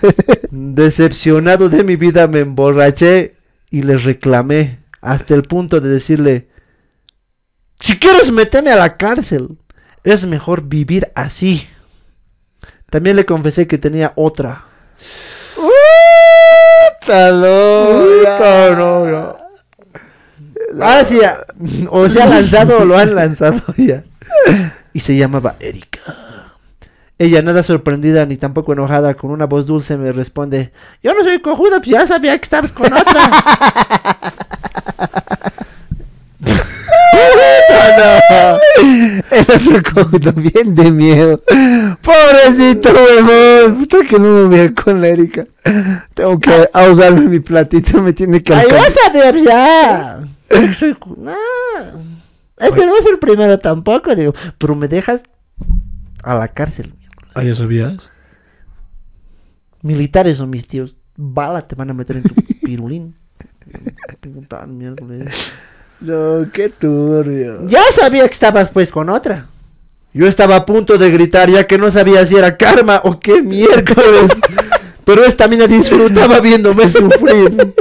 Decepcionado 0.52 1.68
de 1.68 1.82
mi 1.82 1.96
vida 1.96 2.28
me 2.28 2.40
emborraché 2.40 3.34
y 3.70 3.82
le 3.82 3.98
reclamé 3.98 4.78
hasta 5.00 5.34
el 5.34 5.42
punto 5.42 5.80
de 5.80 5.88
decirle, 5.88 6.48
si 7.80 7.98
quieres 7.98 8.32
meterme 8.32 8.70
a 8.70 8.76
la 8.76 8.96
cárcel, 8.96 9.58
es 10.04 10.26
mejor 10.26 10.62
vivir 10.62 11.10
así. 11.14 11.66
También 12.90 13.16
le 13.16 13.26
confesé 13.26 13.66
que 13.66 13.78
tenía 13.78 14.12
otra. 14.16 14.64
No. 19.06 19.36
Ah, 20.80 21.04
sí, 21.04 21.18
o 21.90 22.08
se 22.08 22.22
ha 22.22 22.26
lanzado 22.26 22.80
o 22.80 22.84
lo 22.84 22.98
han 22.98 23.14
lanzado 23.14 23.62
ya. 23.76 24.04
Y 24.92 25.00
se 25.00 25.16
llamaba 25.16 25.56
Erika. 25.60 26.00
Ella, 27.18 27.42
nada 27.42 27.64
sorprendida 27.64 28.24
ni 28.26 28.36
tampoco 28.36 28.72
enojada, 28.72 29.14
con 29.14 29.30
una 29.32 29.46
voz 29.46 29.66
dulce 29.66 29.96
me 29.96 30.12
responde: 30.12 30.72
Yo 31.02 31.14
no 31.14 31.24
soy 31.24 31.40
cojuda, 31.40 31.78
pues 31.78 31.90
ya 31.90 32.06
sabía 32.06 32.38
que 32.38 32.44
estabas 32.44 32.70
con 32.72 32.92
otra. 32.92 33.30
El 39.30 39.42
otro 39.42 39.82
cojudo 39.94 40.32
bien 40.32 40.74
de 40.74 40.90
miedo. 40.90 41.42
Pobrecito 42.02 42.92
de 42.92 43.22
vos. 43.22 43.78
Puta 43.78 43.98
que 44.08 44.18
no 44.18 44.48
me 44.48 44.56
vea 44.56 44.74
con 44.74 45.00
la 45.00 45.08
Erika. 45.08 45.46
Tengo 46.14 46.38
que 46.38 46.68
usarme 46.90 47.22
mi 47.22 47.40
platito. 47.40 48.00
Me 48.02 48.12
tiene 48.12 48.42
que 48.42 48.54
Ay, 48.54 48.66
vas 48.70 48.96
a 49.06 49.12
ver 49.12 49.36
ya. 49.42 50.20
Yo 50.50 50.72
soy 50.72 50.96
nah. 51.16 51.34
Este 52.58 52.86
no 52.86 52.96
es 52.96 53.06
el 53.06 53.18
primero 53.18 53.58
tampoco, 53.58 54.14
digo. 54.14 54.34
Pero 54.58 54.74
me 54.74 54.88
dejas 54.88 55.24
a 56.22 56.34
la 56.34 56.48
cárcel. 56.48 56.94
Ah, 57.34 57.44
¿ya 57.44 57.54
sabías? 57.54 58.10
Militares 59.82 60.38
son 60.38 60.50
mis 60.50 60.66
tíos. 60.66 60.96
Bala 61.16 61.66
te 61.66 61.74
van 61.74 61.90
a 61.90 61.94
meter 61.94 62.16
en 62.16 62.22
tu 62.22 62.34
pirulín. 62.64 63.16
Puta 64.20 64.66
miércoles. 64.66 65.52
No, 66.00 66.46
qué 66.52 66.68
turbio. 66.68 67.66
Ya 67.66 67.82
sabía 67.92 68.26
que 68.26 68.34
estabas 68.34 68.70
pues 68.70 68.90
con 68.90 69.08
otra. 69.10 69.46
Yo 70.12 70.26
estaba 70.26 70.56
a 70.56 70.66
punto 70.66 70.96
de 70.96 71.10
gritar 71.10 71.50
ya 71.50 71.66
que 71.66 71.78
no 71.78 71.90
sabía 71.90 72.26
si 72.26 72.36
era 72.36 72.56
karma 72.56 73.00
o 73.04 73.20
qué 73.20 73.42
miércoles. 73.42 74.30
Pero 75.04 75.24
esta 75.24 75.48
mina 75.48 75.66
disfrutaba 75.66 76.40
viéndome 76.40 76.88
sufrir. 76.88 77.74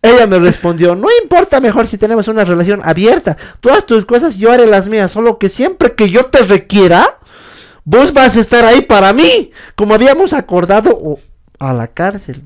Ella 0.00 0.26
me 0.26 0.38
respondió, 0.38 0.96
no 0.96 1.08
importa 1.22 1.60
mejor 1.60 1.86
si 1.86 1.96
tenemos 1.96 2.26
una 2.26 2.44
relación 2.44 2.80
abierta. 2.84 3.36
Tú 3.60 3.70
haz 3.70 3.86
tus 3.86 4.04
cosas, 4.04 4.36
yo 4.36 4.50
haré 4.50 4.66
las 4.66 4.88
mías. 4.88 5.12
Solo 5.12 5.38
que 5.38 5.48
siempre 5.48 5.94
que 5.94 6.10
yo 6.10 6.26
te 6.26 6.42
requiera, 6.42 7.18
vos 7.84 8.12
vas 8.12 8.36
a 8.36 8.40
estar 8.40 8.64
ahí 8.64 8.82
para 8.82 9.12
mí. 9.12 9.50
Como 9.74 9.94
habíamos 9.94 10.32
acordado 10.32 10.96
o 11.00 11.18
a 11.58 11.72
la 11.72 11.88
cárcel. 11.88 12.42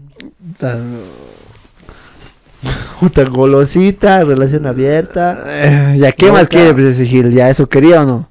Puta 3.00 3.24
golosita, 3.24 4.24
relación 4.24 4.66
abierta. 4.66 5.44
Eh, 5.46 5.96
¿Ya 5.98 6.12
qué 6.12 6.30
más 6.30 6.48
quiere 6.48 6.74
pues, 6.74 6.98
Gil? 6.98 7.32
¿Ya 7.32 7.50
eso 7.50 7.68
quería 7.68 8.02
o 8.02 8.06
no? 8.06 8.28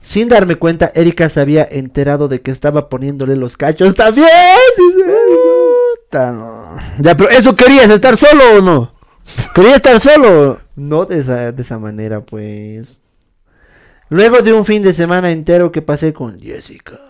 Sin 0.00 0.28
darme 0.28 0.54
cuenta, 0.54 0.92
Erika 0.94 1.28
se 1.28 1.40
había 1.40 1.66
enterado 1.68 2.28
de 2.28 2.40
que 2.40 2.52
estaba 2.52 2.88
poniéndole 2.88 3.34
los 3.34 3.56
cachos 3.56 3.96
también. 3.96 4.28
No. 6.12 6.76
Ya, 7.00 7.16
pero 7.16 7.28
¿eso 7.30 7.56
querías? 7.56 7.90
¿Estar 7.90 8.16
solo 8.16 8.58
o 8.58 8.62
no? 8.62 8.94
¿Querías 9.54 9.74
estar 9.74 10.00
solo? 10.00 10.60
No 10.76 11.04
de 11.04 11.18
esa, 11.18 11.52
de 11.52 11.60
esa 11.60 11.78
manera, 11.78 12.20
pues. 12.20 13.02
Luego 14.08 14.38
de 14.38 14.52
un 14.52 14.64
fin 14.64 14.84
de 14.84 14.94
semana 14.94 15.32
entero 15.32 15.72
que 15.72 15.82
pasé 15.82 16.12
con 16.12 16.38
Jessica 16.38 17.00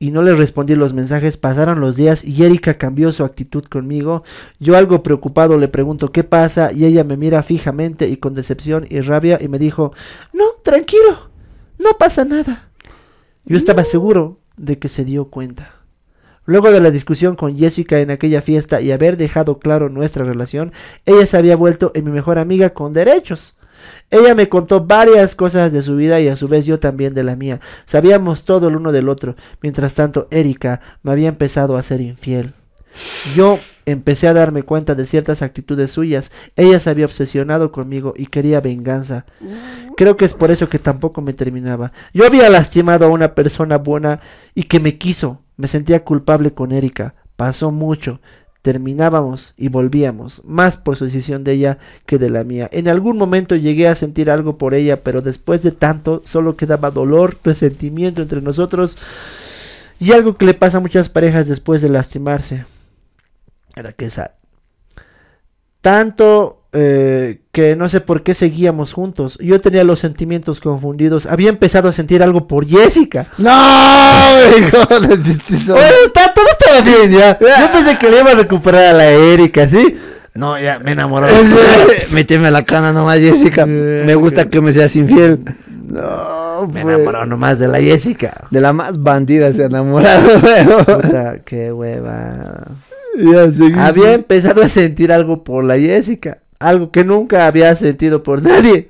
y 0.00 0.10
no 0.10 0.22
le 0.22 0.34
respondí 0.34 0.74
los 0.74 0.92
mensajes, 0.92 1.36
pasaron 1.36 1.78
los 1.78 1.94
días 1.94 2.24
y 2.24 2.42
Erika 2.42 2.74
cambió 2.74 3.12
su 3.12 3.22
actitud 3.22 3.62
conmigo. 3.62 4.24
Yo 4.58 4.76
algo 4.76 5.04
preocupado 5.04 5.56
le 5.56 5.68
pregunto 5.68 6.10
qué 6.10 6.24
pasa 6.24 6.72
y 6.72 6.84
ella 6.84 7.04
me 7.04 7.16
mira 7.16 7.44
fijamente 7.44 8.08
y 8.08 8.16
con 8.16 8.34
decepción 8.34 8.88
y 8.90 9.02
rabia 9.02 9.38
y 9.40 9.46
me 9.46 9.60
dijo, 9.60 9.92
no, 10.32 10.46
tranquilo, 10.64 11.30
no 11.78 11.96
pasa 11.96 12.24
nada. 12.24 12.70
Yo 13.44 13.56
estaba 13.56 13.84
seguro 13.84 14.40
de 14.56 14.80
que 14.80 14.88
se 14.88 15.04
dio 15.04 15.26
cuenta. 15.26 15.76
Luego 16.44 16.72
de 16.72 16.80
la 16.80 16.90
discusión 16.90 17.36
con 17.36 17.56
Jessica 17.56 18.00
en 18.00 18.10
aquella 18.10 18.42
fiesta 18.42 18.80
y 18.80 18.90
haber 18.90 19.16
dejado 19.16 19.60
claro 19.60 19.90
nuestra 19.90 20.24
relación, 20.24 20.72
ella 21.04 21.24
se 21.24 21.36
había 21.36 21.54
vuelto 21.54 21.92
en 21.94 22.04
mi 22.04 22.10
mejor 22.10 22.40
amiga 22.40 22.70
con 22.70 22.92
derechos. 22.92 23.55
Ella 24.10 24.34
me 24.34 24.48
contó 24.48 24.84
varias 24.84 25.34
cosas 25.34 25.72
de 25.72 25.82
su 25.82 25.96
vida 25.96 26.20
y 26.20 26.28
a 26.28 26.36
su 26.36 26.48
vez 26.48 26.66
yo 26.66 26.78
también 26.78 27.14
de 27.14 27.24
la 27.24 27.36
mía. 27.36 27.60
Sabíamos 27.84 28.44
todo 28.44 28.68
el 28.68 28.76
uno 28.76 28.92
del 28.92 29.08
otro. 29.08 29.36
Mientras 29.62 29.94
tanto, 29.94 30.28
Erika 30.30 30.80
me 31.02 31.12
había 31.12 31.28
empezado 31.28 31.76
a 31.76 31.82
ser 31.82 32.00
infiel. 32.00 32.54
Yo 33.34 33.58
empecé 33.84 34.26
a 34.26 34.32
darme 34.32 34.62
cuenta 34.62 34.94
de 34.94 35.06
ciertas 35.06 35.42
actitudes 35.42 35.90
suyas. 35.90 36.32
Ella 36.56 36.80
se 36.80 36.88
había 36.90 37.04
obsesionado 37.04 37.70
conmigo 37.72 38.14
y 38.16 38.26
quería 38.26 38.60
venganza. 38.60 39.26
Creo 39.96 40.16
que 40.16 40.24
es 40.24 40.32
por 40.32 40.50
eso 40.50 40.68
que 40.68 40.78
tampoco 40.78 41.20
me 41.20 41.34
terminaba. 41.34 41.92
Yo 42.14 42.26
había 42.26 42.48
lastimado 42.48 43.06
a 43.06 43.10
una 43.10 43.34
persona 43.34 43.78
buena 43.78 44.20
y 44.54 44.64
que 44.64 44.80
me 44.80 44.96
quiso. 44.96 45.42
Me 45.56 45.68
sentía 45.68 46.04
culpable 46.04 46.54
con 46.54 46.72
Erika. 46.72 47.14
Pasó 47.36 47.70
mucho. 47.70 48.20
Terminábamos 48.66 49.54
y 49.56 49.68
volvíamos, 49.68 50.42
más 50.44 50.76
por 50.76 50.96
su 50.96 51.04
decisión 51.04 51.44
de 51.44 51.52
ella 51.52 51.78
que 52.04 52.18
de 52.18 52.30
la 52.30 52.42
mía. 52.42 52.68
En 52.72 52.88
algún 52.88 53.16
momento 53.16 53.54
llegué 53.54 53.86
a 53.86 53.94
sentir 53.94 54.28
algo 54.28 54.58
por 54.58 54.74
ella, 54.74 55.04
pero 55.04 55.22
después 55.22 55.62
de 55.62 55.70
tanto 55.70 56.20
solo 56.24 56.56
quedaba 56.56 56.90
dolor, 56.90 57.38
resentimiento 57.44 58.22
entre 58.22 58.42
nosotros 58.42 58.98
y 60.00 60.10
algo 60.10 60.36
que 60.36 60.46
le 60.46 60.54
pasa 60.54 60.78
a 60.78 60.80
muchas 60.80 61.08
parejas 61.08 61.46
después 61.46 61.80
de 61.80 61.90
lastimarse. 61.90 62.66
Era 63.76 63.92
que 63.92 64.10
sad. 64.10 64.32
Tanto 65.80 66.64
eh, 66.72 67.42
que 67.52 67.76
no 67.76 67.88
sé 67.88 68.00
por 68.00 68.24
qué 68.24 68.34
seguíamos 68.34 68.92
juntos. 68.92 69.38
Yo 69.40 69.60
tenía 69.60 69.84
los 69.84 70.00
sentimientos 70.00 70.58
confundidos. 70.58 71.26
Había 71.26 71.50
empezado 71.50 71.88
a 71.88 71.92
sentir 71.92 72.20
algo 72.20 72.48
por 72.48 72.66
Jessica. 72.66 73.28
¡No! 73.38 73.48
hijo, 74.58 74.76
está, 76.04 76.34
todo 76.34 76.45
estaba 76.78 76.96
bien 76.98 77.10
ya. 77.18 77.38
Yo 77.38 77.72
pensé 77.72 77.98
que 77.98 78.10
le 78.10 78.20
iba 78.20 78.30
a 78.30 78.34
recuperar 78.34 78.84
a 78.84 78.92
la 78.92 79.10
Erika, 79.10 79.68
¿sí? 79.68 79.96
No, 80.34 80.58
ya 80.58 80.78
me 80.80 80.92
enamoró. 80.92 81.26
Méteme 82.10 82.50
la 82.50 82.64
cana 82.64 82.92
nomás, 82.92 83.18
Jessica. 83.18 83.64
Me 83.66 84.14
gusta 84.14 84.48
que 84.48 84.60
me 84.60 84.72
seas 84.72 84.94
infiel. 84.96 85.40
No, 85.86 86.66
Me 86.66 86.82
pues. 86.82 86.94
enamoró 86.94 87.26
nomás 87.26 87.58
de 87.58 87.68
la 87.68 87.80
Jessica. 87.80 88.46
De 88.50 88.60
la 88.60 88.72
más 88.72 89.02
bandida 89.02 89.52
se 89.52 89.62
ha 89.62 89.66
enamorado. 89.66 90.28
Puta, 90.84 91.38
qué 91.44 91.72
hueva. 91.72 92.66
ya, 93.18 93.52
seguí, 93.52 93.78
Había 93.78 94.08
sí. 94.08 94.14
empezado 94.14 94.62
a 94.62 94.68
sentir 94.68 95.12
algo 95.12 95.42
por 95.44 95.64
la 95.64 95.78
Jessica. 95.78 96.38
Algo 96.58 96.90
que 96.90 97.04
nunca 97.04 97.46
había 97.46 97.74
sentido 97.76 98.22
por 98.22 98.42
nadie. 98.42 98.88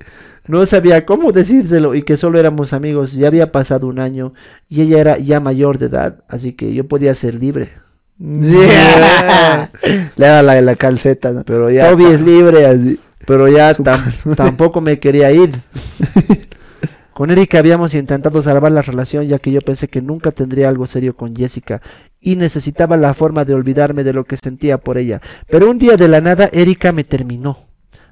No 0.48 0.64
sabía 0.66 1.04
cómo 1.06 1.32
decírselo 1.32 1.94
y 1.94 2.02
que 2.02 2.16
solo 2.16 2.38
éramos 2.38 2.72
amigos. 2.72 3.12
Ya 3.14 3.26
había 3.28 3.50
pasado 3.52 3.86
un 3.88 3.98
año 3.98 4.32
y 4.68 4.82
ella 4.82 5.00
era 5.00 5.18
ya 5.18 5.40
mayor 5.40 5.78
de 5.78 5.86
edad, 5.86 6.24
así 6.28 6.52
que 6.52 6.72
yo 6.74 6.86
podía 6.86 7.14
ser 7.14 7.34
libre. 7.34 7.70
Sí. 8.18 8.56
Le 10.16 10.26
da 10.26 10.42
la, 10.42 10.60
la 10.60 10.74
calceta. 10.76 11.32
¿no? 11.32 11.44
Pero 11.44 11.70
ya, 11.70 11.90
Toby 11.90 12.04
es 12.06 12.20
libre 12.22 12.64
así. 12.66 12.98
pero 13.26 13.48
ya 13.48 13.72
tam- 13.74 14.34
tampoco 14.36 14.80
me 14.80 14.98
quería 15.00 15.30
ir. 15.32 15.50
Con 17.12 17.30
Erika 17.30 17.58
habíamos 17.58 17.94
intentado 17.94 18.42
salvar 18.42 18.70
la 18.72 18.82
relación 18.82 19.26
ya 19.26 19.38
que 19.38 19.50
yo 19.50 19.62
pensé 19.62 19.88
que 19.88 20.02
nunca 20.02 20.32
tendría 20.32 20.68
algo 20.68 20.86
serio 20.86 21.16
con 21.16 21.34
Jessica 21.34 21.80
y 22.20 22.36
necesitaba 22.36 22.98
la 22.98 23.14
forma 23.14 23.46
de 23.46 23.54
olvidarme 23.54 24.04
de 24.04 24.12
lo 24.12 24.24
que 24.24 24.36
sentía 24.36 24.76
por 24.76 24.98
ella. 24.98 25.22
Pero 25.48 25.70
un 25.70 25.78
día 25.78 25.96
de 25.96 26.08
la 26.08 26.20
nada 26.20 26.50
Erika 26.52 26.92
me 26.92 27.04
terminó, 27.04 27.68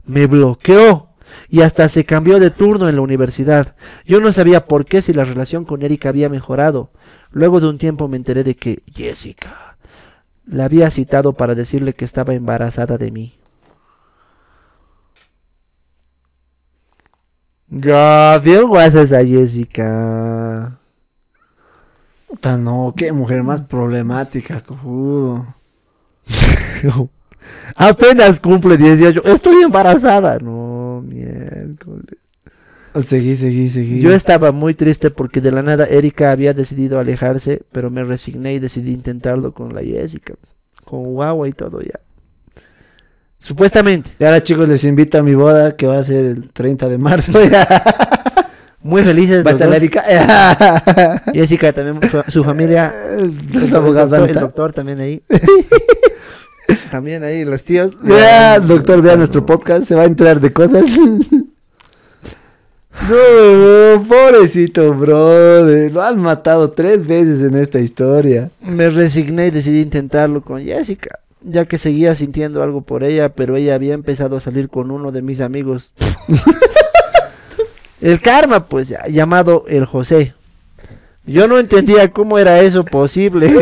me 0.07 0.27
bloqueó 0.27 1.11
y 1.49 1.63
hasta 1.63 1.89
se 1.89 2.05
cambió 2.05 2.39
de 2.41 2.51
turno 2.51 2.89
en 2.89 2.97
la 2.97 3.03
universidad. 3.03 3.77
Yo 4.05 4.21
no 4.21 4.33
sabía 4.33 4.67
por 4.67 4.85
qué 4.85 5.03
si 5.03 5.13
la 5.13 5.25
relación 5.25 5.65
con 5.65 5.83
Erika 5.83 6.09
había 6.09 6.29
mejorado. 6.29 6.91
Luego 7.31 7.61
de 7.61 7.69
un 7.69 7.79
tiempo 7.79 8.09
me 8.09 8.17
enteré 8.17 8.45
de 8.45 8.57
que 8.57 8.83
Jessica 8.93 9.75
la 10.47 10.65
había 10.67 10.91
citado 10.91 11.33
para 11.33 11.55
decirle 11.55 11.95
que 11.95 12.05
estaba 12.05 12.35
embarazada 12.35 12.99
de 12.99 13.11
mí. 13.11 13.39
Gabriel 17.69 18.67
guasa 18.67 19.03
esa 19.03 19.25
Jessica. 19.25 20.79
Puta, 22.29 22.57
no, 22.57 22.95
qué 22.97 23.13
mujer 23.13 23.43
más 23.43 23.63
problemática, 23.63 24.61
cojudo. 24.61 25.55
Apenas 27.77 28.41
cumple 28.41 28.77
18. 28.77 29.25
Estoy 29.25 29.63
embarazada. 29.63 30.39
No, 30.39 31.03
miércoles. 31.07 32.19
Seguí, 33.03 33.35
seguí, 33.35 33.69
seguí. 33.71 34.01
Yo 34.01 34.13
estaba 34.13 34.53
muy 34.53 34.75
triste 34.75 35.11
porque 35.11 35.41
de 35.41 35.51
la 35.51 35.63
nada 35.63 35.85
Erika 35.87 36.31
había 36.31 36.55
decidido 36.55 37.01
alejarse, 37.01 37.63
pero 37.73 37.91
me 37.91 38.05
resigné 38.05 38.55
y 38.55 38.59
decidí 38.61 38.93
intentarlo 38.93 39.53
con 39.53 39.75
la 39.75 39.83
Jessica. 39.83 40.35
Con 40.85 41.03
guagua 41.03 41.49
y 41.49 41.53
todo 41.53 41.81
ya. 41.81 41.99
Supuestamente. 43.37 44.11
Y 44.19 44.25
ahora 44.25 44.43
chicos 44.43 44.69
les 44.69 44.85
invito 44.85 45.19
a 45.19 45.23
mi 45.23 45.35
boda 45.35 45.77
que 45.77 45.87
va 45.87 45.99
a 45.99 46.05
ser 46.05 46.25
el 46.25 46.51
30 46.51 46.89
de 46.89 46.99
marzo. 46.99 47.33
Muy 48.81 49.03
felices 49.03 49.45
¿Va 49.45 49.51
a 49.51 49.55
estar. 49.55 49.75
Erika? 49.75 50.05
Jessica 51.33 51.73
también, 51.73 52.11
su, 52.11 52.23
su 52.31 52.45
familia. 52.45 52.95
Los 53.53 53.73
abogados 53.75 54.11
doctor, 54.11 54.29
el 54.29 54.35
doctor 54.41 54.73
también 54.73 55.01
ahí. 55.01 55.23
también 56.91 57.25
ahí, 57.25 57.45
los 57.45 57.65
tíos. 57.65 57.97
Ya, 58.03 58.59
doctor, 58.61 59.03
vea 59.03 59.17
nuestro 59.17 59.45
podcast, 59.45 59.85
se 59.85 59.95
va 59.95 60.03
a 60.03 60.07
enterar 60.07 60.41
de 60.41 60.53
cosas. 60.53 60.85
No, 63.09 64.03
pobrecito, 64.07 64.95
brother. 64.95 65.93
Lo 65.93 66.01
han 66.01 66.19
matado 66.21 66.71
tres 66.71 67.07
veces 67.07 67.43
en 67.43 67.57
esta 67.57 67.81
historia. 67.81 68.51
Me 68.61 68.89
resigné 68.89 69.49
y 69.49 69.51
decidí 69.51 69.81
intentarlo 69.81 70.43
con 70.43 70.63
Jessica, 70.63 71.19
ya 71.43 71.67
que 71.67 71.77
seguía 71.77 72.15
sintiendo 72.15 72.63
algo 72.63 72.83
por 72.83 73.03
ella, 73.03 73.31
pero 73.31 73.57
ella 73.57 73.75
había 73.75 73.95
empezado 73.95 74.37
a 74.37 74.41
salir 74.41 74.69
con 74.69 74.91
uno 74.91 75.11
de 75.11 75.23
mis 75.23 75.41
amigos. 75.41 75.93
el 78.01 78.21
karma, 78.21 78.69
pues, 78.69 78.95
llamado 79.11 79.65
el 79.69 79.85
José. 79.85 80.35
Yo 81.27 81.49
no 81.49 81.59
entendía 81.59 82.11
cómo 82.11 82.39
era 82.39 82.61
eso 82.61 82.85
posible. 82.85 83.53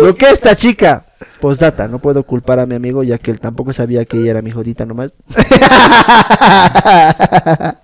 Lo 0.00 0.14
que 0.14 0.26
esta 0.26 0.56
chica. 0.56 1.06
Postdata, 1.44 1.88
no 1.88 1.98
puedo 1.98 2.22
culpar 2.22 2.58
a 2.58 2.64
mi 2.64 2.74
amigo 2.74 3.02
ya 3.02 3.18
que 3.18 3.30
él 3.30 3.38
tampoco 3.38 3.74
sabía 3.74 4.06
que 4.06 4.16
ella 4.16 4.30
era 4.30 4.40
mi 4.40 4.50
jodita 4.50 4.86
nomás. 4.86 5.12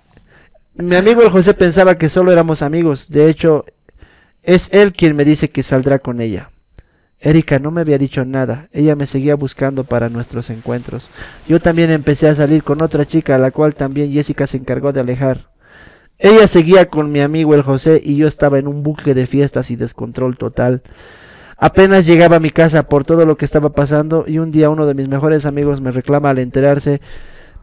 mi 0.73 0.95
amigo 0.95 1.21
el 1.21 1.29
José 1.29 1.53
pensaba 1.53 1.93
que 1.93 2.09
solo 2.09 2.31
éramos 2.31 2.63
amigos. 2.63 3.09
De 3.09 3.29
hecho, 3.29 3.65
es 4.41 4.73
él 4.73 4.93
quien 4.93 5.15
me 5.15 5.25
dice 5.25 5.51
que 5.51 5.61
saldrá 5.61 5.99
con 5.99 6.21
ella. 6.21 6.49
Erika 7.19 7.59
no 7.59 7.69
me 7.69 7.81
había 7.81 7.99
dicho 7.99 8.25
nada. 8.25 8.67
Ella 8.71 8.95
me 8.95 9.05
seguía 9.05 9.35
buscando 9.35 9.83
para 9.83 10.09
nuestros 10.09 10.49
encuentros. 10.49 11.11
Yo 11.47 11.59
también 11.59 11.91
empecé 11.91 12.29
a 12.29 12.33
salir 12.33 12.63
con 12.63 12.81
otra 12.81 13.05
chica, 13.05 13.35
a 13.35 13.37
la 13.37 13.51
cual 13.51 13.75
también 13.75 14.11
Jessica 14.11 14.47
se 14.47 14.57
encargó 14.57 14.91
de 14.91 15.01
alejar. 15.01 15.51
Ella 16.17 16.47
seguía 16.47 16.87
con 16.87 17.11
mi 17.11 17.19
amigo 17.19 17.53
el 17.53 17.61
José 17.61 18.01
y 18.03 18.15
yo 18.15 18.27
estaba 18.27 18.57
en 18.57 18.67
un 18.67 18.81
bucle 18.81 19.13
de 19.13 19.27
fiestas 19.27 19.69
y 19.69 19.75
descontrol 19.75 20.39
total. 20.39 20.81
Apenas 21.63 22.07
llegaba 22.07 22.37
a 22.37 22.39
mi 22.39 22.49
casa 22.49 22.89
por 22.89 23.05
todo 23.05 23.23
lo 23.23 23.37
que 23.37 23.45
estaba 23.45 23.69
pasando 23.69 24.25
y 24.27 24.39
un 24.39 24.51
día 24.51 24.71
uno 24.71 24.87
de 24.87 24.95
mis 24.95 25.07
mejores 25.07 25.45
amigos 25.45 25.79
me 25.79 25.91
reclama 25.91 26.31
al 26.31 26.39
enterarse 26.39 27.01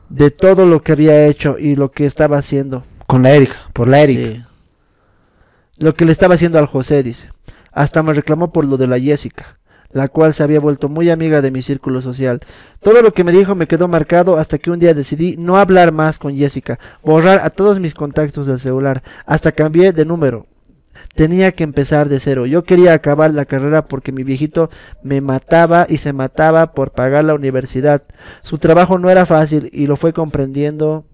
de 0.09 0.31
todo 0.31 0.67
lo 0.67 0.83
que 0.83 0.93
había 0.93 1.27
hecho 1.27 1.59
y 1.59 1.75
lo 1.75 1.91
que 1.91 2.07
estaba 2.07 2.39
haciendo. 2.39 2.85
Con 3.09 3.25
la 3.25 3.33
Erika, 3.33 3.57
por 3.73 3.89
la 3.89 4.01
Erika. 4.01 4.31
Sí. 4.31 4.45
Lo 5.79 5.95
que 5.95 6.05
le 6.05 6.13
estaba 6.13 6.37
haciendo 6.37 6.61
al 6.61 6.67
José, 6.67 7.03
dice. 7.03 7.31
Hasta 7.73 8.05
me 8.05 8.15
reclamó 8.15 8.53
por 8.53 8.65
lo 8.67 8.77
de 8.77 8.87
la 8.87 9.01
Jessica, 9.01 9.59
la 9.91 10.07
cual 10.07 10.33
se 10.33 10.45
había 10.45 10.61
vuelto 10.61 10.89
muy 10.89 11.11
amiga 11.11 11.43
de 11.43 11.51
mi 11.51 11.61
círculo 11.63 12.01
social. 12.01 12.39
Todo 12.81 13.03
lo 13.03 13.13
que 13.13 13.25
me 13.25 13.33
dijo 13.33 13.57
me 13.57 13.67
quedó 13.67 13.89
marcado 13.89 14.39
hasta 14.39 14.59
que 14.59 14.71
un 14.71 14.79
día 14.79 14.95
decidí 14.95 15.37
no 15.39 15.57
hablar 15.57 15.91
más 15.91 16.21
con 16.21 16.37
Jessica, 16.37 16.79
borrar 17.03 17.41
a 17.41 17.51
todos 17.51 17.81
mis 17.81 17.95
contactos 17.95 18.47
del 18.47 18.61
celular, 18.61 19.03
hasta 19.27 19.51
cambié 19.51 19.93
de 19.93 20.05
número. 20.05 20.47
Tenía 21.15 21.53
que 21.53 21.65
empezar 21.65 22.09
de 22.09 22.21
cero. 22.21 22.47
Yo 22.47 22.65
quería 22.65 22.93
acabar 22.93 23.33
la 23.33 23.45
carrera 23.45 23.87
porque 23.87 24.13
mi 24.13 24.23
viejito 24.25 24.71
me 25.03 25.21
mataba 25.21 25.87
y 25.89 25.99
se 25.99 26.13
mataba 26.13 26.73
por 26.73 26.93
pagar 26.93 27.25
la 27.25 27.35
universidad. 27.35 28.03
Su 28.43 28.59
trabajo 28.59 28.99
no 28.99 29.11
era 29.11 29.27
fácil 29.27 29.69
y 29.73 29.87
lo 29.87 29.97
fue 29.97 30.13
comprendiendo. 30.13 31.05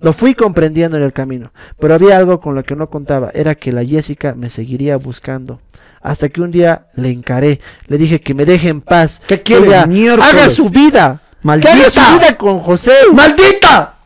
Lo 0.00 0.14
fui 0.14 0.34
comprendiendo 0.34 0.96
en 0.96 1.02
el 1.02 1.12
camino, 1.12 1.52
pero 1.78 1.92
había 1.92 2.16
algo 2.16 2.40
con 2.40 2.54
lo 2.54 2.62
que 2.62 2.74
no 2.74 2.88
contaba, 2.88 3.30
era 3.34 3.54
que 3.54 3.70
la 3.70 3.84
Jessica 3.84 4.34
me 4.34 4.48
seguiría 4.48 4.96
buscando. 4.96 5.60
Hasta 6.00 6.30
que 6.30 6.40
un 6.40 6.50
día 6.50 6.86
le 6.94 7.10
encaré, 7.10 7.60
le 7.86 7.98
dije 7.98 8.18
que 8.22 8.32
me 8.32 8.46
deje 8.46 8.68
en 8.70 8.80
paz, 8.80 9.20
¿Qué 9.26 9.42
que 9.42 9.58
quiere, 9.58 9.66
ella 9.66 10.14
haga 10.22 10.48
su 10.48 10.70
vida, 10.70 11.20
¡Maldita! 11.42 11.70
que 11.74 11.80
haga 11.82 11.90
su 11.90 12.18
vida 12.18 12.38
con 12.38 12.60
José, 12.60 12.92
¡Maldita! 13.12 13.98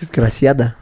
Desgraciada. 0.00 0.78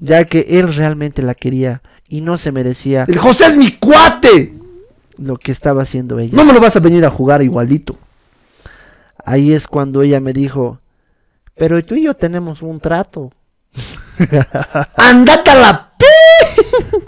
ya 0.00 0.24
que 0.24 0.46
él 0.48 0.74
realmente 0.74 1.20
la 1.20 1.34
quería 1.34 1.82
y 2.08 2.20
no 2.20 2.38
se 2.38 2.52
merecía 2.52 3.04
El 3.06 3.18
José 3.18 3.46
es 3.46 3.56
mi 3.56 3.72
cuate. 3.72 4.54
lo 5.18 5.36
que 5.36 5.52
estaba 5.52 5.82
haciendo 5.82 6.18
ella. 6.18 6.36
No 6.36 6.44
me 6.44 6.52
lo 6.52 6.60
vas 6.60 6.76
a 6.76 6.80
venir 6.80 7.04
a 7.04 7.10
jugar 7.10 7.42
igualito. 7.42 7.96
Ahí 9.24 9.52
es 9.52 9.66
cuando 9.66 10.02
ella 10.02 10.20
me 10.20 10.32
dijo, 10.32 10.80
pero 11.56 11.84
tú 11.84 11.96
y 11.96 12.04
yo 12.04 12.14
tenemos 12.14 12.62
un 12.62 12.78
trato. 12.78 13.30
¡Andate 14.96 15.50
a 15.50 15.54
la! 15.54 15.87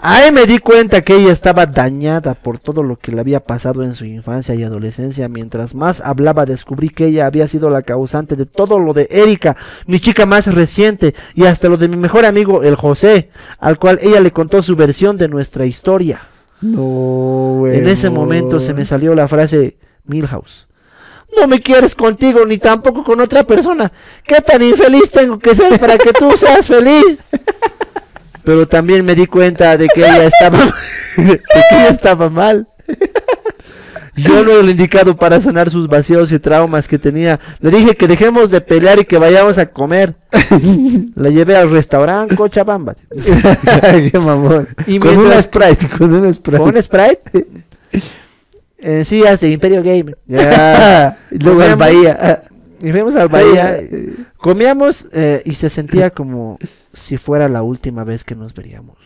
Ahí 0.03 0.31
me 0.31 0.47
di 0.47 0.57
cuenta 0.57 1.01
que 1.01 1.15
ella 1.15 1.31
estaba 1.31 1.67
dañada 1.67 2.33
por 2.33 2.57
todo 2.57 2.81
lo 2.81 2.95
que 2.97 3.11
le 3.11 3.21
había 3.21 3.39
pasado 3.39 3.83
en 3.83 3.93
su 3.93 4.03
infancia 4.05 4.55
y 4.55 4.63
adolescencia. 4.63 5.29
Mientras 5.29 5.75
más 5.75 6.01
hablaba, 6.01 6.47
descubrí 6.47 6.89
que 6.89 7.05
ella 7.05 7.27
había 7.27 7.47
sido 7.47 7.69
la 7.69 7.83
causante 7.83 8.35
de 8.35 8.47
todo 8.47 8.79
lo 8.79 8.93
de 8.93 9.07
Erika, 9.11 9.55
mi 9.85 9.99
chica 9.99 10.25
más 10.25 10.51
reciente, 10.51 11.13
y 11.35 11.45
hasta 11.45 11.69
lo 11.69 11.77
de 11.77 11.87
mi 11.87 11.97
mejor 11.97 12.25
amigo, 12.25 12.63
el 12.63 12.75
José, 12.75 13.29
al 13.59 13.77
cual 13.77 13.99
ella 14.01 14.21
le 14.21 14.31
contó 14.31 14.63
su 14.63 14.75
versión 14.75 15.17
de 15.17 15.27
nuestra 15.27 15.67
historia. 15.67 16.27
No, 16.61 17.67
En 17.67 17.87
ese 17.87 18.09
momento 18.09 18.59
se 18.59 18.73
me 18.73 18.85
salió 18.85 19.13
la 19.13 19.27
frase 19.27 19.77
Milhouse. 20.05 20.67
No 21.37 21.47
me 21.47 21.59
quieres 21.59 21.93
contigo 21.93 22.43
ni 22.47 22.57
tampoco 22.57 23.03
con 23.03 23.21
otra 23.21 23.43
persona. 23.43 23.91
¿Qué 24.23 24.41
tan 24.41 24.63
infeliz 24.63 25.11
tengo 25.11 25.37
que 25.37 25.53
ser 25.53 25.79
para 25.79 25.99
que 25.99 26.11
tú 26.11 26.35
seas 26.35 26.65
feliz? 26.65 27.23
Pero 28.43 28.67
también 28.67 29.05
me 29.05 29.15
di 29.15 29.25
cuenta 29.27 29.77
de 29.77 29.87
que 29.87 30.01
ella 30.01 30.25
estaba 30.25 30.57
de 31.17 31.37
que 31.39 31.75
ella 31.75 31.87
estaba 31.89 32.29
mal. 32.29 32.67
Yo 34.15 34.43
no 34.43 34.51
era 34.51 34.59
el 34.59 34.69
indicado 34.69 35.15
para 35.15 35.39
sanar 35.39 35.69
sus 35.71 35.87
vacíos 35.87 36.31
y 36.33 36.39
traumas 36.39 36.87
que 36.87 36.99
tenía. 36.99 37.39
Le 37.59 37.71
dije 37.71 37.95
que 37.95 38.07
dejemos 38.07 38.51
de 38.51 38.59
pelear 38.59 38.99
y 38.99 39.05
que 39.05 39.17
vayamos 39.17 39.57
a 39.57 39.67
comer. 39.67 40.15
La 41.15 41.29
llevé 41.29 41.55
al 41.55 41.71
restaurante 41.71 42.35
Cochabamba. 42.35 42.95
Qué 44.11 44.19
mamón. 44.19 44.67
Y 44.85 44.99
con 44.99 45.11
mientras- 45.17 45.33
una 45.33 45.41
Sprite, 45.41 45.87
con 45.97 46.13
una 46.13 46.33
Sprite. 46.33 46.57
¿Con 46.57 46.75
un 46.75 46.83
Sprite? 46.83 47.47
En 48.79 49.05
sillas 49.05 49.39
de 49.39 49.49
Imperio 49.49 49.81
Game. 49.81 50.13
Y 51.31 51.37
luego 51.39 51.59
Comíamos- 51.61 51.77
Bahía. 51.77 52.41
Y 52.81 52.91
fuimos 52.91 53.15
al 53.15 53.29
Bahía. 53.29 53.79
Comíamos 54.37 55.07
eh, 55.11 55.43
y 55.45 55.55
se 55.55 55.69
sentía 55.69 56.09
como 56.09 56.57
si 56.89 57.17
fuera 57.17 57.47
la 57.47 57.61
última 57.61 58.03
vez 58.03 58.23
que 58.23 58.35
nos 58.35 58.53
veríamos. 58.53 58.97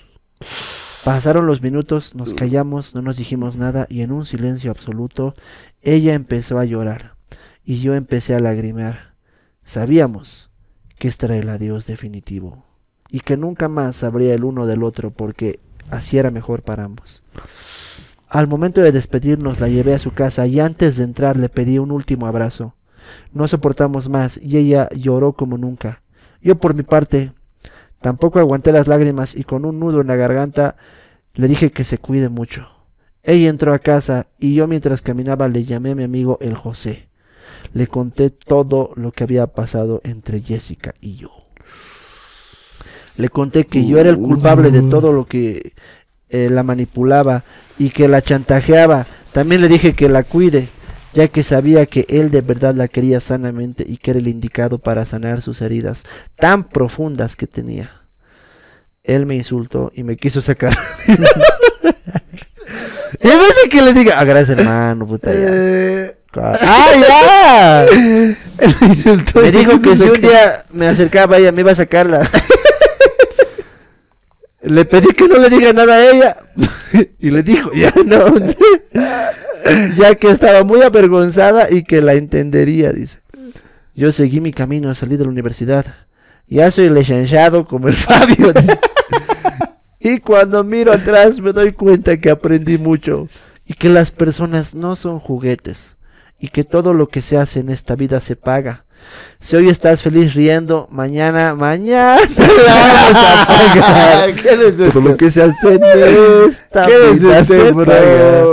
Pasaron 1.04 1.46
los 1.46 1.62
minutos, 1.62 2.16
nos 2.16 2.34
callamos, 2.34 2.96
no 2.96 3.02
nos 3.02 3.18
dijimos 3.18 3.58
nada 3.58 3.86
y 3.90 4.02
en 4.02 4.12
un 4.12 4.26
silencio 4.26 4.72
absoluto 4.72 5.36
ella 5.84 6.14
empezó 6.14 6.58
a 6.58 6.66
llorar 6.66 7.16
y 7.64 7.78
yo 7.78 7.94
empecé 7.94 8.34
a 8.34 8.40
lagrimear. 8.40 9.14
Sabíamos 9.62 10.50
que 10.98 11.08
este 11.08 11.28
era 11.28 11.38
el 11.38 11.50
adiós 11.50 11.86
definitivo 11.86 12.66
y 13.10 13.20
que 13.20 13.38
nunca 13.38 13.68
más 13.68 13.98
sabría 13.98 14.34
el 14.34 14.46
uno 14.46 14.66
del 14.66 14.84
otro 14.84 15.12
porque 15.12 15.60
así 15.92 16.18
era 16.18 16.32
mejor 16.32 16.64
para 16.64 16.86
ambos. 16.86 17.24
Al 18.28 18.48
momento 18.48 18.82
de 18.82 18.92
despedirnos 18.92 19.60
la 19.60 19.68
llevé 19.68 19.94
a 19.94 20.00
su 20.00 20.12
casa 20.12 20.48
y 20.48 20.60
antes 20.60 20.98
de 20.98 21.04
entrar 21.04 21.38
le 21.38 21.50
pedí 21.50 21.78
un 21.78 21.92
último 21.92 22.26
abrazo. 22.26 22.74
No 23.32 23.47
soportamos 23.47 24.10
más 24.10 24.39
y 24.41 24.58
ella 24.58 24.89
lloró 24.95 25.34
como 25.34 25.58
nunca. 25.58 26.01
Yo 26.41 26.56
por 26.56 26.74
mi 26.74 26.84
parte 26.84 27.34
tampoco 28.01 28.39
aguanté 28.39 28.72
las 28.72 28.88
lágrimas 28.88 29.36
y 29.36 29.43
con 29.43 29.66
un 29.66 29.80
nudo 29.80 30.01
en 30.01 30.08
la 30.08 30.16
garganta 30.16 30.76
le 31.34 31.47
dije 31.47 31.72
que 31.72 31.84
se 31.84 31.97
cuide 31.97 32.30
mucho. 32.30 32.68
Ella 33.24 33.49
entró 33.49 33.74
a 33.74 33.80
casa 33.80 34.28
y 34.39 34.53
yo 34.53 34.68
mientras 34.68 35.01
caminaba 35.01 35.47
le 35.47 35.64
llamé 35.64 35.91
a 35.91 35.95
mi 35.95 36.03
amigo 36.03 36.38
el 36.41 36.56
José. 36.56 37.10
Le 37.74 37.88
conté 37.88 38.30
todo 38.30 38.91
lo 38.95 39.12
que 39.12 39.24
había 39.24 39.47
pasado 39.47 39.99
entre 40.03 40.39
Jessica 40.39 40.93
y 41.01 41.16
yo. 41.16 41.32
Le 43.18 43.30
conté 43.30 43.66
que 43.66 43.86
yo 43.86 43.97
era 43.97 44.10
el 44.10 44.18
culpable 44.18 44.72
de 44.72 44.84
todo 44.84 45.14
lo 45.14 45.26
que 45.26 45.74
eh, 46.30 46.49
la 46.51 46.64
manipulaba 46.64 47.43
y 47.80 47.89
que 47.89 48.08
la 48.08 48.22
chantajeaba. 48.22 49.08
También 49.32 49.62
le 49.62 49.70
dije 49.70 49.95
que 49.95 50.10
la 50.10 50.24
cuide, 50.24 50.70
ya 51.16 51.28
que 51.30 51.41
sabía 51.43 51.86
que 51.86 52.05
él 52.09 52.30
de 52.30 52.41
verdad 52.41 52.76
la 52.76 52.89
quería 52.89 53.22
sanamente 53.22 53.86
y 53.88 53.95
que 53.97 54.11
era 54.11 54.20
el 54.20 54.28
indicado 54.28 54.80
para 54.80 55.05
sanar 55.05 55.41
sus 55.41 55.61
heridas 55.61 56.03
tan 56.36 56.66
profundas 56.66 57.38
que 57.38 57.47
tenía. 57.47 58.01
Él 59.03 59.26
me 59.26 59.36
insultó 59.36 59.93
y 59.95 60.03
me 60.03 60.18
quiso 60.18 60.41
sacar. 60.41 60.76
y 61.07 61.13
vez 63.28 63.55
de 63.63 63.70
que 63.70 63.82
le 63.82 63.93
diga, 63.93 64.20
ah, 64.20 64.26
gracias 64.26 64.59
hermano, 64.59 65.07
puta 65.07 65.32
ya. 65.32 65.39
Eh, 65.39 66.18
¡Ah, 66.38 66.91
ya! 67.07 67.86
me 68.82 68.88
insultó 68.88 69.41
Me 69.41 69.53
dijo 69.53 69.80
que 69.80 69.95
si 69.95 70.03
un 70.03 70.20
día 70.20 70.66
me 70.70 70.89
acercaba 70.89 71.38
a 71.38 71.39
ella 71.39 71.53
me 71.53 71.61
iba 71.61 71.72
a 71.72 71.76
sacarla. 71.76 72.28
le 74.66 74.86
pedí 74.86 75.07
que 75.13 75.28
no 75.28 75.38
le 75.38 75.49
diga 75.49 75.74
nada 75.74 75.95
a 75.95 76.11
ella. 76.11 76.38
y 77.20 77.32
le 77.32 77.43
dijo, 77.43 77.72
ya 77.74 77.93
no. 78.05 78.26
ya 79.97 80.16
que 80.16 80.30
estaba 80.30 80.63
muy 80.63 80.82
avergonzada 80.82 81.72
y 81.72 81.84
que 81.84 82.01
la 82.01 82.13
entendería, 82.13 82.91
dice. 82.91 83.20
Yo 83.93 84.11
seguí 84.11 84.41
mi 84.41 84.51
camino, 84.51 84.93
salí 84.93 85.18
de 85.18 85.24
la 85.24 85.30
universidad. 85.30 85.86
Ya 86.47 86.70
soy 86.72 86.89
licenciado 86.89 87.66
como 87.66 87.88
el 87.88 87.95
Fabio. 87.95 88.53
y 89.99 90.20
cuando 90.20 90.63
miro 90.63 90.91
atrás 90.91 91.39
me 91.39 91.53
doy 91.53 91.72
cuenta 91.72 92.18
que 92.18 92.30
aprendí 92.30 92.78
mucho. 92.78 93.30
Y 93.68 93.74
que 93.74 93.89
las 93.89 94.11
personas 94.11 94.76
no 94.76 94.95
son 94.95 95.20
juguetes 95.20 95.97
y 96.39 96.49
que 96.49 96.63
todo 96.63 96.93
lo 96.93 97.07
que 97.07 97.22
se 97.22 97.38
hace 97.38 97.59
en 97.59 97.70
esta 97.70 97.95
vida 97.95 98.20
se 98.20 98.36
paga. 98.36 98.85
Si 99.38 99.56
hoy 99.56 99.70
estás 99.70 100.01
feliz 100.01 100.34
riendo, 100.34 100.88
mañana, 100.91 101.53
mañana 101.56 102.20
la 102.38 102.76
vamos 102.76 103.16
a 103.16 103.47
pagar. 103.47 104.34
¿Qué 104.41 104.49
es 104.49 104.80
esto? 104.80 104.91
Por 104.91 105.06
lo 105.06 105.18
que 105.18 105.30
se 105.30 105.45
esta 105.45 106.86
¿Qué 106.88 107.12
es 107.12 107.47
se 107.47 107.74
paga. 107.74 108.43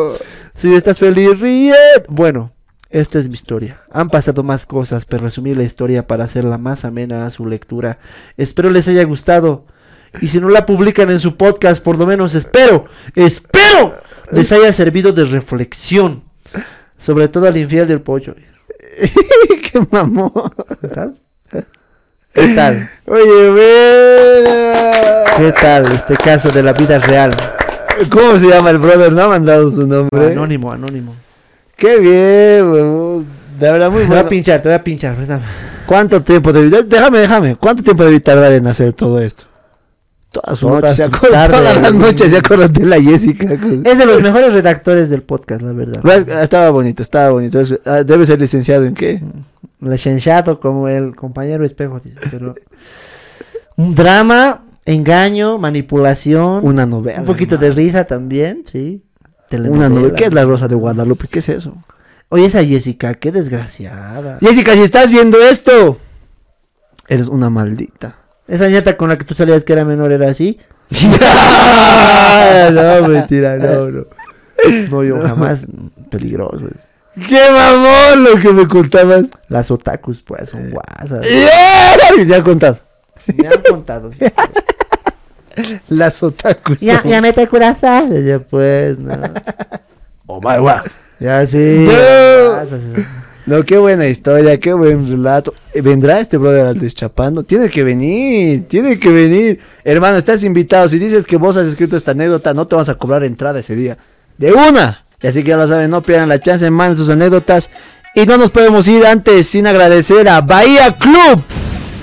Si 0.55 0.69
hoy 0.69 0.75
estás 0.75 0.99
feliz, 0.99 1.41
ríe. 1.41 1.75
Bueno, 2.09 2.53
esta 2.91 3.19
es 3.19 3.29
mi 3.29 3.35
historia. 3.35 3.81
Han 3.91 4.11
pasado 4.11 4.43
más 4.43 4.67
cosas, 4.67 5.07
pero 5.07 5.25
resumí 5.25 5.55
la 5.55 5.63
historia 5.63 6.07
para 6.07 6.25
hacerla 6.25 6.59
más 6.59 6.85
amena 6.85 7.25
a 7.25 7.31
su 7.31 7.47
lectura. 7.47 7.99
Espero 8.37 8.69
les 8.69 8.87
haya 8.87 9.05
gustado. 9.05 9.65
Y 10.21 10.29
si 10.29 10.41
no 10.41 10.51
la 10.51 10.67
publican 10.67 11.11
en 11.11 11.21
su 11.21 11.37
podcast, 11.39 11.83
por 11.83 11.97
lo 11.97 12.05
menos 12.05 12.35
espero, 12.35 12.85
espero 13.15 13.95
les 14.31 14.53
haya 14.53 14.73
servido 14.75 15.13
de 15.13 15.25
reflexión. 15.25 16.25
Sobre 16.99 17.29
todo 17.29 17.47
al 17.47 17.57
infiel 17.57 17.89
del 17.89 18.03
pollo. 18.03 18.35
Qué 19.73 19.87
mamón. 19.91 20.33
¿Qué 20.81 20.89
tal? 20.89 21.17
¿Qué 22.35 22.49
tal? 22.55 22.91
Oye, 23.07 23.51
mira. 23.51 25.25
¿Qué 25.37 25.53
tal 25.61 25.93
este 25.93 26.17
caso 26.17 26.49
de 26.51 26.63
la 26.63 26.73
vida 26.73 26.99
real? 26.99 27.31
¿Cómo 28.11 28.39
se 28.39 28.49
llama 28.49 28.71
el 28.71 28.79
brother? 28.79 29.13
No 29.13 29.23
ha 29.23 29.29
mandado 29.29 29.71
su 29.71 29.87
nombre. 29.87 30.33
Anónimo, 30.33 30.73
anónimo. 30.73 31.15
Qué 31.77 31.99
bien, 31.99 32.71
weón. 32.71 33.27
De 33.59 33.71
verdad, 33.71 33.91
muy 33.91 34.01
Te 34.03 34.07
voy 34.09 34.17
a 34.17 34.23
bueno. 34.23 34.29
pinchar, 34.31 34.63
te 34.63 34.69
voy 34.69 34.77
a 34.77 34.83
pinchar. 34.85 35.15
préstame. 35.15 35.43
¿Cuánto 35.87 36.23
tiempo 36.23 36.53
debí... 36.53 36.71
Déjame, 36.87 37.19
déjame. 37.19 37.57
¿Cuánto 37.57 37.83
tiempo 37.83 38.05
debí 38.05 38.21
tardar 38.21 38.53
en 38.53 38.67
hacer 38.67 38.93
todo 38.93 39.21
esto? 39.21 39.45
Todas 40.33 40.59
su 40.59 40.67
Toda 40.67 40.81
noche 40.81 40.95
se 40.95 41.05
su 41.05 41.15
acuerda, 41.15 41.47
tarde, 41.47 41.57
todas 41.59 41.83
las 41.83 41.95
noches 41.95 42.31
se 42.31 42.39
acuerda 42.39 42.69
de 42.69 42.87
la 42.87 43.01
Jessica. 43.01 43.53
Es 43.85 43.99
de 43.99 44.07
los 44.07 44.23
mejores 44.23 44.55
redactores 44.55 45.11
del 45.11 45.23
podcast, 45.23 45.61
la 45.61 45.73
verdad. 45.73 46.01
Pues, 46.01 46.27
Estaba 46.27 46.71
bonito, 46.71 47.03
estaba 47.03 47.31
bonito. 47.33 47.61
Ah, 47.85 48.03
Debe 48.03 48.25
ser 48.25 48.41
licenciado 48.41 48.85
en 48.87 48.95
qué? 48.95 49.23
Licenciado 49.81 50.59
como 50.59 50.89
el 50.89 51.15
compañero 51.15 51.65
espejo. 51.67 52.01
Pero 52.31 52.55
un 53.77 53.95
drama, 53.95 54.65
engaño, 54.87 55.59
manipulación. 55.59 56.65
Una 56.65 56.87
novela. 56.87 57.21
un 57.21 57.27
poquito 57.27 57.59
de 57.59 57.71
risa 57.71 58.05
también, 58.05 58.65
sí. 58.71 59.03
Una 59.51 59.91
novela. 59.91 60.15
¿Qué 60.15 60.25
es 60.25 60.33
la 60.33 60.45
Rosa 60.47 60.67
de 60.67 60.75
Guadalupe? 60.77 61.29
¿Qué 61.29 61.41
es 61.41 61.51
eso? 61.51 61.77
Oye, 62.31 62.47
esa 62.47 62.65
Jessica, 62.65 63.13
qué 63.13 63.31
desgraciada. 63.33 64.39
Jessica, 64.41 64.73
si 64.73 64.81
estás 64.81 65.11
viendo 65.11 65.43
esto, 65.43 65.99
eres 67.07 67.29
una 67.29 67.51
maldita. 67.51 68.17
Esa 68.49 68.69
ñata 68.69 68.97
con 68.97 69.09
la 69.09 69.17
que 69.19 69.25
tú 69.25 69.35
salías 69.35 69.65
que 69.65 69.73
era 69.73 69.85
menor 69.85 70.13
era 70.13 70.29
así. 70.29 70.59
no, 72.73 73.09
mentira, 73.09 73.57
no, 73.57 73.91
no. 73.91 74.07
No, 74.91 75.03
yo 75.05 75.21
jamás. 75.21 75.67
Peligroso. 76.11 76.67
es. 76.69 76.89
¡Qué 77.29 77.41
mamón 77.51 78.25
lo 78.25 78.37
que 78.41 78.53
me 78.53 78.67
contabas! 78.69 79.27
Las 79.49 79.71
otakus, 79.71 80.23
pues, 80.23 80.49
son 80.51 80.71
guasas. 80.71 81.27
Ya 82.27 82.37
he 82.39 82.43
contado. 82.43 82.79
Me 83.37 83.49
han 83.49 83.61
contado. 83.63 84.11
sí. 84.13 84.19
Las 85.89 86.23
otakus. 86.23 86.81
ya, 86.81 87.03
son- 87.03 87.11
ya 87.11 87.21
me 87.21 87.33
te 87.33 87.47
curaste. 87.47 88.25
Ya, 88.25 88.39
pues, 88.39 88.99
no. 88.99 89.15
Oh 90.27 90.41
my 90.41 90.57
god. 90.57 90.87
Ya 91.21 91.47
sí. 91.47 91.87
No. 91.87 91.93
No, 93.45 93.65
qué 93.65 93.77
buena 93.77 94.07
historia, 94.07 94.59
qué 94.61 94.73
buen 94.73 95.09
relato. 95.09 95.53
¿Vendrá 95.75 96.21
este 96.21 96.37
brother 96.37 96.67
al 96.67 96.79
deschapando? 96.79 97.43
Tiene 97.43 97.69
que 97.69 97.83
venir, 97.83 98.69
tiene 98.69 99.01
que 99.01 99.11
venir. 99.11 99.59
Hermano, 99.83 100.17
estás 100.17 100.45
invitado. 100.45 100.87
Si 100.89 100.99
dices 100.99 101.25
que 101.25 101.37
vos 101.37 101.57
has 101.57 101.67
escrito 101.67 101.97
esta 101.97 102.13
anécdota, 102.13 102.55
no 102.55 102.69
te 102.69 102.77
vamos 102.77 102.89
a 102.89 102.95
cobrar 102.95 103.25
entrada 103.25 103.59
ese 103.59 103.75
día. 103.75 103.99
¡De 104.39 104.53
una! 104.53 105.05
Y 105.21 105.27
así 105.27 105.43
que 105.43 105.51
ya 105.51 105.57
lo 105.57 105.67
saben, 105.67 105.91
no 105.91 106.03
pierdan 106.03 106.29
la 106.29 106.41
chance, 106.41 106.71
manden 106.71 106.97
sus 106.97 107.11
anécdotas. 107.11 107.69
Y 108.15 108.27
no 108.27 108.37
nos 108.37 108.51
podemos 108.51 108.87
ir 108.87 109.05
antes 109.07 109.49
sin 109.49 109.67
agradecer 109.67 110.29
a 110.29 110.41
Bahía 110.41 110.97
Club. 110.97 111.43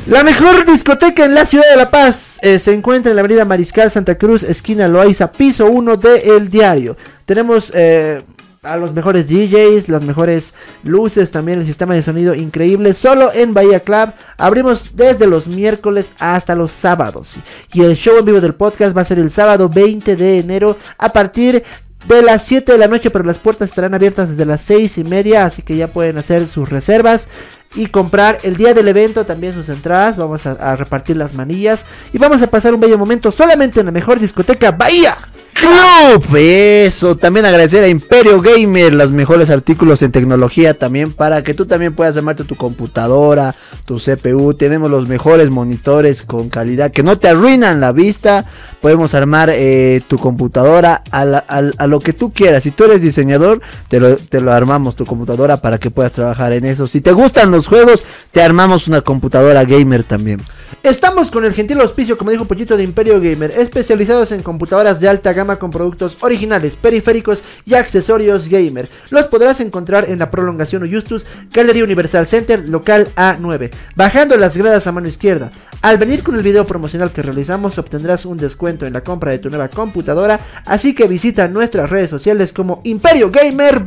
La 0.07 0.23
mejor 0.23 0.65
discoteca 0.65 1.23
en 1.23 1.35
la 1.35 1.45
ciudad 1.45 1.69
de 1.69 1.77
La 1.77 1.91
Paz 1.91 2.39
eh, 2.41 2.57
se 2.59 2.73
encuentra 2.73 3.11
en 3.11 3.15
la 3.15 3.21
avenida 3.21 3.45
Mariscal 3.45 3.91
Santa 3.91 4.17
Cruz, 4.17 4.43
esquina 4.43 4.87
Loaiza, 4.87 5.31
piso 5.31 5.67
1 5.67 5.97
de 5.97 6.35
El 6.35 6.49
Diario. 6.49 6.97
Tenemos 7.25 7.71
eh, 7.75 8.23
a 8.61 8.75
los 8.75 8.93
mejores 8.93 9.27
DJs, 9.29 9.87
las 9.87 10.03
mejores 10.03 10.53
luces, 10.83 11.31
también 11.31 11.59
el 11.59 11.65
sistema 11.65 11.93
de 11.93 12.03
sonido 12.03 12.35
increíble. 12.35 12.93
Solo 12.93 13.31
en 13.33 13.53
Bahía 13.53 13.79
Club 13.79 14.11
abrimos 14.37 14.95
desde 14.97 15.27
los 15.27 15.47
miércoles 15.47 16.13
hasta 16.19 16.55
los 16.55 16.71
sábados. 16.73 17.37
Y 17.73 17.83
el 17.83 17.95
show 17.95 18.17
en 18.17 18.25
vivo 18.25 18.41
del 18.41 18.55
podcast 18.55 18.95
va 18.95 19.01
a 19.01 19.05
ser 19.05 19.19
el 19.19 19.31
sábado 19.31 19.69
20 19.69 20.15
de 20.15 20.39
enero 20.39 20.77
a 20.97 21.09
partir 21.13 21.63
de 22.07 22.21
las 22.21 22.43
7 22.45 22.71
de 22.71 22.77
la 22.77 22.87
noche, 22.87 23.11
pero 23.11 23.23
las 23.23 23.37
puertas 23.37 23.69
estarán 23.69 23.93
abiertas 23.93 24.29
desde 24.29 24.45
las 24.45 24.61
6 24.61 24.97
y 24.97 25.03
media, 25.05 25.45
así 25.45 25.61
que 25.61 25.77
ya 25.77 25.87
pueden 25.87 26.17
hacer 26.17 26.45
sus 26.47 26.69
reservas 26.69 27.29
y 27.75 27.85
comprar 27.85 28.39
el 28.43 28.57
día 28.57 28.73
del 28.73 28.87
evento 28.87 29.25
también 29.25 29.53
sus 29.53 29.69
entradas. 29.69 30.17
Vamos 30.17 30.45
a, 30.45 30.51
a 30.51 30.75
repartir 30.75 31.15
las 31.15 31.33
manillas 31.33 31.85
y 32.11 32.17
vamos 32.17 32.41
a 32.41 32.47
pasar 32.47 32.73
un 32.73 32.79
bello 32.81 32.97
momento 32.97 33.31
solamente 33.31 33.79
en 33.79 33.85
la 33.85 33.91
mejor 33.93 34.19
discoteca 34.19 34.71
Bahía. 34.71 35.17
Club. 35.59 36.35
Eso, 36.37 37.17
también 37.17 37.45
agradecer 37.45 37.83
a 37.83 37.87
Imperio 37.87 38.41
Gamer, 38.41 38.93
los 38.93 39.11
mejores 39.11 39.49
artículos 39.49 40.01
en 40.01 40.11
tecnología 40.11 40.73
también 40.73 41.11
para 41.11 41.43
que 41.43 41.53
tú 41.53 41.65
también 41.65 41.93
puedas 41.93 42.17
armarte 42.17 42.43
tu 42.43 42.55
computadora, 42.55 43.53
tu 43.85 43.97
CPU. 43.97 44.53
Tenemos 44.53 44.89
los 44.89 45.07
mejores 45.07 45.49
monitores 45.49 46.23
con 46.23 46.49
calidad 46.49 46.91
que 46.91 47.03
no 47.03 47.17
te 47.17 47.27
arruinan 47.27 47.79
la 47.79 47.91
vista. 47.91 48.45
Podemos 48.81 49.13
armar 49.13 49.49
eh, 49.53 50.01
tu 50.07 50.17
computadora 50.17 51.03
a, 51.11 51.87
lo 51.87 51.99
que 51.99 52.13
tú 52.13 52.31
quieras. 52.33 52.63
Si 52.63 52.71
tú 52.71 52.85
eres 52.85 53.01
diseñador, 53.01 53.61
te 53.87 53.99
lo, 53.99 54.15
te 54.15 54.41
lo 54.41 54.53
armamos 54.53 54.95
tu 54.95 55.05
computadora 55.05 55.57
para 55.57 55.77
que 55.77 55.91
puedas 55.91 56.13
trabajar 56.13 56.53
en 56.53 56.65
eso. 56.65 56.87
Si 56.87 57.01
te 57.01 57.11
gustan 57.11 57.51
los 57.51 57.67
juegos, 57.67 58.05
te 58.31 58.41
armamos 58.41 58.87
una 58.87 59.01
computadora 59.01 59.65
gamer 59.65 60.03
también. 60.03 60.39
Estamos 60.83 61.31
con 61.31 61.45
el 61.45 61.53
gentil 61.53 61.81
auspicio, 61.81 62.17
como 62.17 62.31
dijo 62.31 62.45
Pollito 62.45 62.77
de 62.77 62.83
Imperio 62.83 63.19
Gamer, 63.19 63.51
especializados 63.51 64.31
en 64.31 64.43
computadoras 64.43 64.99
de 64.99 65.09
alta 65.09 65.33
gama 65.33 65.57
con 65.57 65.71
productos 65.71 66.17
originales, 66.21 66.75
periféricos 66.75 67.43
y 67.65 67.73
accesorios 67.73 68.47
gamer. 68.47 68.87
Los 69.09 69.27
podrás 69.27 69.59
encontrar 69.59 70.09
en 70.09 70.19
la 70.19 70.31
prolongación 70.31 70.89
Justus, 70.91 71.25
Galería 71.51 71.83
Universal 71.83 72.27
Center, 72.27 72.67
local 72.67 73.09
A9, 73.15 73.71
bajando 73.95 74.37
las 74.37 74.55
gradas 74.55 74.87
a 74.87 74.91
mano 74.91 75.07
izquierda. 75.07 75.51
Al 75.81 75.97
venir 75.97 76.23
con 76.23 76.35
el 76.35 76.43
video 76.43 76.65
promocional 76.65 77.11
que 77.11 77.23
realizamos 77.23 77.77
obtendrás 77.77 78.25
un 78.25 78.37
descuento 78.37 78.85
en 78.85 78.93
la 78.93 79.03
compra 79.03 79.31
de 79.31 79.39
tu 79.39 79.49
nueva 79.49 79.69
computadora, 79.69 80.39
así 80.65 80.93
que 80.93 81.07
visita 81.07 81.47
nuestras 81.47 81.89
redes 81.89 82.09
sociales 82.09 82.53
como 82.53 82.81
Imperio 82.83 83.31
Gamer 83.31 83.79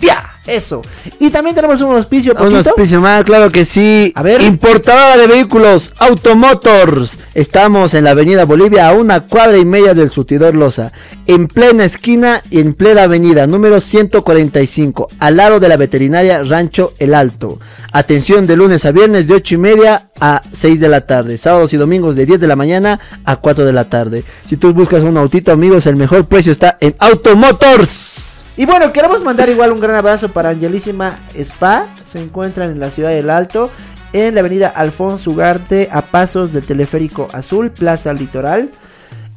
Bolivia. 0.00 0.26
Eso. 0.46 0.82
Y 1.20 1.30
también 1.30 1.54
tenemos 1.54 1.80
un 1.82 1.94
auspicio, 1.94 2.32
Un 2.32 2.38
Pollito. 2.38 2.70
auspicio 2.70 3.00
más, 3.00 3.24
claro 3.24 3.52
que 3.52 3.64
sí. 3.64 4.10
A 4.16 4.22
ver. 4.22 4.40
Importadora 4.40 5.16
de 5.18 5.26
vehículos 5.26 5.92
Automotors. 5.98 7.18
Estamos 7.34 7.92
en 7.94 8.04
la 8.04 8.10
avenida 8.12 8.46
Bolivia 8.46 8.88
a 8.88 8.94
una 8.94 9.26
cuadra 9.26 9.58
y 9.58 9.64
media 9.64 9.92
del 9.94 10.10
surtidor 10.10 10.54
Loza. 10.54 10.92
En 11.26 11.46
plena 11.46 11.84
esquina 11.84 12.42
y 12.50 12.58
en 12.58 12.72
plena 12.72 13.02
avenida 13.04 13.46
número 13.46 13.80
145. 13.80 15.08
Al 15.20 15.36
lado 15.36 15.60
de 15.60 15.68
la 15.68 15.76
veterinaria 15.76 16.42
Rancho 16.42 16.94
El 16.98 17.14
Alto. 17.14 17.60
Atención 17.92 18.46
de 18.46 18.56
lunes 18.56 18.84
a 18.86 18.92
viernes 18.92 19.28
de 19.28 19.34
8 19.34 19.54
y 19.54 19.58
media 19.58 20.08
a 20.20 20.40
6 20.52 20.80
de 20.80 20.88
la 20.88 21.06
tarde. 21.06 21.36
Sábados 21.38 21.72
y 21.74 21.76
domingos 21.76 22.16
de 22.16 22.26
10 22.26 22.40
de 22.40 22.48
la 22.48 22.56
mañana 22.56 22.98
a 23.24 23.36
4 23.36 23.66
de 23.66 23.72
la 23.72 23.88
tarde. 23.90 24.24
Si 24.48 24.56
tú 24.56 24.72
buscas 24.72 25.02
un 25.02 25.16
autito 25.18 25.52
amigos, 25.52 25.86
el 25.86 25.96
mejor 25.96 26.26
precio 26.26 26.50
está 26.50 26.78
en 26.80 26.96
Automotors. 26.98 28.19
Y 28.60 28.66
bueno, 28.66 28.92
queremos 28.92 29.24
mandar 29.24 29.48
igual 29.48 29.72
un 29.72 29.80
gran 29.80 29.96
abrazo 29.96 30.28
para 30.28 30.50
Angelísima 30.50 31.18
Spa. 31.34 31.86
Se 32.04 32.20
encuentran 32.20 32.70
en 32.70 32.78
la 32.78 32.90
ciudad 32.90 33.08
del 33.08 33.30
Alto, 33.30 33.70
en 34.12 34.34
la 34.34 34.40
avenida 34.40 34.68
Alfonso 34.68 35.30
Ugarte, 35.30 35.88
a 35.90 36.02
pasos 36.02 36.52
del 36.52 36.66
teleférico 36.66 37.26
azul, 37.32 37.70
Plaza 37.70 38.12
Litoral. 38.12 38.70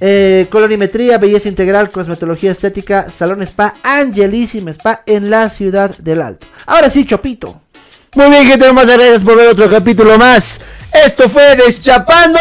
Eh, 0.01 0.47
colorimetría, 0.49 1.19
belleza 1.19 1.47
integral, 1.47 1.89
cosmetología 1.89 2.51
estética, 2.51 3.09
salón 3.09 3.41
spa, 3.43 3.75
Angelísima 3.81 4.71
Spa 4.71 5.03
en 5.05 5.29
la 5.29 5.49
ciudad 5.49 5.97
del 5.99 6.21
Alto. 6.21 6.45
Ahora 6.65 6.89
sí, 6.89 7.05
Chopito. 7.05 7.61
Muy 8.15 8.29
bien, 8.29 8.45
gente, 8.45 8.69
muchas 8.73 8.97
gracias 8.97 9.23
por 9.23 9.37
ver 9.37 9.47
otro 9.47 9.69
capítulo 9.69 10.17
más. 10.17 10.59
Esto 11.05 11.29
fue 11.29 11.55
Deschapando 11.55 12.39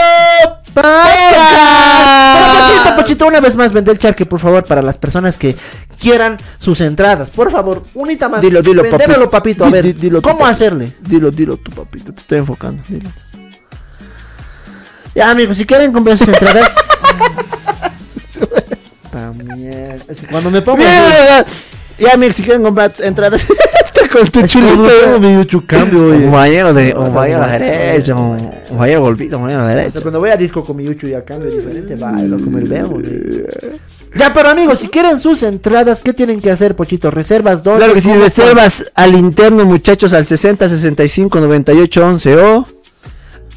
Pero 0.75 0.89
Pochito, 0.89 2.77
Podcast. 2.77 2.97
Pochito, 2.97 3.27
una 3.27 3.41
vez 3.41 3.55
más 3.57 3.73
vende 3.73 3.91
el 3.93 3.99
charque, 3.99 4.27
por 4.27 4.41
favor, 4.41 4.65
para 4.65 4.83
las 4.83 4.99
personas 4.99 5.37
que 5.37 5.57
quieran 6.01 6.39
sus 6.59 6.81
entradas. 6.81 7.31
Por 7.31 7.51
favor, 7.51 7.85
unita 7.95 8.29
más. 8.29 8.41
Dilo, 8.43 8.63
dilo, 8.63 8.83
Vendémelo, 8.83 9.31
papito. 9.31 9.65
A 9.65 9.71
ver, 9.71 9.85
di- 9.85 9.93
dilo 9.93 10.21
tú, 10.21 10.29
¿cómo 10.29 10.41
papito. 10.41 10.53
hacerle? 10.53 10.97
Dilo, 11.01 11.31
dilo 11.31 11.57
tú, 11.59 11.71
papito. 11.73 12.13
Te 12.13 12.21
estoy 12.21 12.39
enfocando. 12.39 12.83
Dilo. 12.89 13.11
Ya, 15.15 15.31
amigos, 15.31 15.59
si 15.59 15.67
quieren 15.67 15.93
comprar 15.93 16.17
sus 16.17 16.29
entradas. 16.29 16.75
También. 19.13 20.03
Es 20.09 20.21
que 20.21 20.27
cuando 20.27 20.51
me 20.51 20.63
pongo. 20.63 20.83
Ya, 21.99 22.15
amigos, 22.15 22.37
si 22.37 22.43
quieren 22.43 22.63
comprar 22.63 22.93
entradas, 23.01 23.45
con 24.13 24.31
tu 24.31 24.47
chulito. 24.47 24.87
Tengo 24.87 25.19
mi 25.19 25.35
yuchu 25.35 25.65
cambio, 25.67 26.07
oye. 26.07 26.27
Un 26.27 26.33
bañero 26.33 26.75
de, 26.75 26.95
un 26.95 27.15
bañero 27.15 27.43
a 27.43 27.47
la 27.47 27.59
derecha, 27.59 28.15
un, 28.15 28.51
un 28.71 28.79
bañero 28.79 29.03
golpito, 29.03 29.37
un 29.37 29.45
bañero 29.45 29.63
a 29.63 29.67
la 29.67 29.75
derecha. 29.75 30.01
cuando 30.01 30.21
voy 30.21 30.31
a 30.31 30.37
disco 30.37 30.65
con 30.65 30.77
mi 30.77 30.85
yuchu 30.85 31.07
y 31.07 31.15
a 31.15 31.25
cambio 31.25 31.51
diferente, 31.51 31.97
bailo 31.97 32.39
como 32.39 32.59
el 32.59 32.69
veo. 32.69 33.01
Ya, 34.15 34.35
pero 34.35 34.51
amigos, 34.51 34.81
si 34.81 34.89
quieren 34.89 35.19
sus 35.19 35.43
entradas, 35.43 36.01
¿qué 36.01 36.13
tienen 36.13 36.39
que 36.41 36.51
hacer, 36.51 36.77
Pochito? 36.77 37.11
¿Reservas 37.11 37.65
dónde? 37.65 37.79
Claro 37.79 37.95
que 37.95 38.03
sí, 38.03 38.13
reservas 38.13 38.93
al 38.95 39.15
interno, 39.15 39.65
muchachos, 39.65 40.13
al 40.13 40.27
60 40.27 40.69
65 40.69 41.41
98 41.41 42.07
11 42.07 42.37
o 42.37 42.67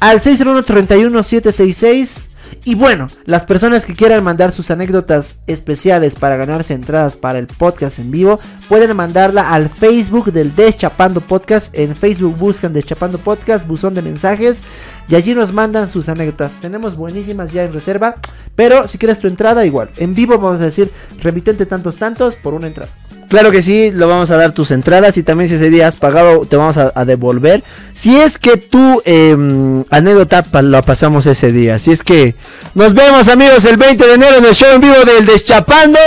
al 0.00 0.20
601-31-766. 0.20 2.28
Y 2.68 2.74
bueno, 2.74 3.06
las 3.26 3.44
personas 3.44 3.86
que 3.86 3.94
quieran 3.94 4.24
mandar 4.24 4.50
sus 4.50 4.72
anécdotas 4.72 5.38
especiales 5.46 6.16
para 6.16 6.34
ganarse 6.34 6.74
entradas 6.74 7.14
para 7.14 7.38
el 7.38 7.46
podcast 7.46 8.00
en 8.00 8.10
vivo, 8.10 8.40
pueden 8.68 8.96
mandarla 8.96 9.52
al 9.52 9.70
Facebook 9.70 10.32
del 10.32 10.52
Deschapando 10.52 11.20
Podcast. 11.20 11.72
En 11.78 11.94
Facebook 11.94 12.36
buscan 12.36 12.72
Deschapando 12.72 13.18
Podcast, 13.18 13.68
buzón 13.68 13.94
de 13.94 14.02
mensajes, 14.02 14.64
y 15.06 15.14
allí 15.14 15.32
nos 15.32 15.52
mandan 15.52 15.88
sus 15.88 16.08
anécdotas. 16.08 16.58
Tenemos 16.58 16.96
buenísimas 16.96 17.52
ya 17.52 17.62
en 17.62 17.72
reserva, 17.72 18.16
pero 18.56 18.88
si 18.88 18.98
quieres 18.98 19.20
tu 19.20 19.28
entrada, 19.28 19.64
igual. 19.64 19.90
En 19.96 20.16
vivo 20.16 20.36
vamos 20.36 20.60
a 20.60 20.64
decir 20.64 20.90
remitente 21.20 21.66
tantos 21.66 21.98
tantos 21.98 22.34
por 22.34 22.52
una 22.52 22.66
entrada. 22.66 22.90
Claro 23.36 23.50
que 23.50 23.60
sí, 23.60 23.90
lo 23.92 24.08
vamos 24.08 24.30
a 24.30 24.36
dar 24.38 24.52
tus 24.52 24.70
entradas 24.70 25.18
y 25.18 25.22
también 25.22 25.46
si 25.50 25.56
ese 25.56 25.68
día 25.68 25.86
has 25.86 25.96
pagado 25.96 26.46
te 26.46 26.56
vamos 26.56 26.78
a, 26.78 26.90
a 26.94 27.04
devolver. 27.04 27.62
Si 27.94 28.16
es 28.18 28.38
que 28.38 28.56
tu 28.56 29.02
em, 29.04 29.84
anécdota 29.90 30.42
pa- 30.42 30.62
la 30.62 30.80
pasamos 30.80 31.26
ese 31.26 31.52
día. 31.52 31.78
Si 31.78 31.92
es 31.92 32.02
que 32.02 32.34
nos 32.74 32.94
vemos 32.94 33.28
amigos 33.28 33.66
el 33.66 33.76
20 33.76 34.06
de 34.06 34.14
enero 34.14 34.36
en 34.38 34.44
el 34.46 34.54
show 34.54 34.70
en 34.74 34.80
vivo 34.80 34.94
del 35.04 35.26
Deschapando 35.26 35.98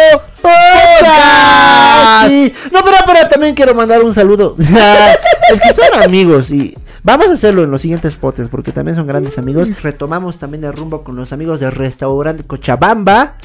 Podcast. 0.42 2.30
Sí. 2.30 2.52
No, 2.72 2.80
pero, 2.84 2.98
pero 3.06 3.30
también 3.30 3.54
quiero 3.54 3.76
mandar 3.76 4.02
un 4.04 4.12
saludo. 4.14 4.56
es 5.54 5.60
que 5.62 5.72
son 5.72 6.02
amigos 6.02 6.50
y 6.50 6.76
vamos 7.04 7.28
a 7.28 7.34
hacerlo 7.34 7.64
en 7.64 7.72
los 7.72 7.82
siguientes 7.82 8.16
potes 8.16 8.50
porque 8.50 8.72
también 8.72 8.96
son 8.96 9.08
grandes 9.08 9.38
amigos. 9.38 9.82
Retomamos 9.82 10.40
también 10.40 10.64
el 10.64 10.74
rumbo 10.74 11.04
con 11.04 11.16
los 11.16 11.34
amigos 11.34 11.60
del 11.60 11.72
restaurante 11.72 12.44
Cochabamba 12.44 13.36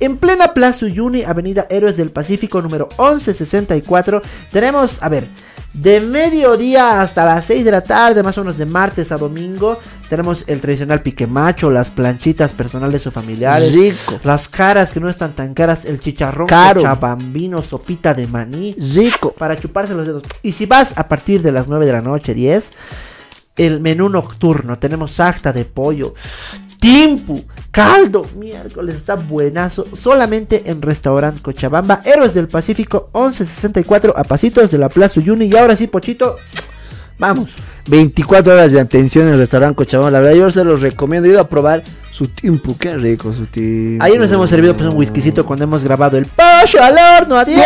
en 0.00 0.16
plena 0.16 0.54
Plaza 0.54 0.86
Uyuni, 0.86 1.22
Avenida 1.22 1.66
Héroes 1.70 1.96
del 1.96 2.10
Pacífico 2.10 2.62
número 2.62 2.88
1164. 2.98 4.22
Tenemos, 4.50 5.02
a 5.02 5.08
ver, 5.08 5.28
de 5.74 6.00
mediodía 6.00 7.00
hasta 7.00 7.24
las 7.24 7.44
6 7.46 7.64
de 7.64 7.70
la 7.72 7.80
tarde, 7.80 8.22
más 8.22 8.38
o 8.38 8.42
menos 8.42 8.56
de 8.56 8.64
martes 8.64 9.10
a 9.10 9.16
domingo, 9.16 9.78
tenemos 10.08 10.44
el 10.46 10.60
tradicional 10.60 11.02
pique 11.02 11.26
macho, 11.26 11.70
las 11.70 11.90
planchitas 11.90 12.52
personales 12.52 13.04
o 13.08 13.10
familiares, 13.10 13.74
Rico. 13.74 14.20
las 14.22 14.48
caras 14.48 14.92
que 14.92 15.00
no 15.00 15.10
están 15.10 15.34
tan 15.34 15.52
caras, 15.52 15.84
el 15.84 15.98
chicharrón 15.98 16.46
Caro. 16.46 16.80
cochabambino, 16.80 17.62
sopita 17.62 18.14
de 18.14 18.28
maní, 18.28 18.76
Rico. 18.94 19.32
para 19.32 19.58
chuparse 19.58 19.94
los 19.94 20.06
dedos. 20.06 20.22
Y 20.42 20.52
si 20.52 20.66
vas 20.66 20.96
a 20.96 21.08
partir 21.08 21.42
de 21.42 21.50
las 21.50 21.68
9 21.68 21.86
de 21.86 21.92
la 21.92 22.02
noche, 22.02 22.34
10, 22.34 22.72
el 23.56 23.80
menú 23.80 24.08
nocturno, 24.08 24.78
tenemos 24.78 25.18
acta 25.18 25.52
de 25.52 25.64
pollo, 25.64 26.14
timpu, 26.84 27.42
caldo, 27.70 28.26
miércoles, 28.36 28.96
está 28.96 29.14
buenazo, 29.14 29.86
solamente 29.94 30.64
en 30.66 30.82
Restaurant 30.82 31.40
Cochabamba, 31.40 32.02
Héroes 32.04 32.34
del 32.34 32.46
Pacífico, 32.46 33.08
1164, 33.14 34.12
a 34.14 34.22
pasitos 34.22 34.70
de 34.70 34.76
la 34.76 34.90
Plaza 34.90 35.18
Uyuni. 35.18 35.46
Y 35.46 35.56
ahora 35.56 35.76
sí, 35.76 35.86
Pochito, 35.86 36.36
vamos. 37.18 37.52
24 37.88 38.52
horas 38.52 38.72
de 38.72 38.80
atención 38.80 39.28
en 39.28 39.32
el 39.32 39.38
restaurante 39.38 39.76
Cochabamba. 39.76 40.10
La 40.10 40.20
verdad 40.20 40.36
yo 40.36 40.50
se 40.50 40.62
los 40.62 40.82
recomiendo. 40.82 41.26
He 41.26 41.32
ido 41.32 41.40
a 41.40 41.48
probar 41.48 41.82
su 42.10 42.28
tiempo. 42.28 42.76
Qué 42.78 42.94
rico 42.98 43.32
su 43.32 43.46
tiempo. 43.46 44.04
Ahí 44.04 44.18
nos 44.18 44.30
hemos 44.30 44.50
servido 44.50 44.76
pues 44.76 44.86
un 44.90 44.96
whiskycito 44.98 45.46
cuando 45.46 45.64
hemos 45.64 45.84
grabado 45.84 46.18
el 46.18 46.26
pollo 46.26 46.82
al 46.82 46.96
horno 46.98 47.38
a 47.38 47.46
10. 47.46 47.58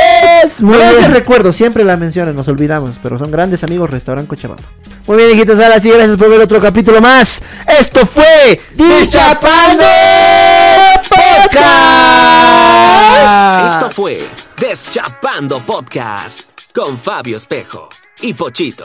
Yes, 0.44 0.62
muy 0.62 0.76
bien. 0.76 1.12
recuerdo, 1.12 1.52
siempre 1.52 1.82
la 1.82 1.96
mencionan, 1.96 2.36
nos 2.36 2.46
olvidamos, 2.46 3.00
pero 3.02 3.18
son 3.18 3.32
grandes 3.32 3.64
amigos 3.64 3.90
Restaurant 3.90 4.28
Cochabamba. 4.28 4.62
Muy 5.09 5.16
bien, 5.16 5.30
hijitos, 5.30 5.59
ahora 5.59 5.80
sí, 5.80 5.88
gracias 5.90 6.18
por 6.18 6.28
ver 6.28 6.38
otro 6.38 6.61
capítulo 6.61 7.00
más. 7.00 7.42
Esto 7.66 8.04
fue 8.04 8.61
Deschapando 8.74 9.82
Podcast. 11.09 11.64
Esto 13.72 13.88
fue 13.90 14.22
Deschapando 14.59 15.64
Podcast 15.64 16.42
con 16.74 16.98
Fabio 16.98 17.38
Espejo 17.38 17.88
y 18.20 18.34
Pochito. 18.34 18.84